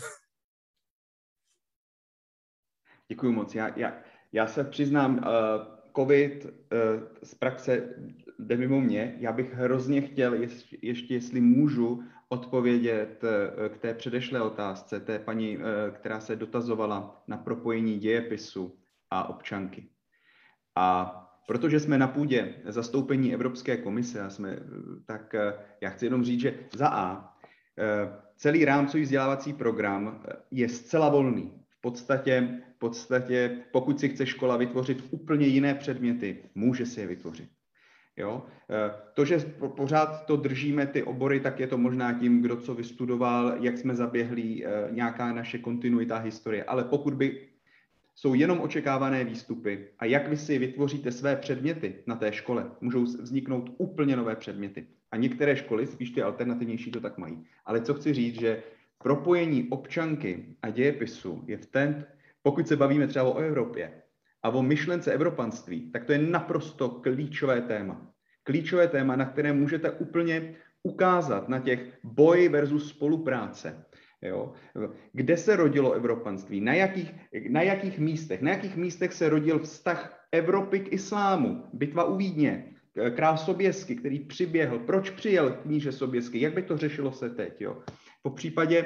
[3.09, 3.55] Děkuji moc.
[3.55, 4.03] Já, já,
[4.33, 5.23] já se přiznám, uh,
[5.97, 6.51] COVID uh,
[7.23, 7.95] z praxe
[8.39, 9.17] jde mimo mě.
[9.19, 15.19] Já bych hrozně chtěl, ještě, ještě jestli můžu, odpovědět uh, k té předešlé otázce, té
[15.19, 18.79] paní, uh, která se dotazovala na propojení dějepisu
[19.11, 19.89] a občanky.
[20.77, 24.59] A protože jsme na půdě zastoupení Evropské komise, a jsme,
[25.07, 25.35] tak
[25.81, 27.37] já chci jenom říct, že za A,
[28.37, 35.05] celý rámcový vzdělávací program je zcela volný podstatě, v podstatě, pokud si chce škola vytvořit
[35.11, 37.51] úplně jiné předměty, může si je vytvořit.
[38.17, 38.47] Jo?
[38.71, 39.39] E, to, že
[39.77, 43.95] pořád to držíme, ty obory, tak je to možná tím, kdo co vystudoval, jak jsme
[43.95, 46.65] zaběhli, e, nějaká naše kontinuita historie.
[46.65, 47.49] Ale pokud by
[48.15, 53.03] jsou jenom očekávané výstupy a jak vy si vytvoříte své předměty na té škole, můžou
[53.03, 54.87] vzniknout úplně nové předměty.
[55.11, 57.45] A některé školy, spíš ty alternativnější, to tak mají.
[57.67, 58.63] Ale co chci říct, že
[59.03, 62.07] propojení občanky a dějepisu je v ten,
[62.43, 63.93] pokud se bavíme třeba o Evropě
[64.45, 68.13] a o myšlence evropanství, tak to je naprosto klíčové téma.
[68.43, 73.85] Klíčové téma, na které můžete úplně ukázat na těch boj versus spolupráce.
[74.23, 74.53] Jo?
[75.13, 76.61] Kde se rodilo evropanství?
[76.61, 77.15] Na jakých,
[77.49, 78.43] na jakých místech?
[78.43, 81.65] Na jakých místech se rodil vztah Evropy k islámu?
[81.73, 82.65] Bitva u Vídně,
[83.17, 84.79] král Soběsky, který přiběhl.
[84.79, 86.41] Proč přijel kníže Soběsky?
[86.41, 87.61] Jak by to řešilo se teď?
[87.61, 87.83] Jo?
[88.27, 88.85] Po případě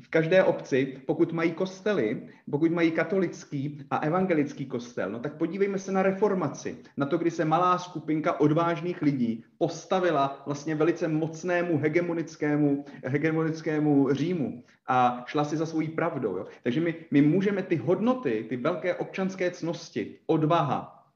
[0.00, 5.78] v každé obci, pokud mají kostely, pokud mají katolický a evangelický kostel, no tak podívejme
[5.78, 11.78] se na reformaci, na to, kdy se malá skupinka odvážných lidí postavila vlastně velice mocnému
[11.78, 16.36] hegemonickému, hegemonickému Římu a šla si za svojí pravdou.
[16.36, 16.46] Jo?
[16.62, 21.06] Takže my, my můžeme ty hodnoty, ty velké občanské cnosti, odvaha,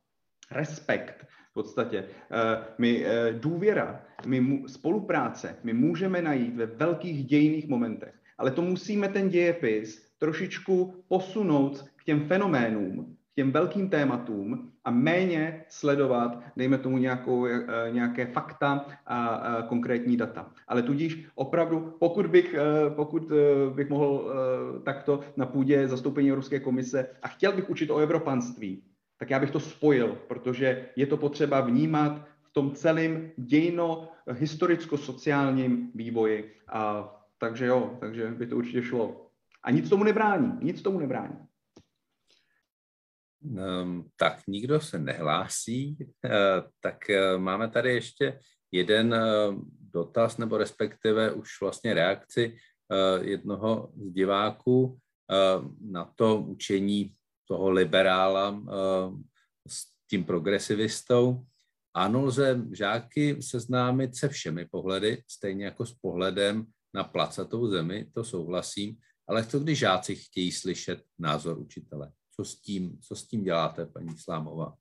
[0.51, 2.05] respekt, v podstatě.
[2.31, 8.63] Eh, my eh, důvěra, my spolupráce, my můžeme najít ve velkých dějných momentech, ale to
[8.63, 16.43] musíme ten dějepis trošičku posunout k těm fenoménům, k těm velkým tématům a méně sledovat,
[16.57, 20.51] dejme tomu nějakou, eh, nějaké fakta a konkrétní data.
[20.69, 22.55] Ale tudíž opravdu, pokud bych,
[22.89, 23.33] pokud
[23.75, 24.35] bych mohl
[24.85, 28.83] takto na půdě zastoupení Evropské komise a chtěl bych učit o evropanství,
[29.21, 36.57] tak já bych to spojil, protože je to potřeba vnímat v tom celém dějino-historicko-sociálním vývoji.
[36.69, 39.31] A, takže jo, takže by to určitě šlo.
[39.63, 41.39] A nic tomu nebrání, nic tomu nebrání.
[43.43, 46.09] Um, tak nikdo se nehlásí, uh,
[46.81, 48.41] tak uh, máme tady ještě
[48.73, 49.21] jeden uh,
[49.93, 52.57] dotaz, nebo respektive už vlastně reakci
[53.21, 54.99] jednoho z diváků
[55.81, 57.15] na to učení
[57.51, 59.21] toho liberála uh,
[59.67, 61.47] s tím progresivistou.
[61.95, 68.25] Ano, lze žáky seznámit se všemi pohledy, stejně jako s pohledem na placatou zemi, to
[68.25, 68.97] souhlasím,
[69.29, 72.13] ale co když žáci chtějí slyšet názor učitele?
[72.37, 74.77] Co s tím, co s tím děláte, paní Slámová?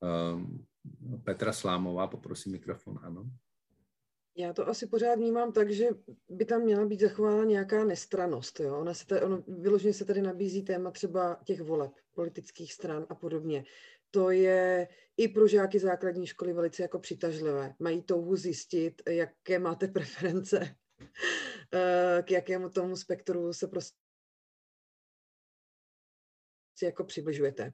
[0.00, 0.66] Um,
[1.24, 3.30] Petra Slámová, poprosím mikrofon, ano.
[4.36, 5.88] Já to asi pořád vnímám tak, že
[6.28, 8.60] by tam měla být zachována nějaká nestranost.
[8.60, 8.78] Jo?
[8.78, 13.14] Ona se tady, ono, vyloženě se tady nabízí téma třeba těch voleb, politických stran a
[13.14, 13.64] podobně.
[14.10, 17.74] To je i pro žáky základní školy velice jako přitažlivé.
[17.78, 20.76] Mají touhu zjistit, jaké máte preference,
[21.74, 23.96] eh, k jakému tomu spektru se prostě
[26.82, 27.72] jako přibližujete.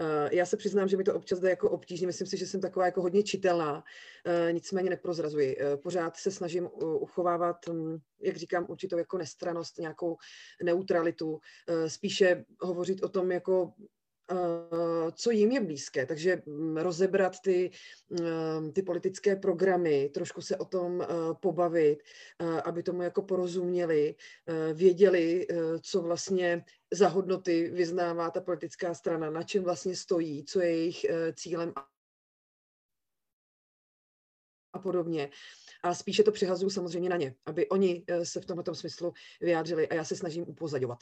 [0.00, 2.60] Eh, já se přiznám, že mi to občas jde jako obtížně, myslím si, že jsem
[2.60, 3.84] taková jako hodně čitelná,
[4.26, 5.56] eh, nicméně neprozrazuji.
[5.60, 6.68] Eh, pořád se snažím
[7.00, 10.16] uchovávat, hm, jak říkám, určitou jako nestranost, nějakou
[10.62, 11.40] neutralitu,
[11.86, 13.72] spíše hovořit o tom jako
[15.12, 16.06] co jim je blízké.
[16.06, 17.70] Takže hm, rozebrat ty,
[18.10, 21.06] hm, ty politické programy, trošku se o tom
[21.40, 22.02] pobavit,
[22.64, 24.14] aby tomu jako porozuměli,
[24.74, 25.46] věděli,
[25.82, 31.06] co vlastně za hodnoty vyznává ta politická strana, na čem vlastně stojí, co je jejich
[31.34, 31.72] cílem
[34.72, 35.30] a podobně.
[35.82, 39.94] A spíše to přihazuju samozřejmě na ně, aby oni se v tomto smyslu vyjádřili a
[39.94, 40.98] já se snažím upozadovat.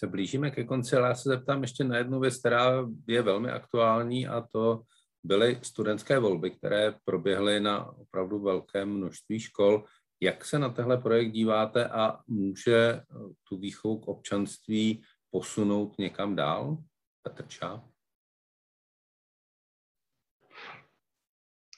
[0.00, 3.50] Se blížíme ke konci, ale já se zeptám ještě na jednu věc, která je velmi
[3.50, 4.82] aktuální a to
[5.24, 9.84] byly studentské volby, které proběhly na opravdu velkém množství škol.
[10.20, 13.02] Jak se na tehle projekt díváte a může eh,
[13.48, 16.78] tu výchovu k občanství posunout někam dál?
[17.22, 17.84] Petr Čá?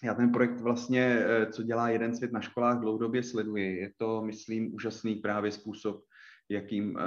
[0.02, 3.76] Já ten projekt vlastně, eh, co dělá jeden svět na školách, dlouhodobě sleduji.
[3.76, 6.04] Je to, myslím, úžasný právě způsob,
[6.48, 7.02] jakým eh,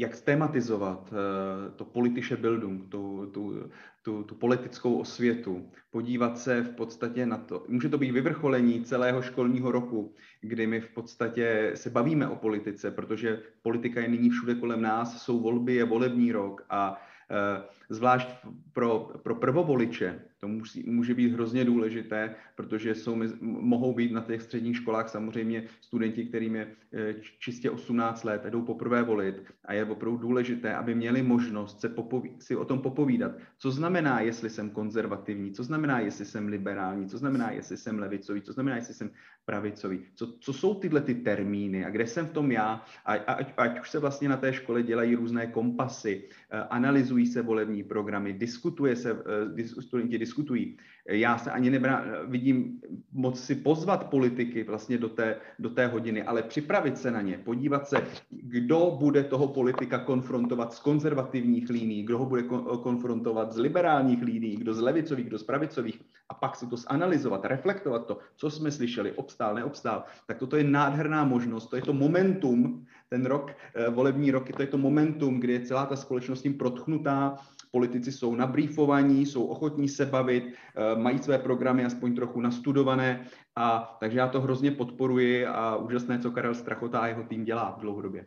[0.00, 3.70] jak stématizovat uh, to politische Bildung, tu, tu,
[4.02, 7.64] tu, tu politickou osvětu, podívat se v podstatě na to.
[7.68, 12.90] Může to být vyvrcholení celého školního roku, kdy my v podstatě se bavíme o politice,
[12.90, 18.28] protože politika je nyní všude kolem nás, jsou volby, je volební rok a uh, zvlášť
[18.72, 24.42] pro, pro prvovoliče to musí, může být hrozně důležité, protože jsou, mohou být na těch
[24.42, 29.84] středních školách samozřejmě studenti, kterým je eh, čistě 18 let, jdou poprvé volit a je
[29.84, 33.32] opravdu důležité, aby měli možnost se popoví, si o tom popovídat.
[33.58, 38.42] Co znamená, jestli jsem konzervativní, co znamená, jestli jsem liberální, co znamená, jestli jsem levicový,
[38.42, 39.10] co znamená, jestli jsem
[39.44, 40.00] pravicový.
[40.14, 42.84] Co, co jsou tyhle ty termíny a kde jsem v tom já?
[43.04, 47.26] A, a, ať, ať už se vlastně na té škole dělají různé kompasy, eh, analyzují
[47.26, 49.10] se volební programy, diskutuje se,
[49.58, 50.76] eh, studenti diskutují.
[51.08, 52.80] Já se ani nebra, vidím
[53.12, 57.38] moc si pozvat politiky vlastně do té, do té hodiny, ale připravit se na ně,
[57.44, 57.96] podívat se,
[58.30, 62.42] kdo bude toho politika konfrontovat z konzervativních líní, kdo ho bude
[62.82, 66.00] konfrontovat z liberálních líní, kdo z levicových, kdo z pravicových
[66.30, 70.64] a pak si to zanalizovat, reflektovat to, co jsme slyšeli, obstál, neobstál, tak toto je
[70.64, 75.40] nádherná možnost, to je to momentum, ten rok, eh, volební rok, to je to momentum,
[75.40, 77.36] kdy je celá ta společnost tím protchnutá,
[77.70, 83.26] politici jsou nabrýfovaní, jsou ochotní se bavit, eh, mají své programy aspoň trochu nastudované,
[83.56, 87.74] a takže já to hrozně podporuji a úžasné, co Karel Strachota a jeho tým dělá
[87.78, 88.26] v dlouhodobě.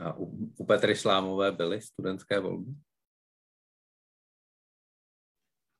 [0.00, 2.72] A u, u Petry Slámové byly studentské volby?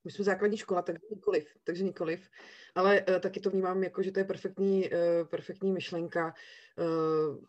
[0.05, 2.28] My jsme základní škola, takže nikoliv, takže nikoliv.
[2.74, 6.35] Ale uh, taky to vnímám jako, že to je perfektní, uh, perfektní myšlenka.
[6.78, 7.44] Uh,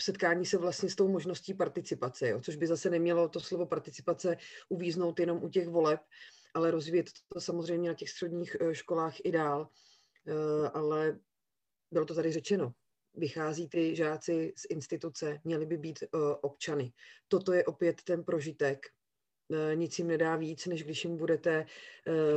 [0.00, 4.36] setkání se vlastně s tou možností participace, jo, což by zase nemělo to slovo participace
[4.68, 6.00] uvíznout jenom u těch voleb,
[6.54, 9.68] ale rozvíjet to samozřejmě na těch středních školách i dál.
[10.26, 11.18] Eh, ale
[11.90, 12.72] bylo to tady řečeno.
[13.14, 16.08] Vychází ty žáci z instituce, měli by být eh,
[16.40, 16.92] občany.
[17.28, 18.86] Toto je opět ten prožitek.
[19.74, 21.66] Nic jim nedá víc, než když jim budete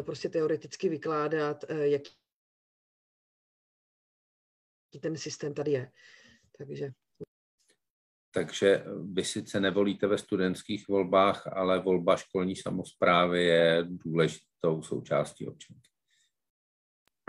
[0.01, 2.11] prostě teoreticky vykládat, jaký
[5.01, 5.91] ten systém tady je.
[6.57, 6.91] Takže
[8.31, 8.83] takže
[9.13, 15.89] vy sice nevolíte ve studentských volbách, ale volba školní samozprávy je důležitou součástí občanky.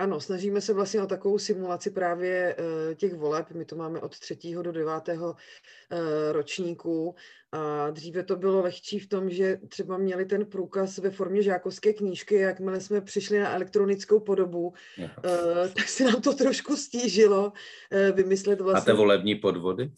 [0.01, 3.51] Ano, snažíme se vlastně o takovou simulaci právě eh, těch voleb.
[3.51, 5.37] My to máme od třetího do devátého
[5.91, 7.15] eh, ročníku.
[7.53, 11.93] A dříve to bylo lehčí v tom, že třeba měli ten průkaz ve formě žákovské
[11.93, 14.73] knížky, jakmile jsme přišli na elektronickou podobu,
[15.05, 15.23] Aha.
[15.25, 17.53] Eh, tak se nám to trošku stížilo
[18.13, 18.93] vymyslet vlastně...
[18.93, 19.93] A ty volební podvody?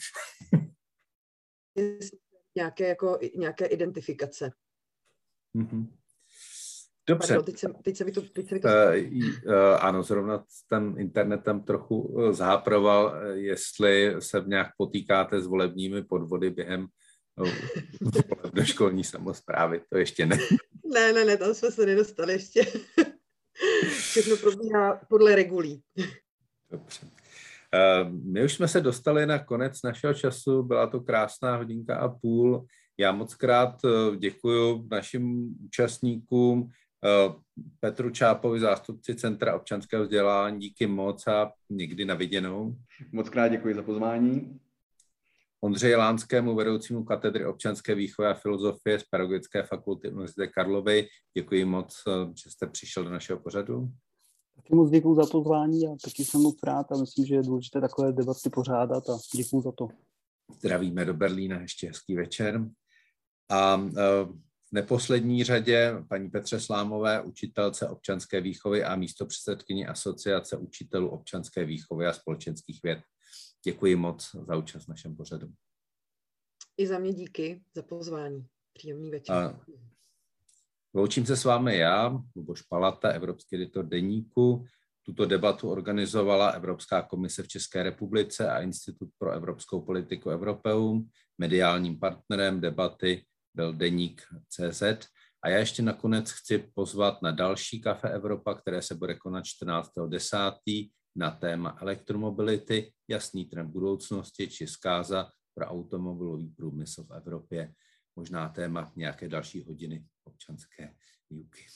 [2.57, 4.53] nějaké, jako, nějaké identifikace.
[5.57, 6.02] Mm-hmm.
[7.09, 7.29] Dobře.
[7.29, 8.23] Pardon, teď se, teď se mi to...
[8.23, 8.69] Teď se mi to...
[8.69, 15.47] Uh, uh, ano, zrovna ten internet tam trochu uh, zháproval, jestli se nějak potýkáte s
[15.47, 16.87] volebními podvody během
[18.55, 19.81] do školní samozprávy.
[19.91, 20.39] To ještě ne.
[20.95, 22.67] ne, ne, ne, tam jsme se nedostali ještě.
[23.89, 25.83] Všechno probíhá podle regulí.
[26.71, 27.07] Dobře.
[28.09, 32.67] My už jsme se dostali na konec našeho času, byla to krásná hodinka a půl.
[32.99, 33.81] Já moc krát
[34.19, 36.71] děkuji našim účastníkům,
[37.81, 42.77] Petru Čápovi, zástupci Centra občanského vzdělání, díky moc a někdy na viděnou.
[43.13, 44.61] Moc krát děkuji za pozvání.
[45.61, 51.09] Ondřeji Lánskému, vedoucímu katedry občanské výchovy a filozofie z Pedagogické fakulty Univerzity Karlovy.
[51.35, 52.03] Děkuji moc,
[52.45, 53.89] že jste přišel do našeho pořadu.
[54.57, 57.81] Taky moc děkuji za pozvání a taky jsem moc rád a myslím, že je důležité
[57.81, 59.89] takové debaty pořádat a děkuji za to.
[60.55, 62.69] Zdravíme do Berlína, ještě hezký večer.
[63.51, 64.39] A v
[64.73, 72.07] neposlední řadě paní Petře Slámové, učitelce občanské výchovy a místo předsedkyni Asociace učitelů občanské výchovy
[72.07, 72.99] a společenských věd.
[73.65, 75.49] Děkuji moc za účast v našem pořadu.
[76.77, 78.47] I za mě díky za pozvání.
[78.73, 79.35] Příjemný večer.
[79.35, 79.61] A
[80.95, 84.65] loučím se s vámi já, Luboš Palata, evropský editor Deníku.
[85.03, 91.11] Tuto debatu organizovala Evropská komise v České republice a Institut pro evropskou politiku Evropeum.
[91.39, 93.25] Mediálním partnerem debaty
[93.55, 94.83] byl Deník CZ.
[95.45, 100.91] A já ještě nakonec chci pozvat na další Kafe Evropa, které se bude konat 14.10.
[101.17, 107.75] na téma elektromobility, jasný trend budoucnosti či zkáza pro automobilový průmysl v Evropě.
[108.17, 110.95] Možná téma nějaké další hodiny občanské
[111.31, 111.67] výuky.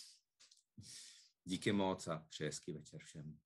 [1.45, 3.37] Díky moc a přeji hezký večer všem.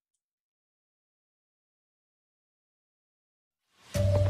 [3.93, 4.30] thank you